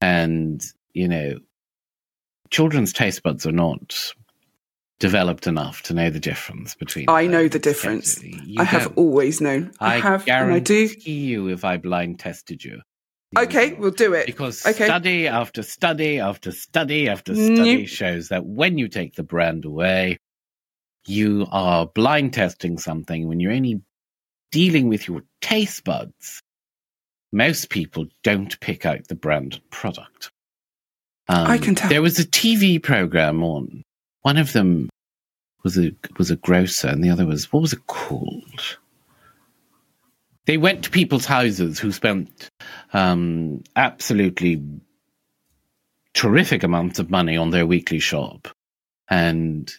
And, 0.00 0.64
you 0.94 1.08
know, 1.08 1.38
children's 2.50 2.92
taste 2.94 3.22
buds 3.22 3.46
are 3.46 3.52
not 3.52 4.14
developed 4.98 5.46
enough 5.46 5.82
to 5.82 5.94
know 5.94 6.08
the 6.08 6.20
difference 6.20 6.74
between. 6.74 7.10
I 7.10 7.26
know 7.26 7.48
the 7.48 7.58
difference. 7.58 8.18
I 8.56 8.64
have 8.64 8.96
always 8.96 9.40
known. 9.40 9.72
I, 9.78 9.96
I 9.96 9.98
have 9.98 10.20
and 10.20 10.26
guarantee 10.26 10.84
I 10.84 10.94
do. 11.04 11.10
you 11.10 11.48
if 11.48 11.64
I 11.64 11.76
blind 11.76 12.18
tested 12.18 12.64
you. 12.64 12.80
Okay, 13.36 13.72
we'll 13.74 13.90
do 13.90 14.14
it. 14.14 14.26
Because 14.26 14.64
okay. 14.66 14.84
study 14.84 15.26
after 15.26 15.62
study 15.62 16.20
after 16.20 16.52
study 16.52 17.08
after 17.08 17.32
Nope. 17.32 17.56
study 17.56 17.86
shows 17.86 18.28
that 18.28 18.44
when 18.44 18.78
you 18.78 18.88
take 18.88 19.14
the 19.14 19.22
brand 19.22 19.64
away, 19.64 20.18
you 21.06 21.46
are 21.50 21.86
blind 21.86 22.34
testing 22.34 22.78
something 22.78 23.28
when 23.28 23.40
you're 23.40 23.52
only 23.52 23.82
dealing 24.50 24.88
with 24.88 25.08
your 25.08 25.22
taste 25.40 25.84
buds. 25.84 26.40
Most 27.32 27.70
people 27.70 28.06
don't 28.22 28.58
pick 28.60 28.84
out 28.84 29.08
the 29.08 29.14
brand 29.14 29.60
product. 29.70 30.30
Um, 31.28 31.46
I 31.46 31.58
can 31.58 31.74
tell. 31.74 31.88
There 31.88 32.02
was 32.02 32.18
a 32.18 32.26
TV 32.26 32.82
program 32.82 33.42
on. 33.42 33.82
One 34.20 34.36
of 34.36 34.52
them 34.52 34.90
was 35.64 35.78
a 35.78 35.92
was 36.18 36.30
a 36.30 36.36
grocer, 36.36 36.88
and 36.88 37.02
the 37.02 37.10
other 37.10 37.24
was 37.24 37.52
what 37.52 37.62
was 37.62 37.72
it 37.72 37.86
called? 37.86 38.78
They 40.46 40.56
went 40.56 40.84
to 40.84 40.90
people's 40.90 41.24
houses 41.26 41.78
who 41.78 41.92
spent 41.92 42.48
um, 42.92 43.62
absolutely 43.76 44.62
terrific 46.14 46.62
amounts 46.62 46.98
of 46.98 47.10
money 47.10 47.36
on 47.36 47.50
their 47.50 47.66
weekly 47.66 47.98
shop, 47.98 48.48
and 49.08 49.72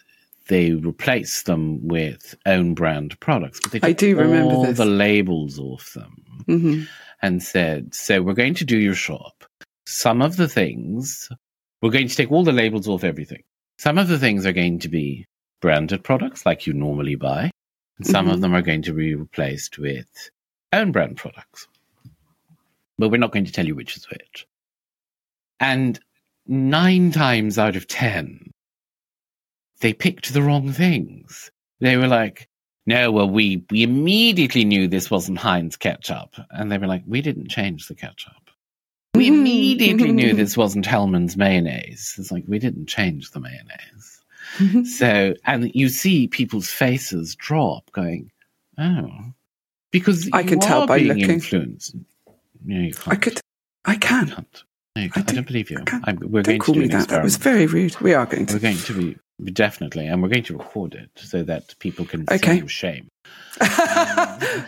they 0.48 0.72
replaced 0.72 1.46
them 1.46 1.86
with 1.86 2.34
own 2.46 2.74
brand 2.74 3.18
products. 3.20 3.60
But 3.60 3.72
they 3.72 3.80
I 3.82 3.92
do 3.92 4.16
remember 4.16 4.54
all 4.54 4.62
this. 4.64 4.78
the 4.78 4.84
labels 4.84 5.58
off 5.58 5.92
them 5.94 6.24
hmm 6.46 6.82
and 7.22 7.42
said, 7.42 7.94
"So 7.94 8.20
we're 8.22 8.34
going 8.34 8.54
to 8.54 8.64
do 8.64 8.78
your 8.78 8.94
shop. 8.94 9.44
Some 9.86 10.20
of 10.22 10.36
the 10.36 10.48
things 10.48 11.28
we're 11.82 11.90
going 11.90 12.08
to 12.08 12.16
take 12.16 12.32
all 12.32 12.44
the 12.44 12.52
labels 12.52 12.88
off 12.88 13.04
everything. 13.04 13.42
Some 13.78 13.98
of 13.98 14.08
the 14.08 14.18
things 14.18 14.46
are 14.46 14.52
going 14.52 14.78
to 14.80 14.88
be 14.88 15.26
branded 15.60 16.02
products 16.04 16.46
like 16.46 16.66
you 16.66 16.72
normally 16.72 17.14
buy, 17.16 17.50
and 17.98 18.06
some 18.06 18.28
of 18.28 18.38
Mhm. 18.38 18.40
them 18.42 18.54
are 18.54 18.62
going 18.62 18.82
to 18.82 18.92
be 18.94 19.14
replaced 19.14 19.78
with 19.78 20.08
own 20.80 20.92
brand 20.92 21.16
products. 21.16 21.68
But 22.98 23.10
we're 23.10 23.18
not 23.18 23.32
going 23.32 23.44
to 23.46 23.52
tell 23.52 23.66
you 23.66 23.74
which 23.74 23.96
is 23.96 24.08
which. 24.08 24.46
And 25.60 25.98
nine 26.46 27.10
times 27.10 27.58
out 27.58 27.76
of 27.76 27.86
ten, 27.86 28.50
they 29.80 29.92
picked 29.92 30.32
the 30.32 30.42
wrong 30.42 30.72
things. 30.72 31.50
They 31.80 31.96
were 31.96 32.08
like, 32.08 32.48
no, 32.86 33.10
well, 33.10 33.28
we, 33.28 33.64
we 33.70 33.82
immediately 33.82 34.64
knew 34.64 34.88
this 34.88 35.10
wasn't 35.10 35.38
Heinz 35.38 35.76
ketchup. 35.76 36.34
And 36.50 36.70
they 36.70 36.78
were 36.78 36.86
like, 36.86 37.02
we 37.06 37.22
didn't 37.22 37.48
change 37.48 37.88
the 37.88 37.94
ketchup. 37.94 38.32
We 39.14 39.26
mm-hmm. 39.26 39.34
immediately 39.34 40.12
knew 40.12 40.32
this 40.34 40.56
wasn't 40.56 40.86
Hellmann's 40.86 41.36
mayonnaise. 41.36 42.14
It's 42.18 42.30
like, 42.30 42.44
we 42.46 42.58
didn't 42.58 42.86
change 42.86 43.30
the 43.30 43.40
mayonnaise. 43.40 44.20
Mm-hmm. 44.58 44.84
so, 44.84 45.34
and 45.46 45.74
you 45.74 45.88
see 45.88 46.28
people's 46.28 46.70
faces 46.70 47.34
drop 47.34 47.90
going, 47.92 48.30
oh, 48.78 49.08
because 49.94 50.28
I 50.32 50.42
can 50.42 50.58
tell 50.58 50.86
by 50.88 50.98
being 50.98 51.08
looking. 51.10 51.30
influenced. 51.30 51.94
No, 52.64 52.80
you 52.80 52.92
can't. 52.94 53.08
I 53.08 53.16
could, 53.16 53.40
I 53.84 53.94
can. 53.96 54.26
No, 54.96 55.02
you 55.02 55.06
I 55.06 55.08
can't. 55.08 55.16
I, 55.16 55.20
do- 55.22 55.34
don't 55.36 55.46
believe 55.46 55.70
you. 55.70 55.78
We're 55.78 56.42
Don't 56.42 56.44
going 56.44 56.58
call 56.60 56.74
to 56.74 56.80
do 56.80 56.86
me 56.86 56.88
that. 56.88 57.08
That 57.08 57.22
was 57.22 57.36
very 57.36 57.66
rude. 57.66 57.98
We 58.00 58.12
are 58.12 58.26
going 58.26 58.46
to. 58.46 58.54
We're 58.54 58.60
going 58.60 58.76
to 58.78 59.16
be 59.42 59.50
definitely, 59.52 60.06
and 60.08 60.20
we're 60.22 60.28
going 60.28 60.42
to 60.44 60.56
record 60.58 60.94
it 60.94 61.10
so 61.16 61.42
that 61.44 61.74
people 61.78 62.04
can 62.04 62.24
Okay. 62.30 62.52
see 62.54 62.58
your 62.58 62.68
shame. 62.68 63.06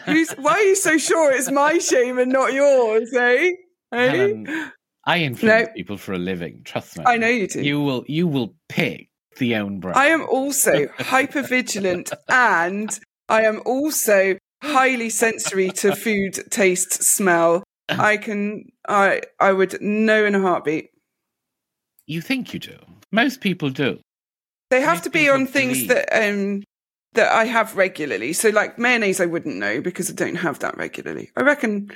Who's, 0.06 0.30
why 0.32 0.52
are 0.52 0.62
you 0.62 0.76
so 0.76 0.96
sure 0.98 1.32
it's 1.32 1.50
my 1.50 1.78
shame 1.78 2.18
and 2.18 2.32
not 2.32 2.52
yours, 2.52 3.12
eh? 3.14 3.50
Eh? 3.92 4.08
Helen, 4.10 4.70
I 5.04 5.18
influence 5.20 5.68
No. 5.68 5.72
people 5.74 5.96
for 5.96 6.12
a 6.12 6.18
living. 6.18 6.62
Trust 6.64 6.98
me. 6.98 7.04
I 7.06 7.16
know 7.16 7.28
you 7.28 7.46
do. 7.48 7.62
You 7.62 7.80
will. 7.80 8.04
You 8.08 8.26
will 8.26 8.54
pick 8.68 9.08
the 9.38 9.56
own 9.56 9.80
brand. 9.80 9.96
I 9.98 10.06
am 10.08 10.24
also 10.28 10.88
hyper 10.98 11.42
vigilant 11.42 12.12
and 12.28 12.98
I 13.28 13.42
am 13.42 13.60
also 13.66 14.36
highly 14.62 15.10
sensory 15.10 15.70
to 15.70 15.94
food, 15.96 16.38
taste, 16.50 17.02
smell. 17.02 17.62
I 17.88 18.16
can, 18.16 18.70
I, 18.88 19.22
I 19.38 19.52
would 19.52 19.80
know 19.80 20.24
in 20.24 20.34
a 20.34 20.40
heartbeat. 20.40 20.90
You 22.06 22.20
think 22.20 22.52
you 22.52 22.60
do. 22.60 22.76
Most 23.12 23.40
people 23.40 23.70
do. 23.70 24.00
They 24.70 24.80
have 24.80 24.96
Most 24.98 25.04
to 25.04 25.10
be 25.10 25.28
on 25.28 25.46
things 25.46 25.86
believe. 25.86 25.88
that, 25.88 26.28
um, 26.28 26.62
that 27.14 27.32
I 27.32 27.44
have 27.44 27.76
regularly. 27.76 28.32
So 28.32 28.48
like 28.50 28.78
mayonnaise, 28.78 29.20
I 29.20 29.26
wouldn't 29.26 29.56
know 29.56 29.80
because 29.80 30.10
I 30.10 30.14
don't 30.14 30.36
have 30.36 30.58
that 30.60 30.76
regularly. 30.76 31.30
I 31.36 31.42
reckon 31.42 31.90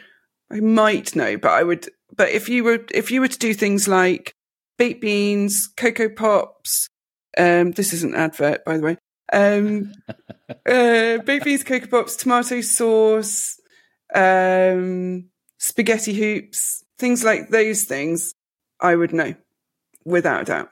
I 0.53 0.61
might 0.61 1.17
know, 1.17 1.37
but 1.37 1.51
I 1.51 1.63
would, 1.63 1.89
but 2.17 2.31
if 2.31 2.49
you 2.49 2.65
were, 2.65 2.85
if 2.93 3.11
you 3.11 3.21
were 3.21 3.29
to 3.29 3.39
do 3.39 3.53
things 3.55 3.89
like 3.89 4.33
baked 4.79 5.01
beans, 5.01 5.69
Coco 5.77 6.09
Pops, 6.09 6.89
um, 7.37 7.73
this 7.73 7.93
is 7.93 8.03
an 8.03 8.15
advert, 8.15 8.65
by 8.65 8.77
the 8.77 8.83
way. 8.83 8.97
Um, 9.33 9.93
uh, 10.67 11.19
baked 11.19 11.45
beans, 11.45 11.65
Coco 11.65 11.87
Pops, 11.87 12.17
tomato 12.17 12.61
sauce, 12.61 13.61
um, 14.15 15.29
spaghetti 15.59 16.15
hoops, 16.15 16.85
things 16.99 17.23
like 17.25 17.49
those 17.49 17.85
things, 17.85 18.35
I 18.81 18.97
would 18.97 19.13
know 19.13 19.35
without 20.05 20.43
a 20.43 20.45
doubt. 20.45 20.71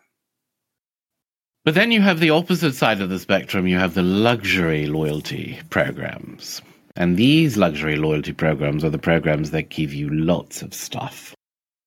But 1.65 1.75
then 1.75 1.93
you 1.93 2.01
have 2.01 2.19
the 2.19 2.31
opposite 2.31 2.75
side 2.75 3.01
of 3.01 3.11
the 3.11 3.19
spectrum. 3.19 3.67
You 3.67 3.79
have 3.79 3.95
the 3.95 4.03
luxury 4.03 4.87
loyalty 4.87 5.59
programs. 5.71 6.63
And 6.97 7.17
these 7.17 7.57
luxury 7.57 7.97
loyalty 7.97 8.33
programs 8.33 8.85
are 8.85 8.91
the 8.91 8.99
programs 8.99 9.51
that 9.51 9.69
give 9.69 9.93
you 9.93 10.09
lots 10.09 10.63
of 10.63 10.73
stuff. 10.73 11.35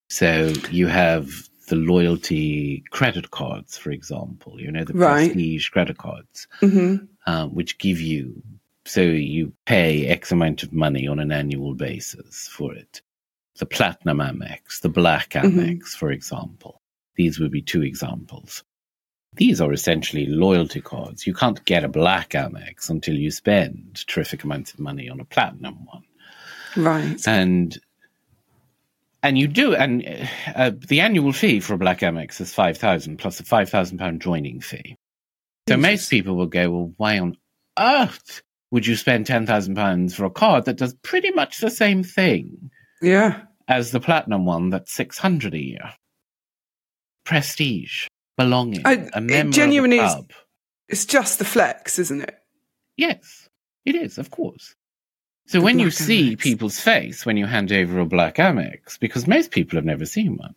So 0.10 0.54
you 0.70 0.88
have 0.88 1.30
the 1.72 1.78
loyalty 1.78 2.84
credit 2.92 3.32
cards, 3.32 3.78
for 3.78 3.92
example, 3.92 4.60
you 4.60 4.70
know, 4.72 4.84
the 4.84 4.94
Right. 4.94 5.32
prestige 5.32 5.70
credit 5.70 5.98
cards, 5.98 6.48
hmm 6.60 6.96
uh, 7.28 7.48
which 7.48 7.78
give 7.78 8.02
you, 8.02 8.42
so 8.86 9.00
you 9.02 9.54
pay 9.66 10.08
X 10.08 10.32
amount 10.32 10.64
of 10.64 10.74
money 10.74 11.08
on 11.08 11.20
an 11.20 11.32
annual 11.32 11.74
basis 11.76 12.48
for 12.50 12.74
it. 12.76 13.02
The 13.60 13.66
Platinum 13.68 14.18
Amex, 14.18 14.82
the 14.82 14.90
Black. 14.90 15.30
Amex, 15.32 15.90
for 15.96 16.12
example. 16.12 16.82
These 17.16 17.40
would 17.40 17.52
be 17.52 17.62
two 17.62 17.84
examples. 17.84 18.64
These 19.36 19.62
are 19.62 19.72
essentially 19.72 20.26
loyalty 20.26 20.82
cards. 20.82 21.26
You 21.28 21.34
can't 21.34 21.64
get 21.66 21.84
a 21.86 21.88
Black 21.88 22.32
Amex 22.32 22.90
until 22.90 23.16
you 23.16 23.32
spend 23.32 24.06
terrific 24.08 24.44
amounts 24.44 24.74
of 24.74 24.80
money 24.80 25.08
on 25.10 25.20
a 25.22 25.26
Platinum 25.26 25.86
one 25.86 26.04
Right. 26.76 27.26
and 27.28 27.78
and 29.24 29.38
you 29.38 29.48
do 29.48 29.76
and 29.76 30.04
uh, 30.56 30.72
the 30.88 31.00
annual 31.02 31.32
fee 31.32 31.60
for 31.60 31.74
a 31.74 31.78
black 31.78 32.00
amex 32.00 32.42
is 32.42 32.54
5000 32.54 33.18
plus 33.18 33.40
a 33.40 33.44
5000 33.44 33.98
pound 33.98 34.22
joining 34.22 34.60
fee 34.62 34.96
so 35.70 35.78
most 35.78 36.10
people 36.10 36.36
will 36.36 36.48
go 36.48 36.70
well 36.72 36.94
why 36.98 37.20
on 37.20 37.38
earth 37.80 38.42
would 38.72 38.86
you 38.88 38.96
spend 38.96 39.26
10000 39.28 39.76
pounds 39.76 40.16
for 40.16 40.26
a 40.26 40.30
card 40.30 40.66
that 40.66 40.78
does 40.78 40.96
pretty 41.04 41.32
much 41.32 41.60
the 41.60 41.70
same 41.70 42.04
thing 42.04 42.72
Yeah. 43.02 43.42
as 43.68 43.92
the 43.92 44.00
platinum 44.00 44.46
one 44.46 44.70
that's 44.70 44.94
600 44.94 45.54
a 45.54 45.60
year 45.60 45.94
prestige 47.26 48.08
belonging 48.38 48.82
I- 48.86 48.94
a 49.14 49.18
it 49.18 49.22
member 49.22 49.54
genuinely 49.54 50.00
of 50.00 50.06
is- 50.06 50.14
club 50.14 50.32
It's 50.90 51.06
just 51.06 51.40
the 51.40 51.46
flex, 51.46 52.00
isn't 52.00 52.22
it? 52.22 52.36
Yes, 52.98 53.48
it 53.86 53.96
is, 53.96 54.18
of 54.18 54.30
course. 54.30 54.76
So 55.48 55.58
The 55.60 55.64
when 55.66 55.80
you 55.80 55.92
see 55.92 56.36
Amex. 56.36 56.40
people's 56.40 56.80
face 56.80 57.26
when 57.26 57.36
you 57.38 57.46
hand 57.46 57.72
over 57.72 58.00
a 58.00 58.06
black 58.06 58.36
Amex, 58.36 59.00
because 59.00 59.28
most 59.28 59.52
people 59.52 59.76
have 59.78 59.86
never 59.86 60.06
seen 60.06 60.38
one, 60.38 60.56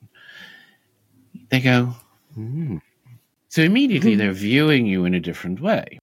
they 1.50 1.60
go, 1.60 1.94
hmm. 2.34 2.78
So 3.48 3.62
immediately 3.62 4.12
Hmm. 4.14 4.18
they're 4.18 4.32
viewing 4.32 4.86
you 4.86 5.04
in 5.04 5.14
a 5.14 5.20
different 5.20 5.60
way. 5.60 5.98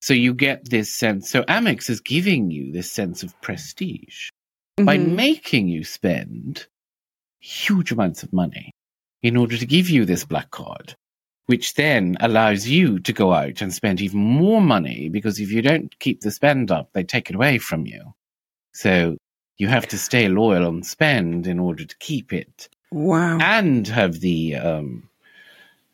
So 0.00 0.14
you 0.14 0.34
get 0.34 0.68
this 0.68 0.94
sense. 0.94 1.28
So 1.30 1.42
Amex 1.44 1.90
is 1.90 2.00
giving 2.00 2.50
you 2.50 2.70
this 2.72 2.90
sense 2.92 3.22
of 3.22 3.38
prestige 3.40 4.28
by 4.76 4.98
Mhm. 4.98 5.14
making 5.14 5.68
you 5.68 5.84
spend 5.84 6.66
huge 7.40 7.92
amounts 7.92 8.22
of 8.22 8.32
money 8.32 8.70
in 9.22 9.36
order 9.36 9.56
to 9.56 9.66
give 9.66 9.88
you 9.90 10.04
this 10.04 10.24
black 10.24 10.50
card, 10.50 10.94
which 11.46 11.74
then 11.74 12.16
allows 12.20 12.66
you 12.68 12.98
to 13.00 13.12
go 13.12 13.32
out 13.32 13.62
and 13.62 13.72
spend 13.72 14.00
even 14.00 14.20
more 14.20 14.60
money 14.60 15.08
because 15.08 15.38
if 15.40 15.50
you 15.50 15.62
don't 15.62 15.98
keep 16.00 16.20
the 16.20 16.30
spend 16.30 16.70
up, 16.70 16.90
they 16.92 17.04
take 17.04 17.30
it 17.30 17.36
away 17.36 17.58
from 17.58 17.86
you. 17.86 18.14
So 18.72 19.16
you 19.58 19.68
have 19.68 19.88
to 19.88 19.98
stay 19.98 20.28
loyal 20.28 20.66
on 20.66 20.82
spend 20.82 21.46
in 21.46 21.58
order 21.58 21.84
to 21.84 21.96
keep 21.98 22.32
it 22.32 22.68
Wow. 22.92 23.38
and 23.40 23.86
have 23.88 24.20
the 24.20 24.56
um, 24.56 25.08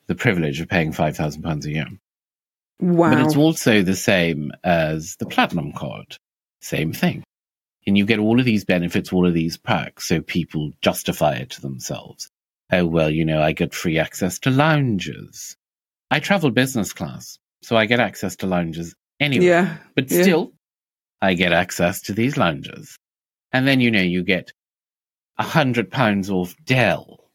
the 0.06 0.14
privilege 0.14 0.60
of 0.60 0.68
paying 0.68 0.92
five 0.92 1.16
thousand 1.16 1.42
pounds 1.42 1.64
a 1.66 1.70
year. 1.70 1.86
wow. 2.80 3.10
But 3.10 3.20
it's 3.24 3.36
also 3.36 3.82
the 3.82 3.96
same 3.96 4.52
as 4.64 5.16
the 5.16 5.26
platinum 5.26 5.72
card. 5.72 6.16
Same 6.60 6.92
thing. 6.92 7.22
And 7.86 7.98
you 7.98 8.04
get 8.06 8.18
all 8.20 8.38
of 8.38 8.44
these 8.44 8.64
benefits, 8.64 9.12
all 9.12 9.26
of 9.26 9.34
these 9.34 9.56
perks, 9.56 10.06
so 10.06 10.20
people 10.20 10.70
justify 10.82 11.34
it 11.34 11.50
to 11.50 11.60
themselves. 11.60 12.28
Oh, 12.72 12.86
well, 12.86 13.10
you 13.10 13.24
know, 13.24 13.42
I 13.42 13.52
get 13.52 13.74
free 13.74 13.98
access 13.98 14.38
to 14.40 14.50
lounges. 14.50 15.56
I 16.10 16.20
travel 16.20 16.50
business 16.50 16.92
class, 16.92 17.38
so 17.62 17.76
I 17.76 17.86
get 17.86 18.00
access 18.00 18.34
to 18.36 18.46
lounges 18.46 18.94
anyway. 19.20 19.44
yeah. 19.46 19.76
But 19.94 20.10
yeah. 20.10 20.22
still, 20.22 20.52
I 21.20 21.34
get 21.34 21.52
access 21.52 22.00
to 22.02 22.12
these 22.12 22.36
lounges. 22.36 22.96
And 23.52 23.66
then, 23.68 23.80
you 23.80 23.90
know, 23.90 24.00
you 24.00 24.22
get 24.22 24.52
a 25.38 25.42
hundred 25.42 25.90
pounds 25.90 26.30
off 26.30 26.54
Dell. 26.64 27.30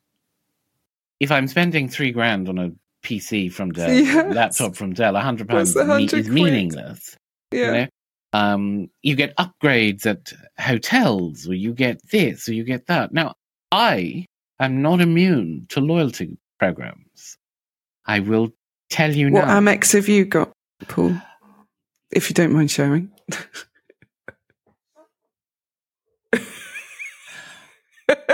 If 1.20 1.32
I'm 1.32 1.48
spending 1.48 1.88
three 1.90 2.12
grand 2.12 2.50
on 2.50 2.58
a 2.58 2.72
PC 3.04 3.52
from 3.52 3.72
Dell, 3.72 3.90
Yes. 3.94 4.34
laptop 4.36 4.76
from 4.76 4.94
Dell, 4.94 5.16
a 5.16 5.22
hundred 5.22 5.48
pounds 5.50 5.74
the 5.74 5.84
me- 5.84 5.90
100 5.90 6.20
is 6.20 6.30
meaningless. 6.30 7.16
Yeah. 7.52 7.66
You 7.66 7.72
know? 7.72 7.88
Um, 8.34 8.90
you 9.04 9.16
get 9.16 9.36
upgrades 9.38 10.06
at 10.06 10.32
hotels, 10.60 11.48
or 11.48 11.54
you 11.54 11.74
get 11.74 12.02
this, 12.12 12.50
or 12.50 12.54
you 12.54 12.64
get 12.64 12.88
that. 12.88 13.14
Now, 13.14 13.36
I 13.72 14.26
am 14.60 14.82
not 14.82 15.02
immune 15.02 15.66
to 15.70 15.80
loyalty 15.80 16.38
programs. 16.60 17.38
I 18.06 18.20
will 18.20 18.50
tell 18.90 19.16
you 19.16 19.30
now. 19.30 19.40
What. 19.40 19.48
Amex 19.48 19.94
have 19.94 20.08
you 20.08 20.26
got, 20.26 20.52
Paul? 20.88 21.16
If 22.12 22.30
you 22.30 22.34
don't 22.34 22.54
mind 22.54 22.72
sharing. 22.72 23.12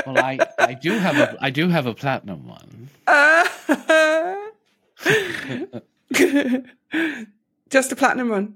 well, 0.05 0.17
I, 0.17 0.39
I 0.59 0.73
do 0.75 0.91
have 0.91 1.17
a 1.17 1.37
I 1.41 1.49
do 1.49 1.67
have 1.69 1.87
a 1.87 1.93
platinum 1.93 2.47
one. 2.47 2.89
Just 7.69 7.91
a 7.91 7.95
platinum 7.95 8.29
one. 8.29 8.55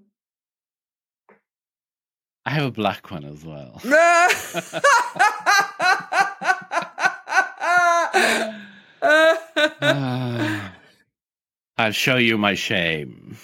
I 2.45 2.51
have 2.51 2.65
a 2.65 2.71
black 2.71 3.11
one 3.11 3.25
as 3.25 3.43
well. 3.43 3.81
Ah. 9.01 10.73
I'll 11.77 11.91
show 11.91 12.15
you 12.15 12.37
my 12.37 12.55
shame. 12.55 13.37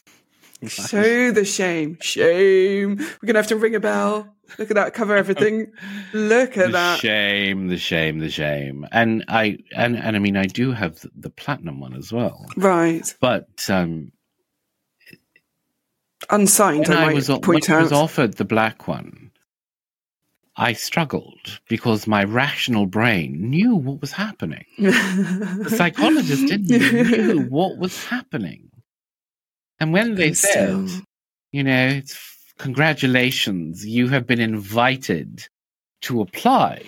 Show 0.68 1.32
the 1.32 1.46
shame. 1.46 1.98
Shame. 2.02 2.98
We're 2.98 3.28
going 3.28 3.34
to 3.34 3.40
have 3.40 3.48
to 3.48 3.56
ring 3.56 3.76
a 3.76 3.80
bell. 3.80 4.34
Look 4.58 4.72
at 4.72 4.76
that. 4.76 4.94
Cover 4.94 5.16
everything. 5.16 5.72
Look 6.14 6.58
at 6.58 6.68
the 6.68 6.72
that. 6.74 7.00
shame, 7.00 7.68
the 7.68 7.78
shame, 7.78 8.20
the 8.20 8.30
shame. 8.30 8.88
And 8.92 9.26
I 9.28 9.60
and 9.76 9.98
and 9.98 10.16
I 10.16 10.20
mean 10.20 10.38
I 10.38 10.46
do 10.46 10.72
have 10.72 11.00
the, 11.00 11.10
the 11.16 11.30
platinum 11.30 11.80
one 11.80 11.96
as 11.96 12.12
well. 12.12 12.46
Right. 12.56 13.16
But 13.20 13.68
um 13.70 14.12
Unsigned, 16.30 16.90
I 16.90 17.12
I 17.12 17.14
was 17.14 17.30
point 17.42 17.70
I 17.70 17.82
was 17.82 17.92
offered 17.92 18.36
the 18.36 18.46
black 18.46 18.88
one, 18.88 19.23
I 20.56 20.74
struggled 20.74 21.60
because 21.68 22.06
my 22.06 22.24
rational 22.24 22.86
brain 22.86 23.50
knew 23.50 23.76
what 23.76 24.02
was 24.02 24.12
happening. 24.12 24.66
The 24.78 25.74
psychologist 25.76 26.48
didn't 26.48 26.68
knew 27.28 27.42
what 27.42 27.78
was 27.78 28.06
happening. 28.06 28.70
And 29.80 29.94
when 29.94 30.16
they 30.16 30.34
said, 30.34 30.90
you 31.52 31.64
know, 31.64 31.88
it's 31.88 32.18
congratulations, 32.58 33.86
you 33.86 34.10
have 34.10 34.28
been 34.28 34.40
invited 34.40 35.48
to 36.02 36.22
apply 36.22 36.84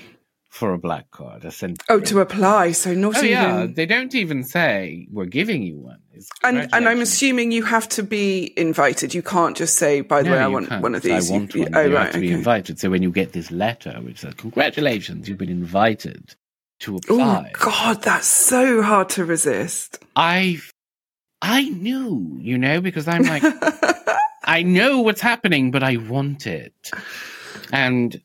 for 0.55 0.71
a 0.73 0.77
black 0.77 1.11
card. 1.11 1.43
A 1.43 1.51
cent- 1.51 1.83
Oh, 1.89 1.99
to 1.99 2.21
apply. 2.21 2.71
So 2.71 2.93
not 2.93 3.15
Oh, 3.17 3.19
even. 3.19 3.29
yeah, 3.31 3.67
they 3.69 3.85
don't 3.85 4.15
even 4.15 4.43
say 4.45 5.05
we're 5.11 5.25
giving 5.39 5.61
you 5.63 5.77
one. 5.77 5.99
And 6.43 6.69
and 6.73 6.87
I'm 6.87 7.01
assuming 7.01 7.51
you 7.51 7.63
have 7.63 7.89
to 7.89 8.01
be 8.03 8.53
invited. 8.55 9.13
You 9.13 9.21
can't 9.21 9.57
just 9.57 9.75
say, 9.75 9.99
"By 9.99 10.23
the 10.23 10.29
No, 10.29 10.35
way, 10.37 10.41
I 10.41 10.47
want 10.47 10.69
can't. 10.69 10.81
one 10.81 10.95
of 10.95 11.01
these. 11.01 11.11
I 11.11 11.19
these." 11.19 11.31
want 11.31 11.53
You- 11.55 11.63
one. 11.63 11.75
oh, 11.75 11.81
you 11.81 11.95
right. 11.95 12.03
have 12.05 12.13
to 12.13 12.19
be 12.21 12.31
invited. 12.31 12.79
So 12.79 12.89
when 12.89 13.03
you 13.03 13.11
get 13.11 13.33
this 13.33 13.51
letter 13.51 13.99
which 14.01 14.19
says, 14.21 14.33
"Congratulations, 14.35 15.27
you've 15.27 15.37
been 15.37 15.49
invited 15.49 16.35
to 16.79 16.93
oh, 16.95 16.97
apply. 16.99 17.51
Oh 17.53 17.65
God, 17.65 18.01
that's 18.01 18.27
so 18.27 18.81
hard 18.81 19.09
to 19.09 19.25
resist. 19.25 19.99
I, 20.15 20.59
I 21.41 21.67
knew, 21.67 22.37
you 22.39 22.57
know, 22.57 22.79
because 22.79 23.09
I'm 23.09 23.23
like, 23.23 23.43
I 24.45 24.63
know 24.63 25.01
what's 25.01 25.21
happening, 25.21 25.71
but 25.71 25.83
I 25.83 25.97
want 25.97 26.47
it, 26.47 26.73
and 27.73 28.21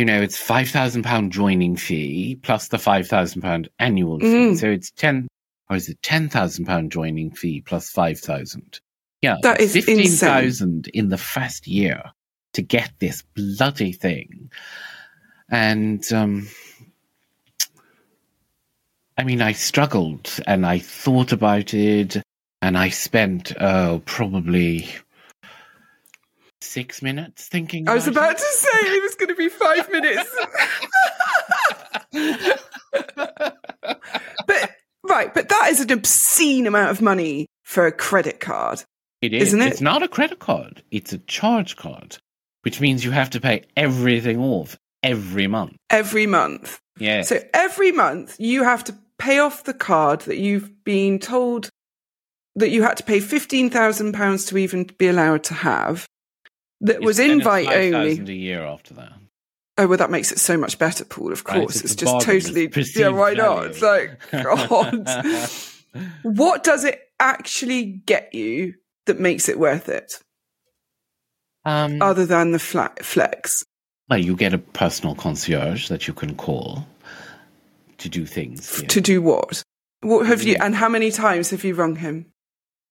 you 0.00 0.06
know, 0.06 0.22
it's 0.22 0.38
five 0.38 0.70
thousand 0.70 1.02
pound 1.02 1.30
joining 1.30 1.76
fee 1.76 2.38
plus 2.42 2.68
the 2.68 2.78
five 2.78 3.06
thousand 3.06 3.42
pound 3.42 3.68
annual 3.78 4.18
fee, 4.18 4.26
Mm. 4.52 4.58
so 4.58 4.70
it's 4.70 4.90
ten, 4.92 5.28
or 5.68 5.76
is 5.76 5.90
it 5.90 6.00
ten 6.02 6.30
thousand 6.30 6.64
pound 6.64 6.90
joining 6.90 7.30
fee 7.32 7.60
plus 7.60 7.90
five 7.90 8.18
thousand? 8.18 8.80
Yeah, 9.20 9.36
That 9.42 9.60
is 9.60 9.74
fifteen 9.74 10.08
thousand 10.08 10.88
in 10.94 11.10
the 11.10 11.18
first 11.18 11.66
year 11.66 12.02
to 12.54 12.62
get 12.62 12.90
this 12.98 13.22
bloody 13.34 13.92
thing, 13.92 14.50
and 15.50 16.02
um, 16.14 16.48
I 19.18 19.24
mean, 19.24 19.42
I 19.42 19.52
struggled 19.52 20.34
and 20.46 20.64
I 20.64 20.78
thought 20.78 21.32
about 21.32 21.74
it, 21.74 22.16
and 22.62 22.78
I 22.78 22.88
spent 22.88 23.52
oh 23.60 24.00
probably 24.06 24.88
six 26.70 27.02
minutes 27.02 27.48
thinking. 27.48 27.88
I 27.88 27.94
was 27.94 28.06
about 28.06 28.24
about 28.24 28.38
to 28.38 28.44
say 28.44 28.68
it 28.72 29.02
was 29.02 29.14
going 29.16 29.28
to 29.28 29.34
be 29.34 29.48
five 29.48 29.90
minutes, 29.90 30.30
but 34.46 34.70
right, 35.02 35.34
but 35.34 35.48
that 35.48 35.68
is 35.70 35.80
an 35.80 35.90
obscene 35.90 36.66
amount 36.66 36.90
of 36.90 37.02
money 37.02 37.46
for 37.64 37.86
a 37.86 37.92
credit 37.92 38.40
card. 38.40 38.82
It 39.20 39.34
is. 39.34 39.48
Isn't 39.48 39.62
it? 39.62 39.68
It's 39.68 39.80
not 39.80 40.02
a 40.02 40.08
credit 40.08 40.38
card. 40.38 40.82
It's 40.90 41.12
a 41.12 41.18
charge 41.18 41.76
card, 41.76 42.18
which 42.62 42.80
means 42.80 43.04
you 43.04 43.10
have 43.10 43.30
to 43.30 43.40
pay 43.40 43.64
everything 43.76 44.38
off 44.38 44.78
every 45.02 45.46
month. 45.46 45.76
every 45.90 46.26
month. 46.26 46.80
Yeah. 46.98 47.22
So 47.22 47.40
every 47.52 47.92
month 47.92 48.36
you 48.38 48.64
have 48.64 48.84
to 48.84 48.96
pay 49.18 49.38
off 49.38 49.64
the 49.64 49.74
card 49.74 50.20
that 50.22 50.38
you've 50.38 50.84
been 50.84 51.18
told 51.18 51.68
that 52.56 52.70
you 52.70 52.82
had 52.82 52.96
to 52.98 53.02
pay 53.02 53.20
fifteen 53.20 53.70
thousand 53.70 54.12
pounds 54.12 54.44
to 54.46 54.58
even 54.58 54.84
be 54.98 55.08
allowed 55.08 55.44
to 55.44 55.54
have. 55.54 56.06
That 56.82 57.02
was 57.02 57.18
invite 57.18 57.68
only. 57.68 58.18
a 58.18 58.32
year 58.32 58.64
after 58.64 58.94
that. 58.94 59.12
Oh 59.78 59.86
well, 59.86 59.98
that 59.98 60.10
makes 60.10 60.32
it 60.32 60.38
so 60.38 60.56
much 60.56 60.78
better, 60.78 61.04
Paul. 61.04 61.32
Of 61.32 61.44
Right, 61.44 61.60
course, 61.60 61.76
it's 61.76 61.92
it's, 61.92 61.94
just 61.94 62.20
totally 62.20 62.70
yeah. 62.94 63.08
Why 63.08 63.34
not? 63.34 63.66
It's 63.66 63.82
like 63.82 64.18
God. 64.30 65.08
what 66.22 66.64
does 66.64 66.84
it 66.84 67.00
actually 67.18 67.84
get 67.84 68.34
you 68.34 68.74
that 69.06 69.18
makes 69.18 69.48
it 69.48 69.58
worth 69.58 69.88
it, 69.88 70.12
um, 71.64 72.00
other 72.02 72.26
than 72.26 72.52
the 72.52 72.58
flat 72.58 73.04
flex? 73.04 73.64
well, 74.10 74.18
you 74.18 74.34
get 74.34 74.52
a 74.52 74.58
personal 74.58 75.14
concierge 75.14 75.88
that 75.88 76.08
you 76.08 76.12
can 76.12 76.34
call 76.34 76.84
to 77.98 78.08
do 78.08 78.26
things. 78.26 78.82
To 78.88 79.00
do 79.00 79.22
what? 79.22 79.62
What 80.00 80.26
have 80.26 80.42
you? 80.42 80.56
And 80.60 80.74
how 80.74 80.88
many 80.88 81.10
times 81.12 81.50
have 81.50 81.62
you 81.64 81.74
rung 81.74 81.96
him, 81.96 82.26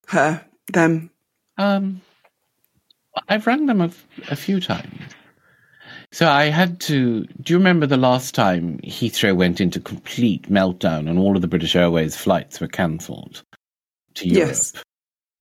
her, 0.08 0.46
them? 0.72 1.12
Um, 1.58 2.02
I've 3.28 3.48
rang 3.48 3.66
them 3.66 3.82
a, 3.82 3.92
a 4.30 4.36
few 4.36 4.60
times. 4.60 5.02
So 6.12 6.28
I 6.28 6.46
had 6.46 6.80
to. 6.82 7.24
Do 7.26 7.54
you 7.54 7.60
remember 7.60 7.86
the 7.86 7.98
last 7.98 8.34
time 8.34 8.80
Heathrow 8.80 9.36
went 9.36 9.62
into 9.62 9.80
complete 9.80 10.50
meltdown 10.50 11.08
and 11.10 11.20
all 11.20 11.36
of 11.36 11.42
the 11.42 11.48
British 11.48 11.76
Airways 11.76 12.16
flights 12.16 12.60
were 12.60 12.68
cancelled 12.68 13.44
to 14.16 14.28
Europe? 14.28 14.50
Yes. 14.50 14.74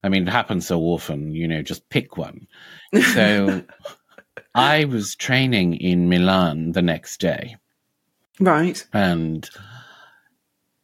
I 0.03 0.09
mean, 0.09 0.27
it 0.27 0.31
happens 0.31 0.67
so 0.67 0.79
often. 0.81 1.33
You 1.33 1.47
know, 1.47 1.63
just 1.63 1.89
pick 1.89 2.17
one. 2.17 2.47
So 3.13 3.63
I 4.55 4.85
was 4.85 5.15
training 5.15 5.75
in 5.75 6.07
Milan 6.07 6.73
the 6.73 6.83
next 6.83 7.19
day, 7.19 7.55
right. 8.39 8.85
and 8.93 9.49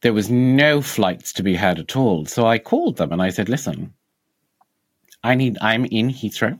there 0.00 0.12
was 0.12 0.30
no 0.30 0.82
flights 0.82 1.32
to 1.34 1.44
be 1.44 1.54
had 1.54 1.78
at 1.78 1.96
all. 1.96 2.26
So 2.26 2.44
I 2.44 2.58
called 2.58 2.96
them 2.96 3.12
and 3.12 3.22
I 3.22 3.30
said, 3.30 3.48
"Listen, 3.48 3.94
I 5.22 5.36
need. 5.36 5.58
I'm 5.60 5.84
in 5.84 6.08
Heathrow. 6.10 6.58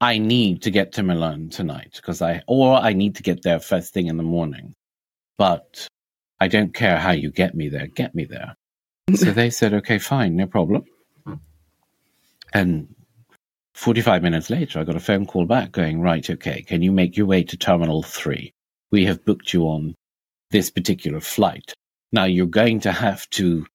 I 0.00 0.18
need 0.18 0.62
to 0.62 0.70
get 0.70 0.92
to 0.92 1.02
Milan 1.02 1.50
tonight 1.50 1.92
because 1.96 2.22
I, 2.22 2.42
or 2.46 2.76
I 2.76 2.92
need 2.92 3.16
to 3.16 3.22
get 3.22 3.42
there 3.42 3.58
first 3.58 3.92
thing 3.92 4.06
in 4.06 4.16
the 4.16 4.22
morning. 4.22 4.74
But 5.36 5.88
I 6.40 6.48
don't 6.48 6.74
care 6.74 6.98
how 6.98 7.12
you 7.12 7.30
get 7.30 7.54
me 7.54 7.68
there. 7.68 7.86
Get 7.86 8.14
me 8.14 8.24
there." 8.24 8.54
so 9.14 9.30
they 9.32 9.50
said, 9.50 9.74
"Okay, 9.74 9.98
fine, 9.98 10.36
no 10.36 10.46
problem." 10.46 10.84
And 12.52 12.94
45 13.74 14.22
minutes 14.22 14.50
later, 14.50 14.80
I 14.80 14.84
got 14.84 14.96
a 14.96 15.00
phone 15.00 15.24
call 15.24 15.44
back 15.44 15.70
going, 15.70 16.00
right, 16.00 16.28
okay, 16.28 16.62
can 16.62 16.82
you 16.82 16.90
make 16.90 17.16
your 17.16 17.26
way 17.26 17.44
to 17.44 17.56
Terminal 17.56 18.02
3? 18.02 18.52
We 18.90 19.04
have 19.04 19.24
booked 19.24 19.52
you 19.52 19.64
on 19.64 19.94
this 20.50 20.70
particular 20.70 21.20
flight. 21.20 21.74
Now 22.10 22.24
you're 22.24 22.46
going 22.46 22.80
to 22.80 22.92
have 22.92 23.30
to, 23.30 23.66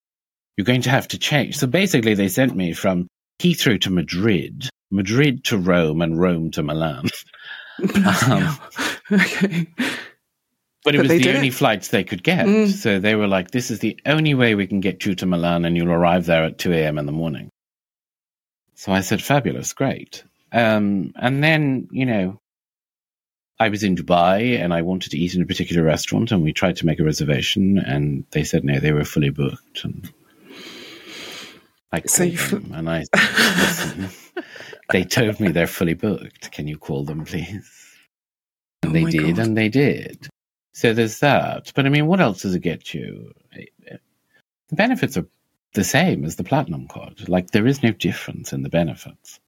you're 0.57 0.65
going 0.65 0.81
to 0.81 0.89
have 0.89 1.07
to 1.09 1.17
change. 1.17 1.57
So 1.57 1.67
basically 1.67 2.15
they 2.15 2.27
sent 2.27 2.53
me 2.53 2.73
from 2.73 3.07
Heathrow 3.39 3.79
to 3.81 3.91
Madrid, 3.91 4.67
Madrid 4.93 5.43
to 5.45 5.57
Rome 5.57 6.01
and 6.01 6.19
Rome 6.19 6.51
to 6.51 6.63
Milan. 6.63 7.07
Um, 7.79 8.55
okay. 9.11 9.65
But 10.85 10.93
it 10.93 10.97
But 10.99 11.07
was 11.07 11.09
the 11.23 11.33
only 11.35 11.47
it. 11.47 11.53
flights 11.55 11.87
they 11.87 12.03
could 12.03 12.21
get. 12.23 12.45
Mm. 12.45 12.69
So 12.69 12.99
they 12.99 13.15
were 13.15 13.27
like, 13.27 13.49
this 13.49 13.71
is 13.71 13.79
the 13.79 13.97
only 14.05 14.35
way 14.35 14.53
we 14.53 14.67
can 14.67 14.79
get 14.79 15.05
you 15.07 15.15
to 15.15 15.25
Milan 15.25 15.65
and 15.65 15.75
you'll 15.75 15.91
arrive 15.91 16.27
there 16.27 16.43
at 16.43 16.59
2 16.59 16.71
a.m. 16.71 16.99
in 16.99 17.07
the 17.07 17.11
morning. 17.11 17.49
So 18.75 18.91
I 18.91 19.01
said, 19.01 19.23
fabulous, 19.23 19.73
great. 19.73 20.23
Um, 20.51 21.13
and 21.15 21.43
then, 21.43 21.87
you 21.91 22.05
know, 22.05 22.39
I 23.59 23.69
was 23.69 23.83
in 23.83 23.95
Dubai 23.95 24.59
and 24.59 24.71
I 24.71 24.83
wanted 24.83 25.09
to 25.11 25.17
eat 25.17 25.33
in 25.33 25.41
a 25.41 25.45
particular 25.47 25.81
restaurant 25.83 26.31
and 26.31 26.43
we 26.43 26.53
tried 26.53 26.75
to 26.77 26.85
make 26.85 26.99
a 26.99 27.03
reservation 27.03 27.79
and 27.79 28.23
they 28.31 28.43
said 28.43 28.63
no, 28.63 28.79
they 28.79 28.91
were 28.93 29.03
fully 29.05 29.31
booked. 29.31 29.83
And 29.83 30.11
I 31.91 32.01
So 32.05 32.23
you 32.23 32.37
fl- 32.37 32.57
and 32.73 32.87
I 32.89 33.03
said, 33.15 33.97
"Listen, 33.97 34.09
they 34.93 35.03
told 35.03 35.39
me 35.39 35.49
they're 35.49 35.67
fully 35.67 35.95
booked. 35.95 36.51
Can 36.51 36.67
you 36.67 36.77
call 36.77 37.03
them, 37.03 37.25
please? 37.25 37.69
And 38.83 38.91
Oh 38.91 38.93
they 38.93 39.03
did, 39.11 39.35
God. 39.35 39.45
and 39.45 39.57
they 39.57 39.67
did. 39.69 40.27
So 40.73 40.93
there's 40.93 41.19
that. 41.19 41.71
But 41.75 41.85
I 41.85 41.89
mean, 41.89 42.07
what 42.07 42.21
else 42.21 42.43
does 42.43 42.55
it 42.55 42.59
get 42.61 42.93
you? 42.93 43.33
The 43.51 44.75
benefits 44.75 45.17
are 45.17 45.27
the 45.73 45.83
same 45.83 46.23
as 46.25 46.35
the 46.35 46.43
platinum 46.43 46.87
card. 46.87 47.27
Like 47.27 47.51
there 47.51 47.67
is 47.67 47.83
no 47.83 47.91
difference 47.91 48.53
in 48.53 48.61
the 48.63 48.69
benefits. 48.69 49.39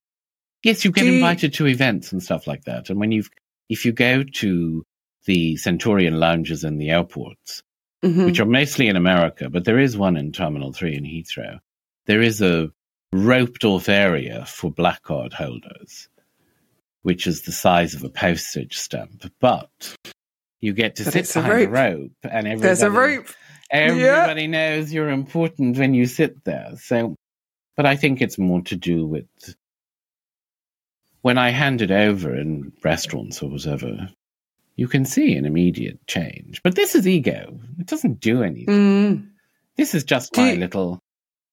Yes, 0.64 0.84
you 0.84 0.92
get 0.92 1.06
invited 1.06 1.54
to 1.54 1.68
events 1.68 2.12
and 2.12 2.22
stuff 2.24 2.48
like 2.48 2.64
that. 2.66 2.90
And 2.90 3.00
when 3.00 3.12
you've, 3.12 3.30
if 3.70 3.86
you 3.86 3.92
go 3.92 4.24
to 4.24 4.84
the 5.26 5.58
Centurion 5.58 6.20
lounges 6.20 6.64
in 6.64 6.78
the 6.78 6.90
airports, 6.90 7.62
Mhm. 8.04 8.26
which 8.26 8.40
are 8.40 8.46
mostly 8.46 8.88
in 8.88 8.96
America, 8.96 9.50
but 9.50 9.64
there 9.66 9.80
is 9.80 9.96
one 9.98 10.18
in 10.18 10.32
Terminal 10.32 10.74
3 10.74 10.96
in 10.96 11.04
Heathrow. 11.04 11.60
There 12.08 12.22
is 12.22 12.42
a 12.42 12.72
roped 13.16 13.64
off 13.64 13.88
area 13.90 14.46
for 14.46 14.72
black 14.72 15.04
card 15.04 15.34
holders, 15.34 16.10
which 17.04 17.28
is 17.28 17.44
the 17.44 17.52
size 17.52 17.94
of 17.94 18.04
a 18.04 18.10
postage 18.10 18.78
stamp. 18.78 19.32
But 19.40 19.96
you 20.60 20.74
get 20.74 20.96
to 20.98 21.04
But 21.06 21.14
sit 21.14 21.30
a 21.36 21.40
behind 21.42 21.54
a 21.64 21.68
rope. 21.70 21.72
rope, 21.74 22.12
and 22.24 22.48
everybody, 22.48 22.60
There's 22.62 22.82
a 22.82 22.92
rope. 22.92 23.28
everybody 23.72 24.48
knows 24.48 24.92
you're 24.94 25.10
important 25.10 25.78
when 25.78 25.94
you 25.94 26.06
sit 26.06 26.44
there. 26.44 26.74
So, 26.78 27.16
but 27.78 27.86
I 27.86 27.96
think 27.96 28.22
it's 28.22 28.38
more 28.38 28.62
to 28.64 28.76
do 28.76 29.06
with 29.06 29.28
when 31.22 31.38
I 31.38 31.50
hand 31.50 31.82
it 31.82 31.92
over 31.92 32.36
in 32.36 32.72
restaurants 32.84 33.42
or 33.42 33.50
whatever. 33.50 34.10
You 34.78 34.88
can 34.90 35.06
see 35.06 35.36
an 35.38 35.46
immediate 35.46 36.06
change, 36.06 36.62
but 36.62 36.76
this 36.76 36.96
is 36.96 37.08
ego. 37.08 37.58
It 37.80 37.88
doesn't 37.88 38.20
do 38.20 38.44
anything. 38.44 38.68
Mm. 38.68 39.30
This 39.78 39.96
is 39.96 40.04
just 40.04 40.34
Do 40.34 40.42
my 40.42 40.52
you- 40.52 40.60
little, 40.60 41.00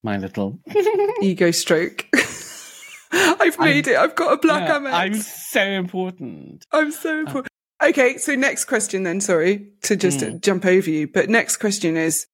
my 0.03 0.16
little. 0.16 0.59
Ego 1.22 1.50
stroke. 1.50 2.07
I've 3.12 3.59
made 3.59 3.88
it. 3.88 3.96
I've 3.96 4.14
got 4.14 4.32
a 4.32 4.36
black 4.38 4.68
Yeah, 4.68 4.78
Amex. 4.78 4.92
I'm 4.92 5.14
so 5.14 5.61
important. 5.62 6.64
I'm 6.72 6.90
so 6.92 7.20
important. 7.20 7.48
Okay, 7.82 8.16
so 8.16 8.34
next 8.34 8.64
question 8.66 9.03
then. 9.03 9.20
Sorry 9.20 9.68
to 9.82 9.96
just 9.96 10.20
Mm. 10.20 10.40
jump 10.40 10.64
over 10.64 10.88
you, 10.88 11.09
but 11.09 11.28
next 11.28 11.57
question 11.59 11.96
is: 11.96 12.26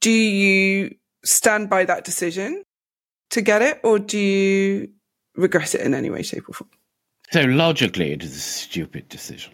Do 0.00 0.10
you 0.10 0.94
stand 1.24 1.68
by 1.70 1.84
that 1.86 2.04
decision 2.04 2.62
to 3.30 3.40
get 3.40 3.62
it, 3.62 3.80
or 3.82 3.98
do 3.98 4.18
you 4.18 4.88
regret 5.36 5.74
it 5.74 5.80
in 5.80 5.94
any 5.94 6.10
way, 6.10 6.22
shape, 6.22 6.48
or 6.48 6.52
form? 6.52 6.70
So 7.32 7.42
logically, 7.42 8.12
it 8.12 8.22
is 8.22 8.36
a 8.36 8.40
stupid 8.40 9.08
decision. 9.08 9.52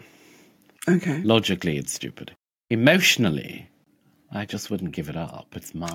Okay. 0.89 1.21
Logically, 1.23 1.77
it's 1.79 1.93
stupid. 1.93 2.35
Emotionally, 2.71 3.69
I 4.33 4.45
just 4.47 4.71
wouldn't 4.71 4.93
give 4.93 5.09
it 5.09 5.17
up. 5.17 5.47
It's 5.55 5.75
mine. 5.75 5.91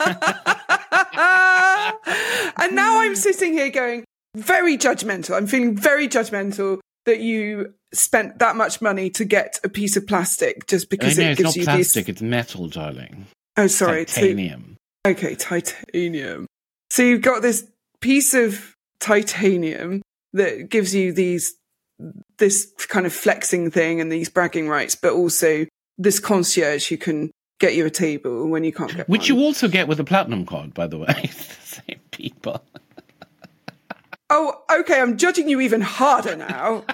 and 2.56 2.74
now 2.74 3.00
I'm 3.00 3.16
sitting 3.16 3.52
here 3.52 3.70
going, 3.70 4.04
very 4.36 4.76
judgmental. 4.76 5.36
I'm 5.36 5.46
feeling 5.46 5.76
very 5.76 6.08
judgmental 6.08 6.78
that 7.06 7.20
you 7.20 7.74
spent 7.92 8.38
that 8.38 8.56
much 8.56 8.82
money 8.82 9.10
to 9.10 9.24
get 9.24 9.58
a 9.64 9.68
piece 9.68 9.96
of 9.96 10.06
plastic 10.06 10.66
just 10.66 10.90
because 10.90 11.18
oh, 11.18 11.22
no, 11.22 11.28
it 11.28 11.30
it's 11.32 11.38
gives 11.38 11.48
not 11.48 11.56
you 11.56 11.64
plastic, 11.64 12.06
this. 12.06 12.14
it's 12.14 12.22
metal, 12.22 12.68
darling. 12.68 13.26
Oh, 13.56 13.66
sorry, 13.66 14.06
so- 14.06 14.20
Titanium. 14.20 14.76
Okay, 15.06 15.36
titanium. 15.36 16.46
So 16.90 17.02
you've 17.02 17.22
got 17.22 17.40
this 17.40 17.66
piece 18.00 18.34
of 18.34 18.74
titanium 19.00 20.02
that 20.32 20.68
gives 20.68 20.94
you 20.94 21.12
these 21.12 21.54
this 22.38 22.70
kind 22.88 23.06
of 23.06 23.12
flexing 23.12 23.70
thing 23.70 24.00
and 24.00 24.12
these 24.12 24.28
bragging 24.28 24.68
rights, 24.68 24.94
but 24.94 25.12
also 25.12 25.66
this 25.96 26.20
concierge 26.20 26.88
who 26.88 26.96
can 26.96 27.30
get 27.58 27.74
you 27.74 27.86
a 27.86 27.90
table 27.90 28.48
when 28.48 28.64
you 28.64 28.72
can't 28.72 28.94
get 28.94 29.08
Which 29.08 29.30
one. 29.30 29.38
you 29.38 29.44
also 29.44 29.68
get 29.68 29.88
with 29.88 30.00
a 30.00 30.04
platinum 30.04 30.46
card, 30.46 30.74
by 30.74 30.86
the 30.86 30.98
way. 30.98 31.06
It's 31.24 31.56
the 31.56 31.82
same 31.86 32.00
people. 32.10 32.64
Oh, 34.30 34.62
okay, 34.70 35.00
I'm 35.00 35.16
judging 35.16 35.48
you 35.48 35.58
even 35.60 35.80
harder 35.80 36.36
now. 36.36 36.84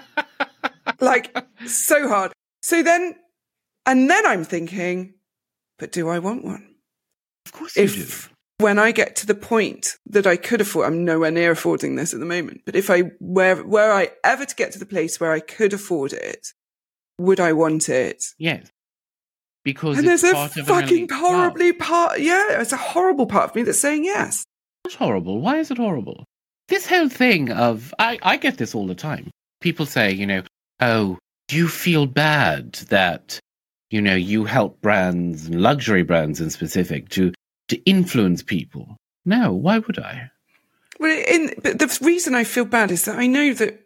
like 1.00 1.36
so 1.66 2.08
hard. 2.08 2.32
So 2.62 2.80
then 2.82 3.16
and 3.86 4.08
then 4.08 4.24
I'm 4.24 4.44
thinking, 4.44 5.14
but 5.78 5.90
do 5.90 6.08
I 6.08 6.20
want 6.20 6.44
one? 6.44 6.76
Of 7.46 7.52
course 7.52 7.76
you 7.76 7.84
if 7.84 8.32
when 8.58 8.78
I 8.78 8.92
get 8.92 9.16
to 9.16 9.26
the 9.26 9.34
point 9.34 9.96
that 10.06 10.28
I 10.28 10.36
could 10.36 10.60
afford, 10.60 10.86
I'm 10.86 11.04
nowhere 11.04 11.32
near 11.32 11.50
affording 11.50 11.96
this 11.96 12.14
at 12.14 12.20
the 12.20 12.26
moment. 12.26 12.60
But 12.64 12.76
if 12.76 12.88
I 12.88 13.10
were 13.18 13.64
were 13.64 13.90
I 13.92 14.10
ever 14.22 14.44
to 14.44 14.54
get 14.54 14.70
to 14.72 14.78
the 14.78 14.86
place 14.86 15.18
where 15.18 15.32
I 15.32 15.40
could 15.40 15.72
afford 15.72 16.12
it, 16.12 16.52
would 17.18 17.40
I 17.40 17.52
want 17.52 17.88
it? 17.88 18.24
Yes. 18.38 18.70
Because 19.64 19.98
and 19.98 20.06
it's 20.06 20.22
there's 20.22 20.56
a 20.56 20.64
fucking 20.64 21.08
horribly 21.10 21.72
part. 21.72 22.20
Yeah, 22.20 22.60
it's 22.60 22.72
a 22.72 22.76
horrible 22.76 23.26
part 23.26 23.50
of 23.50 23.56
me 23.56 23.62
that's 23.62 23.80
saying 23.80 24.04
yes. 24.04 24.44
It's 24.84 24.94
horrible. 24.94 25.40
Why 25.40 25.58
is 25.58 25.70
it 25.70 25.78
horrible? 25.78 26.24
This 26.68 26.86
whole 26.86 27.08
thing 27.08 27.50
of 27.50 27.94
I, 27.98 28.18
I 28.22 28.36
get 28.36 28.58
this 28.58 28.74
all 28.74 28.86
the 28.86 28.94
time. 28.94 29.30
People 29.60 29.86
say, 29.86 30.12
you 30.12 30.26
know, 30.26 30.42
oh, 30.80 31.18
do 31.48 31.56
you 31.56 31.68
feel 31.68 32.06
bad 32.06 32.74
that, 32.90 33.38
you 33.90 34.02
know, 34.02 34.14
you 34.14 34.44
help 34.44 34.80
brands 34.82 35.46
and 35.46 35.62
luxury 35.62 36.02
brands 36.02 36.40
in 36.40 36.50
specific 36.50 37.08
to 37.10 37.32
to 37.68 37.76
influence 37.84 38.42
people? 38.42 38.96
No, 39.24 39.52
why 39.52 39.78
would 39.78 39.98
I? 39.98 40.30
Well, 41.00 41.24
in, 41.26 41.54
but 41.62 41.78
the 41.78 41.98
reason 42.02 42.34
I 42.34 42.44
feel 42.44 42.66
bad 42.66 42.90
is 42.90 43.06
that 43.06 43.18
I 43.18 43.26
know 43.26 43.54
that 43.54 43.80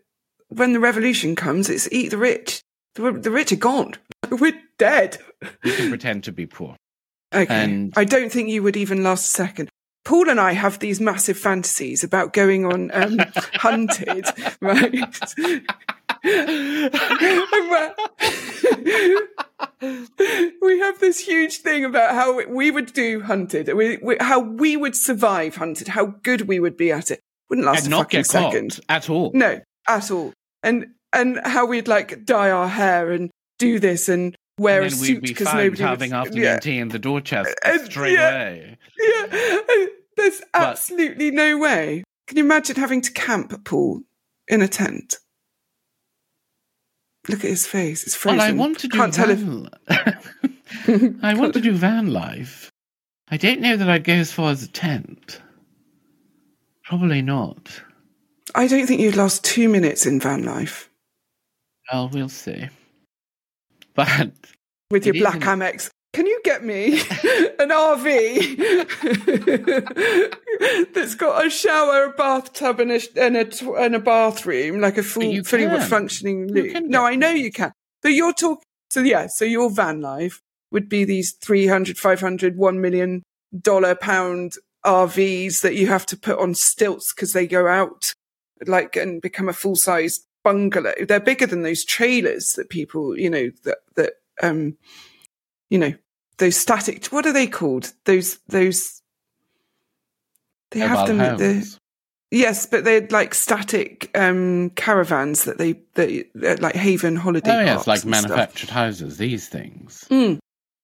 when 0.48 0.72
the 0.72 0.80
revolution 0.80 1.36
comes, 1.36 1.70
it's 1.70 1.88
eat 1.92 2.08
the 2.08 2.18
rich. 2.18 2.62
The, 2.94 3.12
the 3.12 3.30
rich 3.30 3.52
are 3.52 3.56
gone. 3.56 3.94
We're 4.30 4.60
dead. 4.78 5.18
You 5.64 5.72
can 5.72 5.88
pretend 5.88 6.24
to 6.24 6.32
be 6.32 6.46
poor. 6.46 6.76
Okay. 7.34 7.52
And- 7.52 7.92
I 7.96 8.04
don't 8.04 8.30
think 8.30 8.48
you 8.48 8.62
would 8.62 8.76
even 8.76 9.02
last 9.02 9.24
a 9.26 9.28
second. 9.28 9.68
Paul 10.04 10.30
and 10.30 10.40
I 10.40 10.52
have 10.52 10.78
these 10.78 11.00
massive 11.00 11.36
fantasies 11.36 12.02
about 12.02 12.32
going 12.32 12.64
on 12.64 12.90
um, 12.94 13.18
hunted, 13.54 14.24
right? 14.62 14.92
we 20.62 20.78
have 20.78 20.98
this 20.98 21.20
huge 21.20 21.58
thing 21.58 21.84
about 21.84 22.14
how 22.14 22.42
we 22.46 22.70
would 22.70 22.94
do 22.94 23.20
hunted, 23.20 23.70
we, 23.74 23.98
we, 23.98 24.16
how 24.18 24.40
we 24.40 24.78
would 24.78 24.96
survive 24.96 25.56
hunted, 25.56 25.88
how 25.88 26.06
good 26.06 26.48
we 26.48 26.58
would 26.58 26.78
be 26.78 26.90
at 26.90 27.10
it. 27.10 27.20
Wouldn't 27.50 27.66
last 27.66 27.84
and 27.84 27.88
a 27.88 27.90
not 27.90 28.04
fucking 28.04 28.20
get 28.20 28.26
second. 28.26 28.80
at 28.88 29.10
all. 29.10 29.30
No, 29.34 29.60
at 29.86 30.10
all. 30.10 30.32
And 30.62 30.86
and 31.12 31.38
how 31.44 31.66
we'd 31.66 31.88
like 31.88 32.24
dye 32.24 32.50
our 32.50 32.68
hair 32.68 33.10
and 33.10 33.30
do 33.58 33.78
this 33.78 34.08
and 34.08 34.36
wear 34.58 34.82
and 34.82 34.92
a 34.92 34.94
suit 34.96 35.08
we'd 35.16 35.20
be 35.22 35.28
because 35.28 35.52
nobody 35.52 35.82
having 35.82 36.10
would, 36.10 36.16
afternoon 36.18 36.42
yeah, 36.42 36.58
tea 36.58 36.78
in 36.78 36.88
the 36.88 36.98
Dorchester 36.98 37.54
And- 37.64 37.84
straight 37.86 38.14
yeah. 38.14 38.28
away. 38.30 38.78
yeah. 38.98 39.26
And 39.70 39.88
There's 40.16 40.40
But- 40.52 40.62
absolutely 40.62 41.30
no 41.30 41.58
way. 41.58 42.02
Can 42.26 42.36
you 42.38 42.44
imagine 42.44 42.76
having 42.76 43.00
to 43.02 43.12
camp, 43.12 43.64
Paul, 43.64 44.02
in 44.48 44.60
a 44.62 44.68
tent? 44.68 45.16
Look 47.28 47.44
at 47.44 47.50
his 47.50 47.66
face; 47.66 48.04
it's 48.04 48.14
frozen. 48.14 48.38
Well, 48.38 48.48
I 48.48 48.52
want 48.52 48.78
to 48.80 48.88
do 48.88 48.96
Can't 48.96 49.12
tell 49.14 49.30
if 49.30 49.38
van. 49.38 49.68
I 51.22 51.34
want 51.34 51.52
to 51.54 51.60
do 51.60 51.72
van 51.72 52.12
life. 52.12 52.70
I 53.30 53.36
don't 53.36 53.60
know 53.60 53.76
that 53.76 53.88
I'd 53.88 54.04
go 54.04 54.14
as 54.14 54.32
far 54.32 54.50
as 54.50 54.62
a 54.62 54.68
tent. 54.68 55.40
Probably 56.84 57.20
not. 57.20 57.82
I 58.54 58.66
don't 58.66 58.86
think 58.86 59.00
you'd 59.02 59.16
last 59.16 59.44
two 59.44 59.68
minutes 59.68 60.06
in 60.06 60.18
van 60.20 60.42
life 60.44 60.88
Well, 61.92 62.08
we'll 62.08 62.30
see. 62.30 62.68
But 63.98 64.30
with 64.92 65.04
your 65.06 65.14
black 65.14 65.42
isn't- 65.42 65.48
Amex. 65.60 65.90
Can 66.14 66.26
you 66.26 66.40
get 66.42 66.64
me 66.64 67.00
an 67.58 67.68
RV 67.68 68.88
that's 70.94 71.14
got 71.14 71.44
a 71.46 71.50
shower, 71.50 72.04
a 72.04 72.10
bathtub, 72.12 72.80
and 72.80 72.92
a 72.92 73.00
and 73.20 73.36
a, 73.36 73.72
and 73.74 73.94
a 73.94 73.98
bathroom, 73.98 74.80
like 74.80 74.96
a 74.96 75.02
full, 75.02 75.42
fully 75.44 75.80
functioning 75.80 76.48
loo? 76.50 76.80
No, 76.80 77.04
I 77.04 77.14
know 77.14 77.30
you 77.30 77.52
can. 77.52 77.72
So 78.02 78.08
you're 78.08 78.32
talking. 78.32 78.62
So 78.90 79.00
yeah, 79.00 79.26
so 79.26 79.44
your 79.44 79.68
van 79.70 80.00
life 80.00 80.40
would 80.70 80.88
be 80.88 81.04
these 81.04 81.32
300, 81.32 81.98
500, 81.98 82.56
1 82.56 82.80
million 82.80 83.22
dollar 83.60 83.94
pound 83.94 84.52
RVs 84.86 85.60
that 85.60 85.74
you 85.74 85.88
have 85.88 86.06
to 86.06 86.16
put 86.16 86.38
on 86.38 86.54
stilts 86.54 87.12
because 87.12 87.32
they 87.32 87.46
go 87.46 87.66
out 87.66 88.14
like 88.66 88.96
and 88.96 89.20
become 89.20 89.48
a 89.48 89.52
full 89.52 89.76
size 89.76 90.20
bungalow. 90.48 90.94
They're 91.06 91.20
bigger 91.20 91.46
than 91.46 91.62
those 91.62 91.84
trailers 91.84 92.52
that 92.52 92.70
people, 92.70 93.18
you 93.18 93.28
know, 93.28 93.50
that 93.64 93.78
that 93.96 94.12
um, 94.42 94.76
you 95.68 95.78
know, 95.78 95.92
those 96.38 96.56
static. 96.56 97.06
What 97.06 97.26
are 97.26 97.32
they 97.32 97.46
called? 97.46 97.92
Those 98.04 98.38
those. 98.48 99.02
They 100.70 100.80
have 100.80 101.06
them. 101.06 101.20
At 101.20 101.38
the, 101.38 101.78
yes, 102.30 102.66
but 102.66 102.84
they're 102.84 103.06
like 103.10 103.34
static 103.34 104.10
um 104.14 104.70
caravans 104.70 105.44
that 105.44 105.58
they 105.58 105.80
that 105.94 106.60
like 106.60 106.74
Haven 106.74 107.16
holiday. 107.16 107.50
Oh, 107.50 107.60
yes, 107.60 107.86
like 107.86 108.04
and 108.04 108.14
stuff. 108.14 108.30
manufactured 108.30 108.70
houses, 108.70 109.18
these 109.18 109.48
things. 109.48 110.06
Mm. 110.10 110.38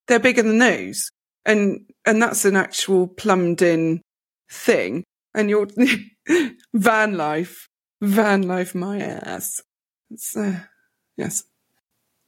They're 0.09 0.21
bigger 0.21 0.43
than 0.43 0.59
those, 0.59 1.11
and 1.47 1.81
and 2.05 2.21
that's 2.21 2.45
an 2.45 2.57
actual 2.57 3.07
plumbed 3.07 3.62
in 3.62 4.03
thing. 4.51 5.05
And 5.37 5.51
your 5.51 5.67
van 6.75 7.17
life, 7.17 7.69
van 8.03 8.42
life, 8.42 8.74
my 8.74 9.01
ass. 9.01 9.61
It's 10.11 10.36
uh, 10.36 10.61
yes, 11.16 11.45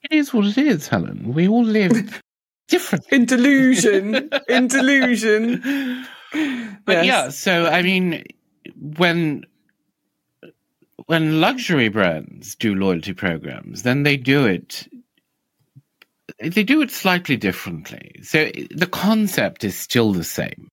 It 0.02 0.12
is 0.16 0.32
what 0.32 0.46
it 0.46 0.58
is, 0.58 0.88
Helen. 0.88 1.32
We 1.34 1.48
all 1.48 1.64
live 1.64 2.20
differently. 2.68 3.16
in 3.18 3.24
delusion, 3.26 4.30
in 4.48 4.68
delusion. 4.68 6.06
But 6.84 7.04
Yes. 7.04 7.06
yeah, 7.06 7.28
so 7.30 7.66
I 7.66 7.82
mean, 7.82 8.24
when 8.98 9.44
when 11.06 11.40
luxury 11.40 11.88
brands 11.88 12.54
do 12.56 12.74
loyalty 12.74 13.14
programs, 13.14 13.82
then 13.82 14.02
they 14.02 14.16
do 14.16 14.44
it. 14.44 14.86
They 16.40 16.64
do 16.64 16.82
it 16.82 16.90
slightly 16.90 17.36
differently. 17.36 18.20
So 18.22 18.50
the 18.70 18.88
concept 18.90 19.64
is 19.64 19.76
still 19.78 20.12
the 20.12 20.24
same, 20.24 20.68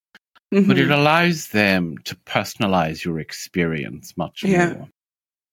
but 0.68 0.78
it 0.78 0.88
Mhm. 0.88 0.94
allows 0.94 1.48
them 1.50 1.98
to 2.06 2.16
personalize 2.16 3.04
your 3.04 3.20
experience 3.20 4.16
much 4.18 4.44
Yeah. 4.44 4.74
more. 4.74 4.90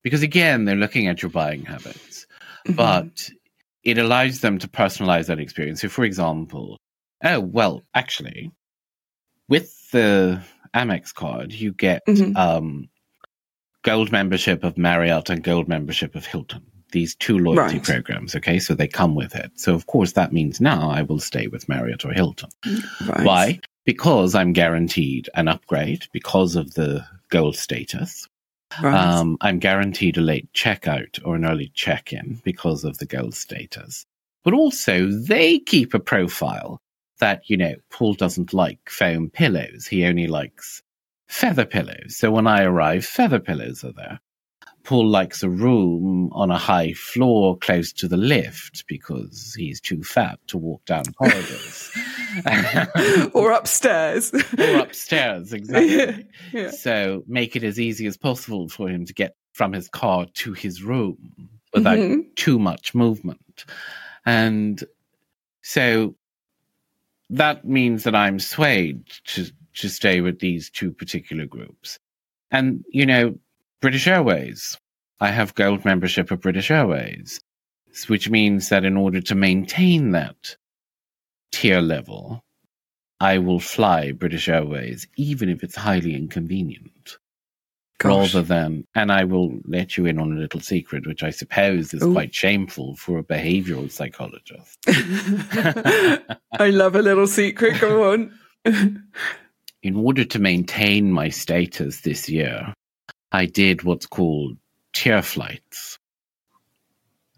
Because 0.03 0.21
again, 0.21 0.65
they're 0.65 0.75
looking 0.75 1.07
at 1.07 1.21
your 1.21 1.31
buying 1.31 1.65
habits 1.65 2.27
Mhm. 2.67 2.75
but 2.75 3.29
it 3.83 3.97
allows 3.97 4.41
them 4.41 4.59
to 4.59 4.67
personalize 4.67 5.25
that 5.27 5.39
experience. 5.39 5.81
So, 5.81 5.89
for 5.89 6.05
example, 6.05 6.77
oh, 7.23 7.39
well, 7.39 7.81
actually, 7.95 8.51
with 9.49 9.89
the 9.91 10.41
Amex 10.75 11.13
card, 11.13 11.51
you 11.51 11.73
get 11.73 12.01
Mhm. 12.07 12.37
um, 12.37 12.89
gold 13.83 14.11
membership 14.11 14.63
of 14.63 14.77
Marriott 14.77 15.29
and 15.31 15.43
gold 15.43 15.67
membership 15.67 16.15
of 16.15 16.25
Hilton. 16.27 16.61
These 16.91 17.15
two 17.15 17.39
loyalty 17.39 17.77
Right. 17.77 17.83
programs, 17.83 18.35
okay? 18.35 18.59
So 18.59 18.75
they 18.75 18.87
come 18.87 19.15
with 19.15 19.33
it. 19.35 19.51
So, 19.55 19.73
of 19.73 19.87
course, 19.87 20.11
that 20.13 20.31
means 20.33 20.61
now 20.61 20.89
I 20.91 21.01
will 21.01 21.19
stay 21.19 21.47
with 21.47 21.67
Marriott 21.67 22.05
or 22.05 22.13
Hilton. 22.13 22.49
Right. 23.07 23.25
Why? 23.25 23.59
Because 23.85 24.35
I'm 24.35 24.53
guaranteed 24.53 25.29
an 25.33 25.47
upgrade 25.47 26.05
because 26.13 26.55
of 26.55 26.73
the 26.75 27.05
gold 27.29 27.55
status. 27.55 28.27
Right. 28.81 28.95
Um, 28.95 29.37
I'm 29.41 29.59
guaranteed 29.59 30.17
a 30.17 30.21
late 30.21 30.51
checkout 30.53 31.19
or 31.25 31.35
an 31.35 31.45
early 31.45 31.71
check 31.73 32.13
in 32.13 32.41
because 32.43 32.83
of 32.83 32.99
the 32.99 33.05
gold 33.05 33.33
status. 33.33 34.05
But 34.43 34.53
also, 34.53 35.07
they 35.07 35.59
keep 35.59 35.93
a 35.93 35.99
profile 35.99 36.79
that, 37.19 37.43
you 37.49 37.57
know, 37.57 37.75
Paul 37.89 38.13
doesn't 38.13 38.53
like 38.53 38.79
foam 38.89 39.29
pillows. 39.29 39.87
He 39.87 40.05
only 40.05 40.27
likes 40.27 40.81
feather 41.27 41.65
pillows. 41.65 42.17
So 42.17 42.31
when 42.31 42.47
I 42.47 42.63
arrive, 42.63 43.05
feather 43.05 43.39
pillows 43.39 43.83
are 43.83 43.93
there. 43.93 44.19
Paul 44.83 45.07
likes 45.07 45.43
a 45.43 45.49
room 45.49 46.29
on 46.33 46.49
a 46.51 46.57
high 46.57 46.93
floor 46.93 47.57
close 47.57 47.93
to 47.93 48.07
the 48.07 48.17
lift 48.17 48.85
because 48.87 49.53
he's 49.57 49.79
too 49.79 50.03
fat 50.03 50.39
to 50.47 50.57
walk 50.57 50.83
down 50.85 51.03
corridors. 51.17 51.91
or 53.33 53.51
upstairs. 53.51 54.33
or 54.57 54.77
upstairs, 54.79 55.53
exactly. 55.53 56.25
yeah. 56.53 56.71
So 56.71 57.23
make 57.27 57.55
it 57.55 57.63
as 57.63 57.79
easy 57.79 58.05
as 58.07 58.17
possible 58.17 58.69
for 58.69 58.89
him 58.89 59.05
to 59.05 59.13
get 59.13 59.35
from 59.53 59.73
his 59.73 59.87
car 59.89 60.25
to 60.33 60.53
his 60.53 60.81
room 60.83 61.17
without 61.73 61.97
Mhm. 61.97 62.35
too 62.35 62.57
much 62.59 62.95
movement. 62.95 63.65
And 64.25 64.83
so 65.61 66.15
that 67.29 67.65
means 67.65 68.03
that 68.03 68.15
I'm 68.15 68.39
swayed 68.39 69.05
to, 69.27 69.51
to 69.75 69.89
stay 69.89 70.21
with 70.21 70.39
these 70.39 70.69
two 70.69 70.91
particular 70.91 71.45
groups. 71.45 71.99
And, 72.51 72.83
you 72.89 73.05
know, 73.05 73.37
British 73.81 74.07
Airways. 74.07 74.77
I 75.19 75.29
have 75.29 75.55
gold 75.55 75.85
membership 75.85 76.31
of 76.31 76.41
British 76.41 76.71
Airways, 76.71 77.39
which 78.07 78.29
means 78.29 78.69
that 78.69 78.85
in 78.85 78.95
order 78.95 79.21
to 79.21 79.35
maintain 79.35 80.11
that 80.11 80.55
tier 81.51 81.81
level, 81.81 82.43
I 83.19 83.39
will 83.39 83.59
fly 83.59 84.11
British 84.13 84.49
Airways, 84.49 85.07
even 85.15 85.49
if 85.49 85.63
it's 85.63 85.75
highly 85.75 86.15
inconvenient. 86.15 87.17
Gosh. 87.99 88.33
Rather 88.33 88.41
than, 88.41 88.87
and 88.95 89.11
I 89.11 89.25
will 89.25 89.59
let 89.65 89.95
you 89.95 90.07
in 90.07 90.19
on 90.19 90.31
a 90.31 90.39
little 90.39 90.59
secret, 90.59 91.05
which 91.05 91.21
I 91.21 91.29
suppose 91.29 91.93
is 91.93 92.01
Ooh. 92.01 92.13
quite 92.13 92.33
shameful 92.33 92.95
for 92.95 93.19
a 93.19 93.23
behavioral 93.23 93.91
psychologist. 93.91 94.79
I 94.87 96.69
love 96.69 96.95
a 96.95 97.01
little 97.03 97.27
secret. 97.27 97.79
Go 97.79 98.11
on. 98.11 98.33
in 99.83 99.95
order 99.95 100.25
to 100.25 100.39
maintain 100.39 101.11
my 101.11 101.29
status 101.29 102.01
this 102.01 102.27
year, 102.27 102.73
I 103.31 103.45
did 103.45 103.83
what's 103.83 104.05
called 104.05 104.57
tier 104.93 105.21
flights. 105.21 105.99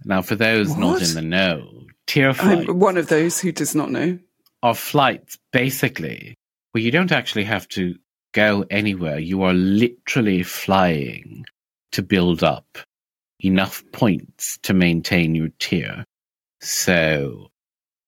Now, 0.06 0.22
for 0.22 0.36
those 0.36 0.76
not 0.76 1.02
in 1.02 1.14
the 1.14 1.22
know, 1.22 1.86
tier 2.08 2.34
flights 2.34 2.68
I'm 2.68 2.80
one 2.80 2.98
of 2.98 3.08
those 3.08 3.40
who 3.40 3.52
does 3.52 3.74
not 3.76 3.92
know. 3.92 4.20
are 4.62 4.76
flights 4.76 5.38
basically 5.52 6.36
where 6.72 6.84
you 6.84 6.92
don't 6.92 7.12
actually 7.12 7.46
have 7.46 7.68
to 7.70 7.96
go 8.34 8.66
anywhere. 8.70 9.20
You 9.20 9.44
are 9.44 9.54
literally 9.54 10.44
flying 10.44 11.46
to 11.92 12.02
build 12.02 12.44
up 12.44 12.80
enough 13.40 13.84
points 13.92 14.58
to 14.64 14.74
maintain 14.74 15.36
your 15.36 15.50
tier. 15.60 16.06
So 16.60 17.52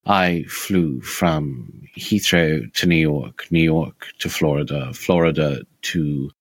I 0.06 0.44
flew 0.48 1.02
from 1.02 1.84
Heathrow 1.98 2.74
to 2.74 2.88
New 2.88 2.96
York, 2.96 3.46
New 3.52 3.64
York 3.64 4.08
to 4.20 4.30
Florida, 4.30 4.94
Florida 4.94 5.62
to 5.84 6.32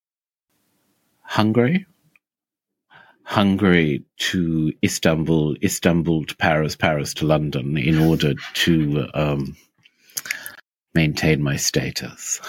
Hungary, 1.34 1.84
Hungary 3.24 4.04
to 4.18 4.72
Istanbul, 4.84 5.56
Istanbul 5.64 6.24
to 6.26 6.36
Paris, 6.36 6.76
Paris 6.76 7.12
to 7.14 7.26
London 7.26 7.76
in 7.76 7.98
order 7.98 8.34
to 8.52 9.08
um, 9.14 9.56
maintain 10.94 11.42
my 11.42 11.56
status. 11.56 12.40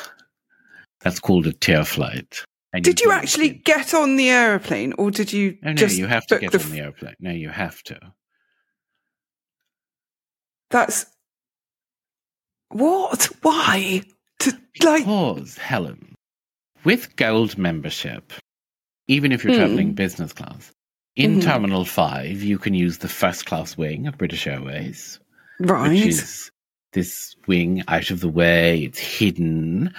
That's 1.02 1.20
called 1.20 1.48
a 1.48 1.54
tier 1.54 1.84
flight. 1.84 2.44
And 2.74 2.84
Did 2.84 3.00
you 3.00 3.08
do- 3.08 3.14
actually 3.14 3.50
get 3.50 3.96
on 3.96 4.18
the 4.18 4.30
aeroplane, 4.30 4.94
or 5.00 5.10
did 5.10 5.34
you 5.34 5.58
No, 5.64 5.72
no, 5.72 5.76
just 5.76 5.98
you 5.98 6.06
have 6.06 6.28
to 6.28 6.38
get 6.38 6.52
the 6.52 6.62
on 6.62 6.70
the 6.70 6.80
airplane. 6.82 7.16
No, 7.20 7.32
you 7.32 7.50
have 7.50 7.82
to. 7.86 7.98
That's 10.70 11.08
what? 12.70 13.30
Why? 13.42 14.04
To 14.42 14.54
like 14.84 15.06
Pause, 15.06 15.58
Helen. 15.58 16.14
With 16.84 17.16
gold 17.16 17.58
membership, 17.58 18.32
even 19.08 19.32
if 19.32 19.44
you're 19.44 19.54
Hmm. 19.54 19.60
traveling 19.60 19.94
business 19.94 20.34
class, 20.34 20.72
in 21.16 21.38
Mhm. 21.40 21.44
Terminal 21.44 21.86
5, 21.86 22.44
you 22.44 22.58
can 22.58 22.74
use 22.74 22.98
the 22.98 23.08
first 23.08 23.46
class 23.46 23.78
wing 23.78 24.08
of 24.08 24.18
British 24.18 24.48
Airways, 24.48 25.20
right? 25.60 25.90
which 25.90 26.06
is 26.06 26.52
this 26.94 27.36
wing 27.48 27.84
out 27.88 28.10
of 28.10 28.20
the 28.20 28.30
way, 28.30 28.84
it's 28.84 29.00
hidden. 29.00 29.94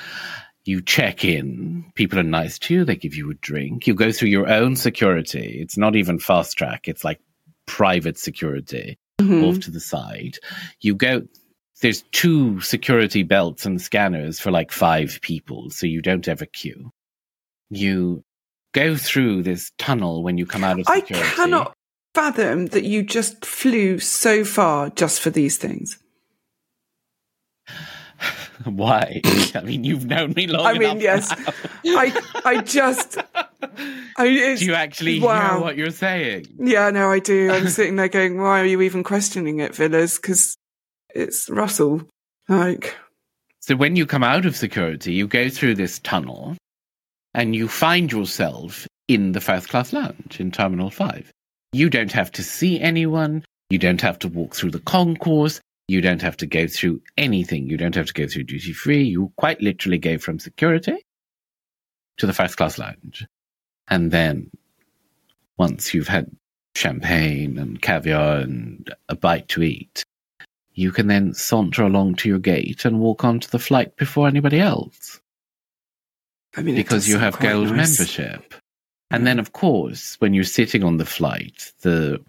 You 0.64 0.82
check 0.82 1.24
in, 1.24 1.84
people 1.94 2.18
are 2.18 2.24
nice 2.24 2.58
to 2.60 2.74
you, 2.74 2.84
they 2.84 2.96
give 2.96 3.14
you 3.14 3.30
a 3.30 3.34
drink. 3.34 3.86
You 3.86 3.94
go 3.94 4.10
through 4.10 4.30
your 4.30 4.48
own 4.48 4.74
security. 4.76 5.58
It's 5.60 5.76
not 5.76 5.94
even 5.94 6.18
fast 6.18 6.56
track, 6.58 6.88
it's 6.88 7.04
like 7.04 7.20
private 7.66 8.18
security. 8.18 8.96
Mhm. 9.20 9.44
off 9.44 9.60
to 9.60 9.70
the 9.70 9.80
side. 9.80 10.36
You 10.82 10.94
go, 10.94 11.26
there's 11.80 12.02
two 12.12 12.60
security 12.60 13.22
belts 13.22 13.64
and 13.64 13.80
scanners 13.80 14.38
for 14.38 14.50
like 14.50 14.70
five 14.70 15.18
people, 15.22 15.70
so 15.70 15.86
you 15.86 16.02
don't 16.02 16.26
have 16.26 16.42
a 16.42 16.46
queue. 16.46 16.90
You 17.70 18.22
go 18.76 18.94
through 18.94 19.42
this 19.42 19.72
tunnel 19.78 20.22
when 20.22 20.36
you 20.36 20.44
come 20.44 20.62
out 20.62 20.78
of 20.78 20.86
security. 20.86 21.26
I 21.26 21.32
cannot 21.34 21.72
fathom 22.14 22.66
that 22.66 22.84
you 22.84 23.02
just 23.02 23.44
flew 23.44 23.98
so 23.98 24.44
far 24.44 24.90
just 24.90 25.20
for 25.20 25.30
these 25.30 25.56
things. 25.56 25.98
Why? 28.64 29.22
I 29.54 29.62
mean, 29.62 29.84
you've 29.84 30.04
known 30.04 30.34
me 30.34 30.46
long 30.46 30.66
I 30.66 30.78
mean, 30.78 31.00
yes. 31.00 31.34
now. 31.84 31.98
I 31.98 32.20
I 32.44 32.60
just 32.60 33.16
I 34.18 34.24
Do 34.58 34.64
you 34.64 34.74
actually 34.74 35.20
wow. 35.20 35.52
hear 35.52 35.60
what 35.60 35.76
you're 35.76 35.90
saying? 35.90 36.46
Yeah, 36.58 36.90
no, 36.90 37.10
I 37.10 37.18
do. 37.18 37.50
I'm 37.50 37.68
sitting 37.78 37.96
there 37.96 38.08
going, 38.08 38.38
why 38.40 38.60
are 38.60 38.66
you 38.66 38.82
even 38.82 39.02
questioning 39.04 39.60
it, 39.60 39.74
Villas? 39.74 40.18
Because 40.18 40.56
it's 41.14 41.48
Russell. 41.48 42.02
Like, 42.48 42.94
So 43.60 43.74
when 43.74 43.96
you 43.96 44.04
come 44.04 44.22
out 44.22 44.44
of 44.44 44.54
security, 44.54 45.14
you 45.14 45.26
go 45.26 45.48
through 45.48 45.76
this 45.76 45.98
tunnel 46.00 46.56
and 47.36 47.54
you 47.54 47.68
find 47.68 48.10
yourself 48.10 48.88
in 49.08 49.32
the 49.32 49.42
first 49.42 49.68
class 49.68 49.92
lounge 49.92 50.40
in 50.40 50.50
Terminal 50.50 50.90
5. 50.90 51.30
You 51.72 51.90
don't 51.90 52.10
have 52.10 52.32
to 52.32 52.42
see 52.42 52.80
anyone. 52.80 53.44
You 53.68 53.78
don't 53.78 54.00
have 54.00 54.18
to 54.20 54.28
walk 54.28 54.54
through 54.54 54.70
the 54.70 54.80
concourse. 54.80 55.60
You 55.86 56.00
don't 56.00 56.22
have 56.22 56.38
to 56.38 56.46
go 56.46 56.66
through 56.66 57.02
anything. 57.18 57.68
You 57.68 57.76
don't 57.76 57.94
have 57.94 58.06
to 58.06 58.14
go 58.14 58.26
through 58.26 58.44
duty 58.44 58.72
free. 58.72 59.04
You 59.04 59.30
quite 59.36 59.60
literally 59.60 59.98
go 59.98 60.16
from 60.16 60.38
security 60.38 60.96
to 62.16 62.26
the 62.26 62.32
first 62.32 62.56
class 62.56 62.78
lounge. 62.78 63.26
And 63.86 64.10
then 64.10 64.50
once 65.58 65.92
you've 65.92 66.08
had 66.08 66.34
champagne 66.74 67.58
and 67.58 67.80
caviar 67.82 68.38
and 68.38 68.92
a 69.10 69.14
bite 69.14 69.48
to 69.48 69.62
eat, 69.62 70.02
you 70.72 70.90
can 70.90 71.06
then 71.06 71.34
saunter 71.34 71.82
along 71.82 72.14
to 72.16 72.30
your 72.30 72.38
gate 72.38 72.86
and 72.86 72.98
walk 72.98 73.24
onto 73.24 73.48
the 73.48 73.58
flight 73.58 73.94
before 73.96 74.26
anybody 74.26 74.58
else 74.58 75.20
I 76.56 76.62
mean, 76.62 76.74
because 76.74 77.08
you 77.08 77.18
have 77.18 77.38
gold 77.38 77.70
nice. 77.70 77.98
membership. 77.98 78.54
And 79.10 79.26
then, 79.26 79.38
of 79.38 79.52
course, 79.52 80.16
when 80.18 80.34
you're 80.34 80.44
sitting 80.44 80.82
on 80.82 80.96
the 80.96 81.04
flight, 81.04 81.72
the 81.82 82.20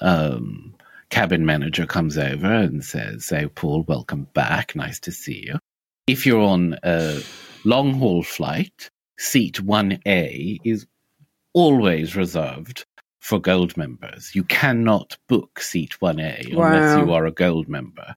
um, 0.00 0.74
cabin 1.10 1.44
manager 1.46 1.86
comes 1.86 2.18
over 2.18 2.52
and 2.52 2.84
says, 2.84 3.24
So, 3.24 3.48
Paul, 3.48 3.82
welcome 3.82 4.28
back. 4.34 4.76
Nice 4.76 5.00
to 5.00 5.12
see 5.12 5.44
you. 5.46 5.58
If 6.06 6.26
you're 6.26 6.42
on 6.42 6.78
a 6.82 7.22
long 7.64 7.94
haul 7.94 8.22
flight, 8.22 8.90
seat 9.18 9.54
1A 9.56 10.58
is 10.64 10.86
always 11.52 12.14
reserved 12.14 12.84
for 13.20 13.40
gold 13.40 13.76
members. 13.76 14.34
You 14.34 14.44
cannot 14.44 15.16
book 15.28 15.60
seat 15.60 15.96
1A 16.02 16.52
unless 16.52 16.98
you 16.98 17.12
are 17.12 17.26
a 17.26 17.32
gold 17.32 17.68
member. 17.68 18.14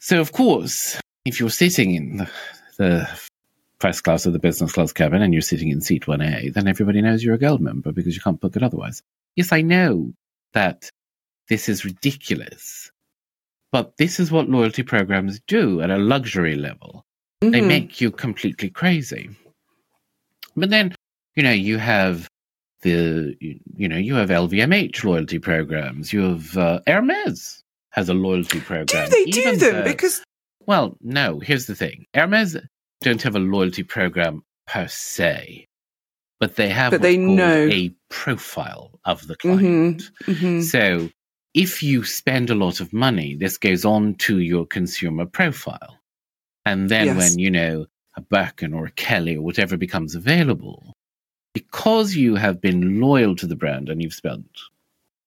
So, 0.00 0.20
of 0.20 0.32
course, 0.32 1.00
if 1.24 1.40
you're 1.40 1.50
sitting 1.50 1.94
in 1.94 2.16
the, 2.18 2.30
the 2.76 3.20
first 3.86 4.02
class 4.04 4.26
or 4.26 4.30
the 4.32 4.38
business 4.38 4.72
class 4.72 4.92
cabin 4.92 5.22
and 5.22 5.32
you're 5.32 5.40
sitting 5.42 5.68
in 5.70 5.80
seat 5.80 6.04
1A, 6.06 6.52
then 6.54 6.66
everybody 6.66 7.00
knows 7.00 7.22
you're 7.22 7.34
a 7.34 7.38
gold 7.38 7.60
member 7.60 7.92
because 7.92 8.14
you 8.16 8.20
can't 8.20 8.40
book 8.40 8.56
it 8.56 8.62
otherwise. 8.62 9.02
Yes, 9.36 9.52
I 9.52 9.62
know 9.62 10.12
that 10.54 10.90
this 11.48 11.68
is 11.68 11.84
ridiculous, 11.84 12.90
but 13.70 13.96
this 13.98 14.18
is 14.18 14.32
what 14.32 14.48
loyalty 14.48 14.82
programs 14.82 15.40
do 15.46 15.80
at 15.82 15.90
a 15.90 15.98
luxury 15.98 16.56
level. 16.56 17.04
They 17.40 17.60
Mhm. 17.60 17.68
make 17.68 18.00
you 18.00 18.10
completely 18.10 18.70
crazy. 18.70 19.30
But 20.56 20.70
then, 20.70 20.94
you 21.36 21.42
know, 21.42 21.52
you 21.52 21.78
have 21.78 22.28
the, 22.82 23.36
you, 23.40 23.88
know, 23.88 23.96
you 23.98 24.14
have 24.14 24.30
LVMH 24.30 25.04
loyalty 25.04 25.38
programs. 25.38 26.12
You 26.12 26.22
have 26.22 26.56
uh, 26.56 26.80
Hermes 26.86 27.62
has 27.90 28.08
a 28.08 28.14
loyalty 28.14 28.60
program. 28.60 29.08
Do 29.08 29.10
they 29.10 29.24
do 29.30 29.56
them? 29.56 29.74
though- 29.74 29.84
Because 29.84 30.22
well, 30.66 30.96
no, 31.02 31.38
here's 31.38 31.66
the 31.66 31.74
thing. 31.76 32.06
Hermes 32.14 32.56
don't 33.00 33.22
have 33.22 33.36
a 33.36 33.40
loyalty 33.40 33.82
program 33.82 34.42
per 34.66 34.86
se, 34.88 35.66
but 36.40 36.56
they 36.56 36.68
have 36.68 36.90
But 36.92 37.00
what's 37.00 37.12
they 37.12 37.16
know. 37.16 37.68
a 37.70 37.94
profile 38.08 38.98
of 39.04 39.26
the 39.26 39.36
client. 39.36 40.10
Mhm. 40.24 40.62
So 40.62 41.10
if 41.54 41.82
you 41.82 42.04
spend 42.04 42.50
a 42.50 42.54
lot 42.54 42.80
of 42.80 42.92
money, 42.92 43.34
this 43.34 43.58
goes 43.58 43.84
on 43.84 44.14
to 44.16 44.40
your 44.40 44.66
consumer 44.66 45.26
profile. 45.26 45.98
And 46.64 46.88
then 46.88 47.06
Yes. 47.06 47.16
when, 47.16 47.38
you 47.38 47.50
know, 47.50 47.86
a 48.16 48.20
Birkin 48.20 48.74
or 48.74 48.86
a 48.86 48.90
Kelly 48.92 49.36
or 49.36 49.42
whatever 49.42 49.76
becomes 49.76 50.14
available, 50.14 50.92
because 51.54 52.14
you 52.16 52.34
have 52.34 52.60
been 52.60 53.00
loyal 53.00 53.34
to 53.36 53.46
the 53.46 53.56
brand 53.56 53.88
and 53.88 54.02
you've 54.02 54.14
spent 54.14 54.46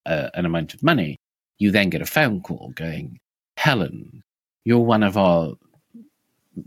uh, 0.05 0.30
an 0.34 0.45
amount 0.45 0.74
of 0.74 0.82
money, 0.82 1.17
you 1.59 1.70
then 1.72 1.89
get 1.89 2.01
a 2.01 2.05
phone 2.05 2.41
call 2.41 2.72
going, 2.76 3.20
Helen, 3.57 4.22
you're 4.65 4.80
one 4.80 5.03
of 5.03 5.17
our 5.17 5.53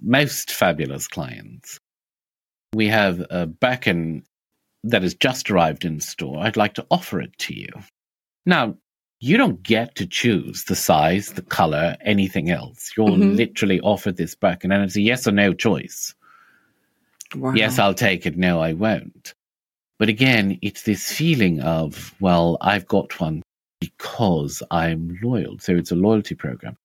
most 0.01 0.53
fabulous 0.53 1.09
clients. 1.09 1.79
We 2.75 2.89
have 2.89 3.25
a 3.31 3.47
Birkin 3.47 4.25
that 4.85 5.03
has 5.03 5.15
just 5.15 5.51
arrived 5.51 5.85
in 5.85 6.01
store. 6.01 6.39
I'd 6.41 6.57
like 6.57 6.75
to 6.75 6.87
offer 6.91 7.21
it 7.21 7.37
to 7.39 7.55
you. 7.55 7.69
Now, 8.47 8.77
you 9.21 9.37
don't 9.37 9.63
get 9.63 9.95
to 9.97 10.07
choose 10.07 10.65
the 10.65 10.75
size, 10.75 11.29
the 11.29 11.43
color, 11.43 11.97
anything 12.01 12.51
else. 12.51 12.93
You're 12.97 13.09
Mhm. 13.11 13.37
literally 13.37 13.81
offered 13.81 14.17
this 14.17 14.35
Birkin, 14.35 14.73
and 14.73 14.83
it's 14.83 14.97
a 14.97 15.01
yes 15.01 15.27
or 15.29 15.33
no 15.33 15.53
choice. 15.53 16.15
wow. 17.37 17.55
Yes, 17.55 17.79
I'll 17.79 17.95
take 17.95 18.27
it. 18.27 18.37
No, 18.37 18.61
I 18.61 18.73
won't. 18.75 19.33
But 19.99 20.09
again, 20.09 20.59
it's 20.61 20.83
this 20.83 21.13
feeling 21.13 21.61
of, 21.61 22.15
well, 22.21 22.59
I've 22.61 22.87
got 22.87 23.21
one 23.21 23.43
because 23.81 24.63
I'm 24.71 25.19
loyal. 25.23 25.59
So 25.61 25.75
it's 25.77 25.93
a 25.93 25.97
loyalty 25.97 26.35
program. 26.35 26.77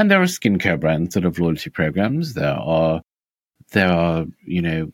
And 0.00 0.10
there 0.10 0.22
are 0.22 0.24
skincare 0.24 0.80
brands 0.80 1.12
that 1.12 1.24
have 1.24 1.38
loyalty 1.38 1.68
programs. 1.68 2.32
There 2.32 2.54
are, 2.54 3.02
there 3.72 3.92
are, 3.92 4.24
you 4.46 4.62
know, 4.62 4.92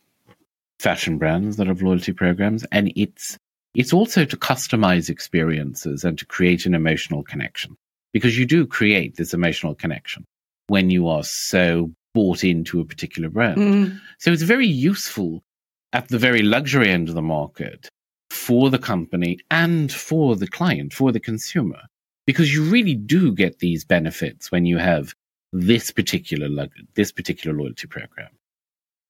fashion 0.81 1.17
brands 1.17 1.59
that 1.59 1.69
have 1.69 1.81
loyalty 1.81 2.13
programs, 2.13 2.65
and 2.73 2.93
it's 2.97 3.39
it's 3.77 3.93
also 3.93 4.25
to 4.25 4.37
customize 4.37 5.09
experiences 5.09 6.03
and 6.03 6.19
to 6.19 6.27
create 6.27 6.67
an 6.67 6.75
emotional 6.75 7.23
connection 7.23 7.77
because 8.13 8.37
you 8.37 8.47
do 8.47 8.67
create 8.67 9.15
this 9.15 9.33
emotional 9.33 9.77
connection 9.77 10.25
when 10.67 10.91
you 10.91 11.07
are 11.07 11.23
so 11.23 11.89
bought 12.13 12.43
into 12.43 12.81
a 12.81 12.85
particular 12.85 13.29
brand. 13.29 13.59
Mm. 13.59 14.01
So 14.19 14.33
it's 14.33 14.43
very 14.43 14.67
useful 14.67 15.45
at 15.93 16.09
the 16.09 16.19
very 16.19 16.43
luxury 16.43 16.91
end 16.91 17.09
of 17.09 17.15
the 17.15 17.23
market 17.23 17.89
for 18.31 18.71
the 18.71 18.79
company 18.81 19.39
and 19.53 19.93
for 19.93 20.35
the 20.35 20.49
client, 20.49 20.93
for 20.93 21.13
the 21.13 21.21
consumer, 21.21 21.83
because 22.27 22.53
you 22.53 22.65
really 22.65 22.95
do 22.95 23.33
get 23.33 23.59
these 23.59 23.85
benefits 23.85 24.51
when 24.51 24.67
you 24.67 24.79
have 24.79 25.15
this 25.53 25.91
particular 25.91 26.69
this 26.95 27.13
particular 27.13 27.57
loyalty 27.57 27.87
program. 27.87 28.31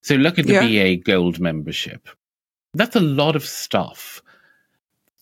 So 0.03 0.15
look 0.15 0.39
at 0.39 0.47
the 0.47 0.53
yeah. 0.53 0.95
BA 0.95 1.03
Gold 1.03 1.41
membership. 1.41 2.09
That's 2.75 2.95
a 2.95 3.01
lot 3.01 3.35
of 3.35 3.45
stuff 3.45 4.23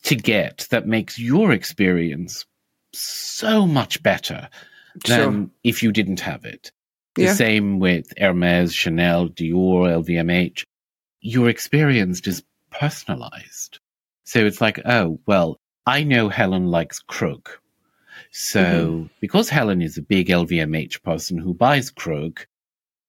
to 0.03 0.17
get 0.17 0.67
that 0.71 0.87
makes 0.87 1.19
your 1.19 1.53
experience 1.53 2.45
so 2.93 3.67
much 3.67 4.03
better 4.03 4.49
sure. 5.07 5.17
than 5.17 5.51
if 5.63 5.83
you 5.83 5.93
didn't 5.93 6.21
have 6.21 6.45
it. 6.45 6.73
The 7.15 7.25
yeah. 7.25 7.35
same 7.35 7.79
with 7.79 8.13
Hermes, 8.19 8.75
Chanel, 8.75 9.29
Dior, 9.29 10.05
LVMH. 10.05 10.65
Your 11.21 11.49
experience 11.49 12.21
is 12.27 12.43
personalized. 12.71 13.79
So 14.25 14.41
it's 14.41 14.61
like, 14.61 14.81
oh, 14.85 15.21
well, 15.27 15.61
I 15.87 16.03
know 16.03 16.29
Helen 16.29 16.67
likes 16.67 16.99
Krug. 16.99 17.49
So 18.31 18.63
mm-hmm. 18.63 19.07
because 19.21 19.49
Helen 19.49 19.83
is 19.83 19.99
a 19.99 20.03
big 20.03 20.29
LVMH 20.29 21.03
person 21.03 21.39
who 21.39 21.55
buys 21.55 21.91
Krug, 21.91 22.41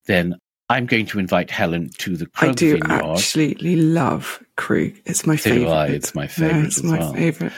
then 0.06 0.36
I'm 0.70 0.86
going 0.88 1.06
to 1.08 1.20
invite 1.20 1.52
Helen 1.52 1.90
to 2.00 2.18
the 2.18 2.26
Krug 2.26 2.58
vineyard. 2.58 2.84
I 2.84 2.88
do 2.88 2.88
vineyard. 2.88 3.12
absolutely 3.12 3.76
love 3.76 4.44
Krug. 4.58 4.94
It's 5.06 5.26
my 5.26 5.36
so 5.36 5.50
favorite. 5.52 5.92
It's 5.92 6.16
my 6.16 6.28
favorite 6.28 6.60
yeah, 6.60 6.66
it's 6.66 6.84
my 6.84 7.00
well. 7.00 7.14
favorite. 7.14 7.54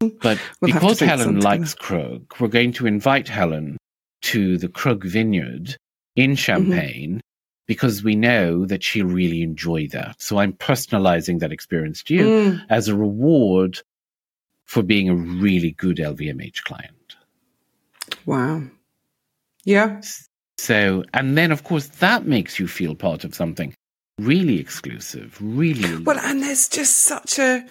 But 0.00 0.38
we'll 0.60 0.72
because 0.72 1.00
Helen 1.00 1.40
likes 1.40 1.74
Krug, 1.74 2.34
we're 2.38 2.48
going 2.48 2.72
to 2.72 2.86
invite 2.86 3.28
Helen 3.28 3.78
to 4.22 4.58
the 4.58 4.68
Krug 4.68 5.04
vineyard 5.04 5.76
in 6.16 6.30
mm-hmm. 6.30 6.34
Champagne 6.34 7.10
mm-hmm. 7.10 7.20
because 7.66 8.02
we 8.02 8.14
know 8.14 8.66
that 8.66 8.82
she'll 8.82 9.06
really 9.06 9.42
enjoy 9.42 9.88
that. 9.88 10.20
So 10.20 10.38
I'm 10.38 10.52
personalizing 10.52 11.40
that 11.40 11.52
experience 11.52 12.02
to 12.04 12.14
you 12.14 12.24
mm. 12.24 12.66
as 12.68 12.88
a 12.88 12.96
reward 12.96 13.80
for 14.66 14.82
being 14.82 15.08
a 15.08 15.14
really 15.14 15.70
good 15.72 15.96
LVMH 15.96 16.64
client. 16.64 17.16
Wow. 18.26 18.62
Yeah. 19.64 20.00
So, 20.58 21.04
and 21.14 21.36
then 21.36 21.52
of 21.52 21.64
course 21.64 21.86
that 21.98 22.26
makes 22.26 22.58
you 22.58 22.66
feel 22.66 22.94
part 22.94 23.24
of 23.24 23.34
something 23.34 23.74
really 24.18 24.58
exclusive, 24.58 25.36
really. 25.40 26.02
Well, 26.02 26.18
and 26.18 26.42
there's 26.42 26.68
just 26.68 26.98
such 26.98 27.38
a 27.38 27.64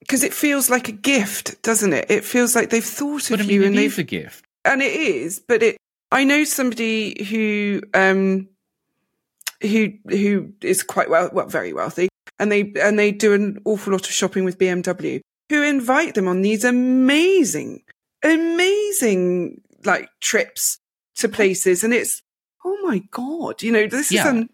because 0.00 0.24
it 0.24 0.34
feels 0.34 0.68
like 0.68 0.88
a 0.88 0.92
gift, 0.92 1.62
doesn't 1.62 1.92
it? 1.92 2.10
It 2.10 2.24
feels 2.24 2.56
like 2.56 2.70
they've 2.70 2.84
thought 2.84 3.30
of 3.30 3.40
I 3.40 3.42
mean, 3.44 3.50
you, 3.50 3.64
and 3.64 3.76
they've 3.76 3.98
a 3.98 4.02
gift, 4.02 4.44
and 4.64 4.82
it 4.82 4.92
is. 4.92 5.40
But 5.46 5.62
it, 5.62 5.76
I 6.10 6.24
know 6.24 6.44
somebody 6.44 7.24
who 7.24 7.82
um 7.94 8.48
who 9.62 9.92
who 10.08 10.52
is 10.60 10.82
quite 10.82 11.08
well, 11.08 11.30
well, 11.32 11.46
very 11.46 11.72
wealthy, 11.72 12.08
and 12.38 12.50
they 12.50 12.72
and 12.80 12.98
they 12.98 13.12
do 13.12 13.32
an 13.32 13.60
awful 13.64 13.92
lot 13.92 14.06
of 14.06 14.12
shopping 14.12 14.44
with 14.44 14.58
BMW. 14.58 15.20
Who 15.52 15.62
invite 15.62 16.14
them 16.14 16.28
on 16.28 16.40
these 16.40 16.64
amazing, 16.64 17.82
amazing 18.24 19.60
like 19.84 20.08
trips 20.18 20.78
to 21.16 21.28
places, 21.28 21.84
and 21.84 21.92
it's 21.92 22.22
oh 22.64 22.78
my 22.82 23.02
god, 23.10 23.62
you 23.62 23.70
know, 23.70 23.86
this 23.86 24.10
yeah. 24.10 24.22
is 24.22 24.26
an 24.28 24.48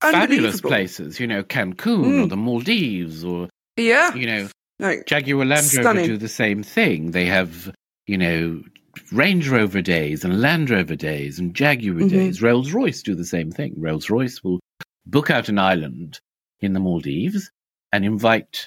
fabulous 0.00 0.60
places, 0.60 1.18
you 1.18 1.26
know, 1.26 1.42
Cancun 1.42 2.04
mm. 2.04 2.24
or 2.24 2.26
the 2.28 2.36
Maldives 2.36 3.24
or 3.24 3.48
yeah, 3.76 4.14
you 4.14 4.28
know, 4.28 4.48
like 4.78 5.06
Jaguar 5.06 5.44
Land 5.44 5.74
Rover 5.74 6.06
do 6.06 6.16
the 6.16 6.28
same 6.28 6.62
thing. 6.62 7.10
They 7.10 7.24
have 7.24 7.74
you 8.06 8.16
know 8.16 8.62
Range 9.10 9.48
Rover 9.48 9.82
days 9.82 10.24
and 10.24 10.40
Land 10.40 10.70
Rover 10.70 10.94
days 10.94 11.40
and 11.40 11.52
Jaguar 11.52 11.96
mm-hmm. 11.96 12.08
days. 12.08 12.40
Rolls 12.40 12.70
Royce 12.70 13.02
do 13.02 13.16
the 13.16 13.24
same 13.24 13.50
thing. 13.50 13.74
Rolls 13.76 14.08
Royce 14.08 14.40
will 14.44 14.60
book 15.04 15.30
out 15.30 15.48
an 15.48 15.58
island 15.58 16.20
in 16.60 16.74
the 16.74 16.80
Maldives 16.80 17.50
and 17.92 18.04
invite 18.04 18.66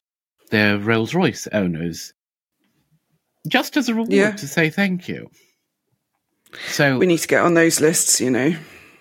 their 0.50 0.78
Rolls 0.78 1.14
Royce 1.14 1.48
owners 1.52 2.14
just 3.48 3.78
as 3.78 3.90
a 3.90 3.94
reward 3.94 4.12
yeah. 4.12 4.32
to 4.32 4.48
say 4.48 4.70
thank 4.70 5.08
you. 5.08 5.30
So 6.70 6.98
we 6.98 7.06
need 7.06 7.20
to 7.20 7.28
get 7.28 7.44
on 7.44 7.54
those 7.54 7.80
lists, 7.82 8.22
you 8.22 8.30
know. 8.30 8.56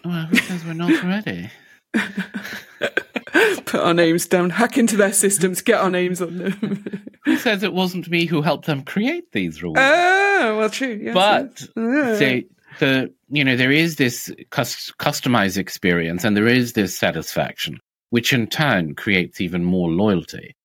Well, 0.05 0.27
who 0.27 0.37
says 0.37 0.65
we're 0.65 0.75
not 0.75 0.93
already? 1.05 1.51
Put 3.65 3.81
our 3.81 3.95
names 3.95 4.27
down, 4.27 4.51
hack 4.51 4.79
into 4.79 4.97
their 4.97 5.13
systems, 5.13 5.63
get 5.63 5.81
our 5.81 5.91
names 5.91 6.21
on 6.21 6.37
them. 6.39 7.07
who 7.25 7.37
says 7.39 7.63
it 7.63 7.73
wasn't 7.73 8.09
me 8.09 8.27
who 8.27 8.43
helped 8.43 8.67
them 8.67 8.83
create 8.83 9.33
these 9.33 9.63
rules? 9.63 9.77
Oh, 9.79 10.57
well, 10.59 10.71
true. 10.71 10.99
Yes, 11.03 11.15
but 11.15 11.69
yes. 11.77 12.45
The 12.79 13.11
you 13.31 13.43
know 13.43 13.57
there 13.57 13.73
is 13.73 13.97
this 13.97 14.31
customized 14.51 15.57
experience, 15.57 16.25
and 16.25 16.37
there 16.37 16.47
is 16.47 16.75
this 16.75 16.97
satisfaction, 16.97 17.79
which 18.11 18.35
in 18.35 18.49
turn 18.49 18.95
creates 18.95 19.41
even 19.41 19.65
more 19.65 19.89
loyalty. 19.89 20.56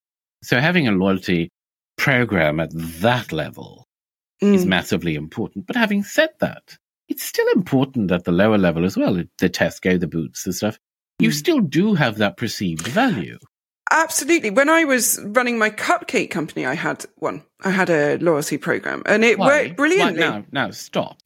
So 0.43 0.59
having 0.59 0.87
a 0.87 0.91
loyalty 0.91 1.49
program 1.97 2.59
at 2.59 2.69
that 2.73 3.31
level 3.31 3.85
mm. 4.41 4.53
is 4.53 4.65
massively 4.65 5.15
important. 5.15 5.67
But 5.67 5.75
having 5.75 6.03
said 6.03 6.29
that, 6.39 6.77
it's 7.07 7.23
still 7.23 7.47
important 7.55 8.11
at 8.11 8.23
the 8.23 8.31
lower 8.31 8.57
level 8.57 8.85
as 8.85 8.97
well. 8.97 9.21
The 9.39 9.49
Tesco, 9.49 9.99
the 9.99 10.07
Boots, 10.07 10.43
the 10.43 10.53
stuff. 10.53 10.79
You 11.19 11.29
mm. 11.29 11.33
still 11.33 11.59
do 11.59 11.93
have 11.93 12.17
that 12.17 12.37
perceived 12.37 12.87
value. 12.87 13.37
Absolutely. 13.91 14.49
When 14.51 14.69
I 14.69 14.85
was 14.85 15.19
running 15.21 15.57
my 15.57 15.69
cupcake 15.69 16.31
company, 16.31 16.65
I 16.65 16.75
had 16.75 17.05
one. 17.17 17.43
I 17.61 17.71
had 17.71 17.89
a 17.89 18.17
loyalty 18.17 18.57
program 18.57 19.03
and 19.05 19.23
it 19.25 19.37
Why? 19.37 19.47
worked 19.47 19.75
brilliantly. 19.75 20.21
Why? 20.23 20.29
Now, 20.29 20.45
now 20.51 20.71
stop. 20.71 21.17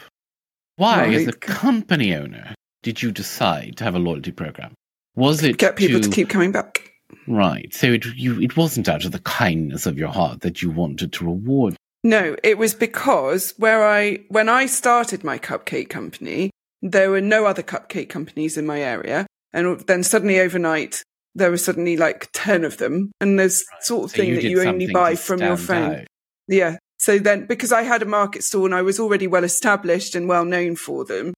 Why, 0.78 1.06
as 1.14 1.28
a 1.28 1.32
company 1.32 2.16
owner, 2.16 2.54
did 2.84 3.02
you 3.02 3.12
decide 3.12 3.78
to 3.78 3.84
have 3.86 3.96
a 3.96 4.00
loyalty 4.00 4.32
program? 4.32 4.74
Was 5.16 5.42
it 5.42 5.52
to 5.52 5.58
get 5.58 5.78
people 5.78 6.02
to, 6.02 6.10
to 6.10 6.14
keep 6.14 6.28
coming 6.28 6.52
back? 6.52 6.92
Right. 7.28 7.74
So 7.74 7.88
it 7.88 8.06
you 8.16 8.40
it 8.42 8.58
wasn't 8.58 8.90
out 8.90 9.06
of 9.06 9.12
the 9.12 9.20
kindness 9.20 9.86
of 9.86 9.98
your 9.98 10.10
heart 10.10 10.42
that 10.42 10.62
you 10.62 10.70
wanted 10.70 11.14
to 11.14 11.26
reward. 11.26 11.76
No, 12.04 12.36
it 12.44 12.58
was 12.58 12.74
because 12.76 13.54
where 13.58 13.86
I 13.86 14.20
when 14.30 14.48
I 14.48 14.68
started 14.68 15.24
my 15.24 15.40
cupcake 15.40 15.90
company, 15.90 16.52
there 16.82 17.10
were 17.10 17.22
no 17.22 17.46
other 17.46 17.64
cupcake 17.64 18.10
companies 18.10 18.58
in 18.58 18.66
my 18.66 18.82
area, 18.82 19.26
and 19.54 19.80
then 19.82 20.04
suddenly 20.04 20.40
overnight 20.40 21.02
there 21.34 21.50
were 21.50 21.58
suddenly 21.58 21.98
like 21.98 22.30
ten 22.32 22.64
of 22.64 22.78
them, 22.78 23.12
and 23.20 23.40
there's 23.40 23.66
right. 23.72 23.84
sort 23.84 24.04
of 24.06 24.12
so 24.12 24.18
thing 24.18 24.30
you 24.30 24.36
that 24.36 24.44
you 24.44 24.62
only 24.62 24.92
buy 24.92 25.16
from 25.16 25.42
your 25.42 25.58
friend. 25.58 25.96
Out. 25.96 26.08
Yeah. 26.48 26.78
So 26.98 27.20
then, 27.20 27.46
because 27.46 27.72
I 27.72 27.82
had 27.82 28.02
a 28.02 28.06
market 28.06 28.44
stall 28.44 28.66
and 28.66 28.74
I 28.74 28.82
was 28.82 29.00
already 29.00 29.28
well 29.28 29.44
established 29.44 30.16
and 30.16 30.30
well 30.30 30.46
known 30.46 30.76
for 30.76 31.06
them, 31.06 31.34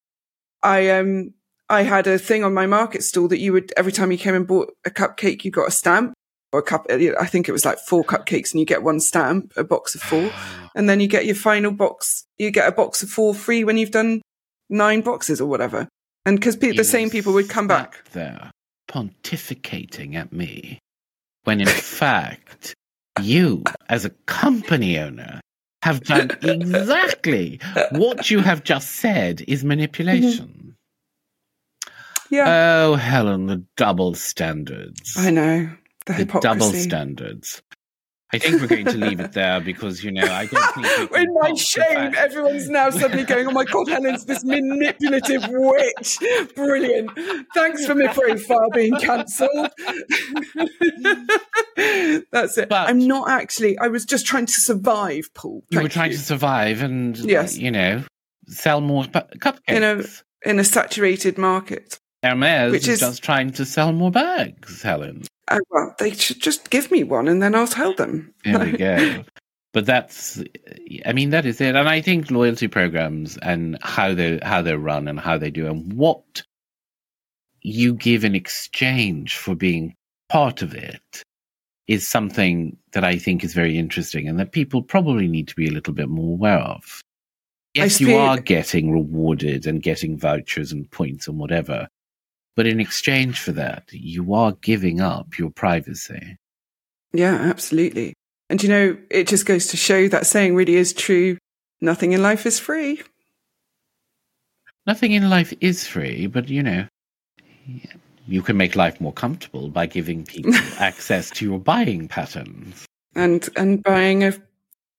I 0.62 0.90
um 0.90 1.34
I 1.70 1.84
had 1.84 2.08
a 2.08 2.18
thing 2.18 2.44
on 2.44 2.54
my 2.54 2.66
market 2.66 3.04
stall 3.04 3.28
that 3.28 3.40
you 3.40 3.54
would, 3.54 3.74
every 3.76 3.92
time 3.92 4.12
you 4.12 4.18
came 4.18 4.36
and 4.36 4.48
bought 4.48 4.74
a 4.86 4.90
cupcake, 4.90 5.44
you 5.44 5.52
got 5.52 5.68
a 5.68 5.72
stamp 5.72 6.14
or 6.54 6.60
a 6.60 6.64
cup. 6.64 6.86
I 6.90 7.26
think 7.26 7.50
it 7.50 7.52
was 7.52 7.66
like 7.66 7.78
four 7.80 8.04
cupcakes 8.04 8.54
and 8.54 8.60
you 8.60 8.66
get 8.66 8.84
one 8.84 9.00
stamp, 9.00 9.54
a 9.58 9.64
box 9.64 9.96
of 9.96 10.02
four. 10.02 10.32
And 10.76 10.88
then 10.88 11.00
you 11.00 11.08
get 11.08 11.26
your 11.26 11.34
final 11.34 11.72
box, 11.72 12.28
you 12.38 12.52
get 12.52 12.68
a 12.68 12.72
box 12.72 13.02
of 13.02 13.10
four 13.10 13.34
free 13.34 13.64
when 13.64 13.80
you've 13.80 13.90
done 13.90 14.22
nine 14.70 15.02
boxes 15.02 15.42
or 15.42 15.48
whatever. 15.48 15.88
And 16.24 16.38
because 16.38 16.56
pe- 16.56 16.74
the 16.74 16.84
same 16.84 17.10
people 17.10 17.34
would 17.34 17.50
come 17.50 17.68
back. 17.68 18.08
There, 18.12 18.52
pontificating 18.88 20.14
at 20.14 20.32
me, 20.32 20.78
when 21.46 21.62
in 21.62 21.68
fact, 21.98 22.76
you, 23.24 23.64
as 23.90 24.06
a 24.06 24.12
company 24.28 25.00
owner, 25.00 25.42
have 25.82 26.04
done 26.04 26.30
exactly 26.44 27.60
what 27.90 28.30
you 28.30 28.42
have 28.42 28.64
just 28.64 28.92
said 28.92 29.44
is 29.48 29.64
manipulation. 29.64 30.48
Mm-hmm. 30.48 30.67
Yeah. 32.30 32.86
Oh, 32.86 32.96
Helen, 32.96 33.48
the 33.48 33.64
double 33.76 34.14
standards. 34.14 35.16
I 35.18 35.32
know. 35.32 35.70
The, 36.06 36.14
the 36.14 36.40
double 36.40 36.72
standards. 36.72 37.62
I 38.34 38.40
think 38.40 38.60
we're 38.60 38.68
going 38.68 38.86
to 38.86 38.98
leave 38.98 39.22
it 39.22 39.32
there 39.32 39.62
because, 39.62 40.04
you 40.04 40.12
know, 40.12 40.26
I 40.26 40.48
don't 40.48 40.74
think. 40.74 41.12
In 41.16 41.34
my 41.34 41.54
shame, 41.54 42.14
everyone's 42.18 42.70
now 42.70 42.90
suddenly 42.90 43.24
going, 43.24 43.48
oh 43.48 43.52
my 43.52 43.64
God, 43.64 43.88
Helen's 43.88 44.26
this 44.26 44.44
manipulative 44.44 45.46
witch. 45.48 46.20
Brilliant. 46.54 47.10
Thanks 47.54 47.86
for 47.86 47.96
my 47.96 48.08
profile 48.08 48.70
being 48.74 48.98
cancelled. 48.98 49.50
That's 52.32 52.58
it. 52.58 52.68
But 52.68 52.90
I'm 52.90 53.08
not 53.08 53.30
actually, 53.30 53.78
I 53.78 53.88
was 53.88 54.04
just 54.04 54.26
trying 54.26 54.48
to 54.48 54.60
survive, 54.60 55.34
Paul. 55.34 55.64
You 55.70 55.82
were 55.82 55.88
trying 55.88 56.12
you. 56.12 56.18
to 56.18 56.24
survive 56.24 56.82
and, 56.82 57.18
yes. 57.18 57.58
you 57.58 57.72
know, 57.72 58.04
sell 58.50 58.82
more 58.82 59.04
cupcakes. 59.06 59.62
In 59.68 59.84
a, 59.84 60.04
in 60.42 60.60
a 60.60 60.66
saturated 60.66 61.38
market. 61.38 62.02
Hermes 62.30 62.72
Which 62.72 62.88
is, 62.88 63.00
just 63.00 63.24
trying 63.24 63.52
to 63.54 63.66
sell 63.66 63.92
more 63.92 64.12
bags, 64.12 64.82
Helen. 64.82 65.24
Uh, 65.48 65.60
well, 65.70 65.96
they 66.00 66.12
should 66.12 66.42
just 66.42 66.70
give 66.70 66.92
me 66.92 67.04
one 67.04 67.28
and 67.28 67.42
then 67.42 67.56
I'll 67.56 67.68
tell 67.68 67.94
them. 67.94 68.34
There 68.44 68.60
we 68.60 68.72
go. 68.78 69.24
but 69.74 69.86
that's, 69.86 70.44
I 71.06 71.14
mean, 71.14 71.30
that 71.30 71.46
is 71.46 71.62
it. 71.62 71.76
And 71.76 71.88
I 71.88 72.02
think 72.02 72.32
loyalty 72.32 72.68
programs 72.68 73.38
and 73.38 73.78
how 73.82 74.14
they 74.14 74.40
how 74.42 74.62
they're 74.62 74.78
run 74.78 75.08
and 75.08 75.20
how 75.20 75.38
they 75.38 75.52
do 75.52 75.68
and 75.68 75.94
what 75.94 76.44
you 77.62 77.94
give 77.94 78.24
in 78.24 78.36
exchange 78.36 79.38
for 79.38 79.56
being 79.56 79.96
part 80.30 80.62
of 80.62 80.74
it 80.74 81.24
is 81.88 82.08
something 82.08 82.78
that 82.92 83.04
I 83.04 83.18
think 83.18 83.44
is 83.44 83.54
very 83.54 83.78
interesting 83.78 84.28
and 84.28 84.40
that 84.40 84.52
people 84.52 84.82
probably 84.82 85.28
need 85.28 85.48
to 85.48 85.56
be 85.56 85.68
a 85.68 85.72
little 85.72 85.94
bit 85.94 86.10
more 86.10 86.34
aware 86.34 86.60
of. 86.60 87.02
Yes, 87.74 88.02
you 88.02 88.16
are 88.16 88.40
getting 88.40 88.92
rewarded 88.92 89.68
and 89.68 89.84
getting 89.84 90.18
vouchers 90.18 90.72
and 90.72 90.90
points 90.90 91.28
and 91.28 91.38
whatever. 91.38 91.88
But 92.58 92.66
in 92.66 92.80
exchange 92.80 93.40
for 93.40 93.52
that, 93.52 93.84
you 93.92 94.34
are 94.34 94.52
giving 94.52 95.00
up 95.00 95.38
your 95.38 95.52
privacy. 95.52 96.38
Yeah, 97.14 97.36
absolutely. 97.36 98.16
And 98.50 98.62
you 98.64 98.68
know, 98.68 98.98
it 99.12 99.28
just 99.28 99.46
goes 99.46 99.68
to 99.68 99.78
show 99.78 100.08
that 100.08 100.26
saying 100.26 100.56
really 100.56 100.74
is 100.74 100.92
true. 100.92 101.38
Nothing 101.82 102.14
in 102.14 102.24
life 102.24 102.48
is 102.48 102.60
free. 102.60 103.04
Nothing 104.88 105.12
in 105.12 105.30
life 105.30 105.54
is 105.62 105.86
free, 105.86 106.26
but 106.26 106.50
you 106.50 106.64
know, 106.64 106.88
you 108.28 108.42
can 108.42 108.58
make 108.58 108.76
life 108.76 109.00
more 109.00 109.14
comfortable 109.14 109.70
by 109.70 109.86
giving 109.86 110.26
people 110.26 110.56
access 110.80 111.30
to 111.32 111.46
your 111.46 111.60
buying 111.60 112.08
patterns. 112.08 112.88
And 113.14 113.48
and 113.56 113.84
buying 113.84 114.24
a 114.24 114.34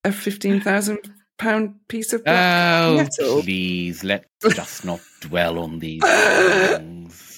a 0.04 0.12
fifteen 0.12 0.60
thousand 0.60 0.98
pound 1.38 1.74
piece 1.88 2.12
of 2.12 2.22
oh, 2.24 2.96
metal. 2.96 3.42
Please 3.42 4.04
let's 4.04 4.26
just 4.54 4.84
not 4.84 5.00
dwell 5.22 5.58
on 5.58 5.80
these 5.80 6.04
things. 6.04 7.24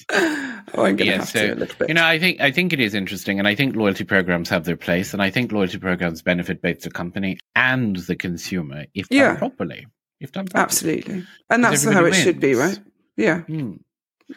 Oh, 0.73 0.85
I'm 0.85 0.97
yeah, 0.99 1.23
so, 1.23 1.47
to 1.47 1.53
a 1.53 1.55
little 1.55 1.75
bit. 1.77 1.89
You 1.89 1.95
know, 1.95 2.05
I 2.05 2.17
think 2.19 2.39
I 2.39 2.51
think 2.51 2.71
it 2.71 2.79
is 2.79 2.93
interesting, 2.93 3.39
and 3.39 3.47
I 3.47 3.55
think 3.55 3.75
loyalty 3.75 4.03
programs 4.03 4.49
have 4.49 4.63
their 4.63 4.77
place, 4.77 5.13
and 5.13 5.21
I 5.21 5.29
think 5.29 5.51
loyalty 5.51 5.77
programs 5.77 6.21
benefit 6.21 6.61
both 6.61 6.81
the 6.81 6.91
company 6.91 7.37
and 7.55 7.97
the 7.97 8.15
consumer 8.15 8.85
if 8.93 9.09
done 9.09 9.19
yeah. 9.19 9.35
properly. 9.35 9.87
If 10.19 10.31
done 10.31 10.45
properly. 10.45 10.63
absolutely, 10.63 11.23
and 11.49 11.63
that's 11.63 11.83
how 11.83 12.01
it 12.01 12.11
wins. 12.11 12.17
should 12.17 12.39
be, 12.39 12.55
right? 12.55 12.79
Yeah, 13.17 13.41
mm. 13.41 13.79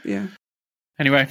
yeah. 0.04 0.26
Anyway, 0.98 1.28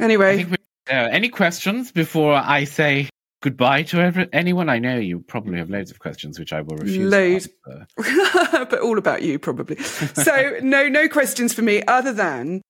anyway, 0.00 0.44
we, 0.44 0.56
uh, 0.90 1.08
any 1.10 1.28
questions 1.28 1.92
before 1.92 2.34
I 2.34 2.64
say 2.64 3.10
goodbye 3.42 3.82
to 3.84 4.00
every, 4.00 4.28
anyone? 4.32 4.70
I 4.70 4.78
know 4.78 4.96
you 4.96 5.20
probably 5.20 5.58
have 5.58 5.68
loads 5.68 5.90
of 5.90 5.98
questions, 5.98 6.38
which 6.38 6.52
I 6.52 6.62
will 6.62 6.76
refuse. 6.76 7.10
Loads, 7.10 7.48
but 7.96 8.80
all 8.80 8.96
about 8.96 9.22
you 9.22 9.38
probably. 9.38 9.76
So 9.82 10.58
no, 10.62 10.88
no 10.88 11.08
questions 11.08 11.52
for 11.52 11.62
me 11.62 11.82
other 11.86 12.12
than 12.12 12.62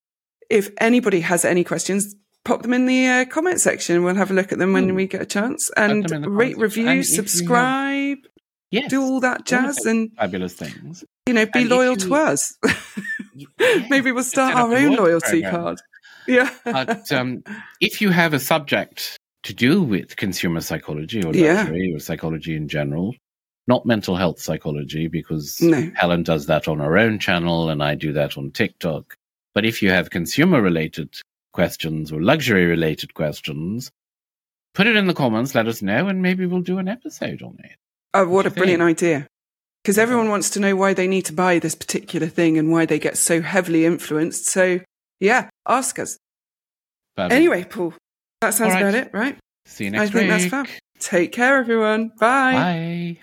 if 0.55 0.70
anybody 0.78 1.20
has 1.20 1.44
any 1.44 1.64
questions, 1.64 2.14
pop 2.44 2.62
them 2.62 2.72
in 2.72 2.86
the 2.86 3.07
uh, 3.09 3.24
comment 3.26 3.61
section. 3.61 4.05
We'll 4.05 4.14
have 4.14 4.30
a 4.30 4.34
look 4.34 4.52
at 4.52 4.59
them 4.59 4.72
when 4.72 4.90
Ooh. 4.90 4.94
we 4.94 5.07
get 5.07 5.20
a 5.20 5.26
chance. 5.26 5.70
And 5.76 6.09
rate, 6.26 6.57
review, 6.57 6.88
and 6.88 7.05
subscribe, 7.05 8.18
have, 8.18 8.30
yes, 8.70 8.90
do 8.90 9.02
all 9.02 9.20
that 9.20 9.44
jazz, 9.44 9.84
and 9.84 10.12
fabulous 10.16 10.55
things. 10.55 11.05
You 11.26 11.34
know, 11.34 11.46
be 11.46 11.62
and 11.62 11.68
loyal 11.68 11.94
you, 11.94 12.09
to 12.09 12.14
us. 12.14 12.57
Maybe 13.90 14.12
we'll 14.12 14.22
start 14.22 14.55
our 14.55 14.74
own 14.74 14.94
loyalty 14.94 15.42
program. 15.42 15.50
card. 15.50 15.78
Yeah. 16.26 16.50
but 16.64 17.11
um, 17.12 17.42
if 17.80 18.00
you 18.00 18.11
have 18.11 18.32
a 18.32 18.40
subject 18.40 19.18
to 19.42 19.52
do 19.52 19.82
with 19.82 20.16
consumer 20.16 20.61
psychology 20.61 21.20
or 21.20 21.32
luxury 21.32 21.88
yeah. 21.90 21.96
or 21.96 21.98
psychology 21.98 22.57
in 22.57 22.68
general, 22.68 23.14
not 23.66 23.84
mental 23.84 24.16
health 24.16 24.40
psychology, 24.40 25.09
because 25.09 25.61
no. 25.61 25.90
Helen 25.96 26.22
does 26.22 26.46
that 26.46 26.68
on 26.68 26.78
her 26.78 26.96
own 26.96 27.18
channel 27.18 27.68
and 27.70 27.82
I 27.82 27.94
do 27.94 28.12
that 28.12 28.38
on 28.38 28.52
TikTok. 28.52 29.16
But 29.55 29.64
if 29.64 29.82
you 29.82 29.90
have 29.90 30.11
consumer 30.11 30.61
related 30.61 31.14
questions 31.52 32.11
or 32.11 32.20
luxury 32.20 32.66
related 32.66 33.14
questions, 33.14 33.90
put 34.74 34.86
it 34.86 34.96
in 34.96 35.07
the 35.07 35.14
comments, 35.14 35.55
let 35.55 35.68
us 35.68 35.82
know, 35.82 36.09
and 36.09 36.20
maybe 36.20 36.46
we'll 36.46 36.61
do 36.61 36.78
an 36.78 36.88
episode 36.88 37.42
on 37.42 37.59
it. 37.62 37.76
Oh, 38.12 38.24
what, 38.24 38.30
what 38.30 38.46
a 38.46 38.50
brilliant 38.50 38.80
think? 38.80 38.98
idea. 38.98 39.26
Because 39.82 39.98
everyone 39.98 40.28
wants 40.28 40.50
to 40.50 40.61
know 40.61 40.74
why 40.76 40.94
they 40.94 41.07
need 41.07 41.26
to 41.26 41.32
buy 41.32 41.59
this 41.59 41.74
particular 41.74 42.26
thing 42.26 42.59
and 42.59 42.72
why 42.72 42.86
they 42.86 42.98
get 42.98 43.18
so 43.18 43.42
heavily 43.42 43.84
influenced. 43.84 44.46
So, 44.46 44.80
yeah, 45.20 45.50
ask 45.68 45.98
us. 45.98 46.16
Perfect. 47.16 47.34
Anyway, 47.34 47.64
Paul, 47.64 47.94
that 48.40 48.55
sounds 48.55 48.72
right. 48.74 48.82
about 48.82 48.94
it, 48.94 49.11
right? 49.12 49.36
See 49.66 49.84
you 49.84 49.90
next 49.90 50.14
I 50.14 50.18
week. 50.18 50.30
I 50.30 50.38
think 50.38 50.50
that's 50.50 50.70
fab. 50.70 50.78
Take 50.98 51.32
care, 51.32 51.59
everyone. 51.59 52.12
Bye. 52.18 52.52
Bye. 52.52 53.18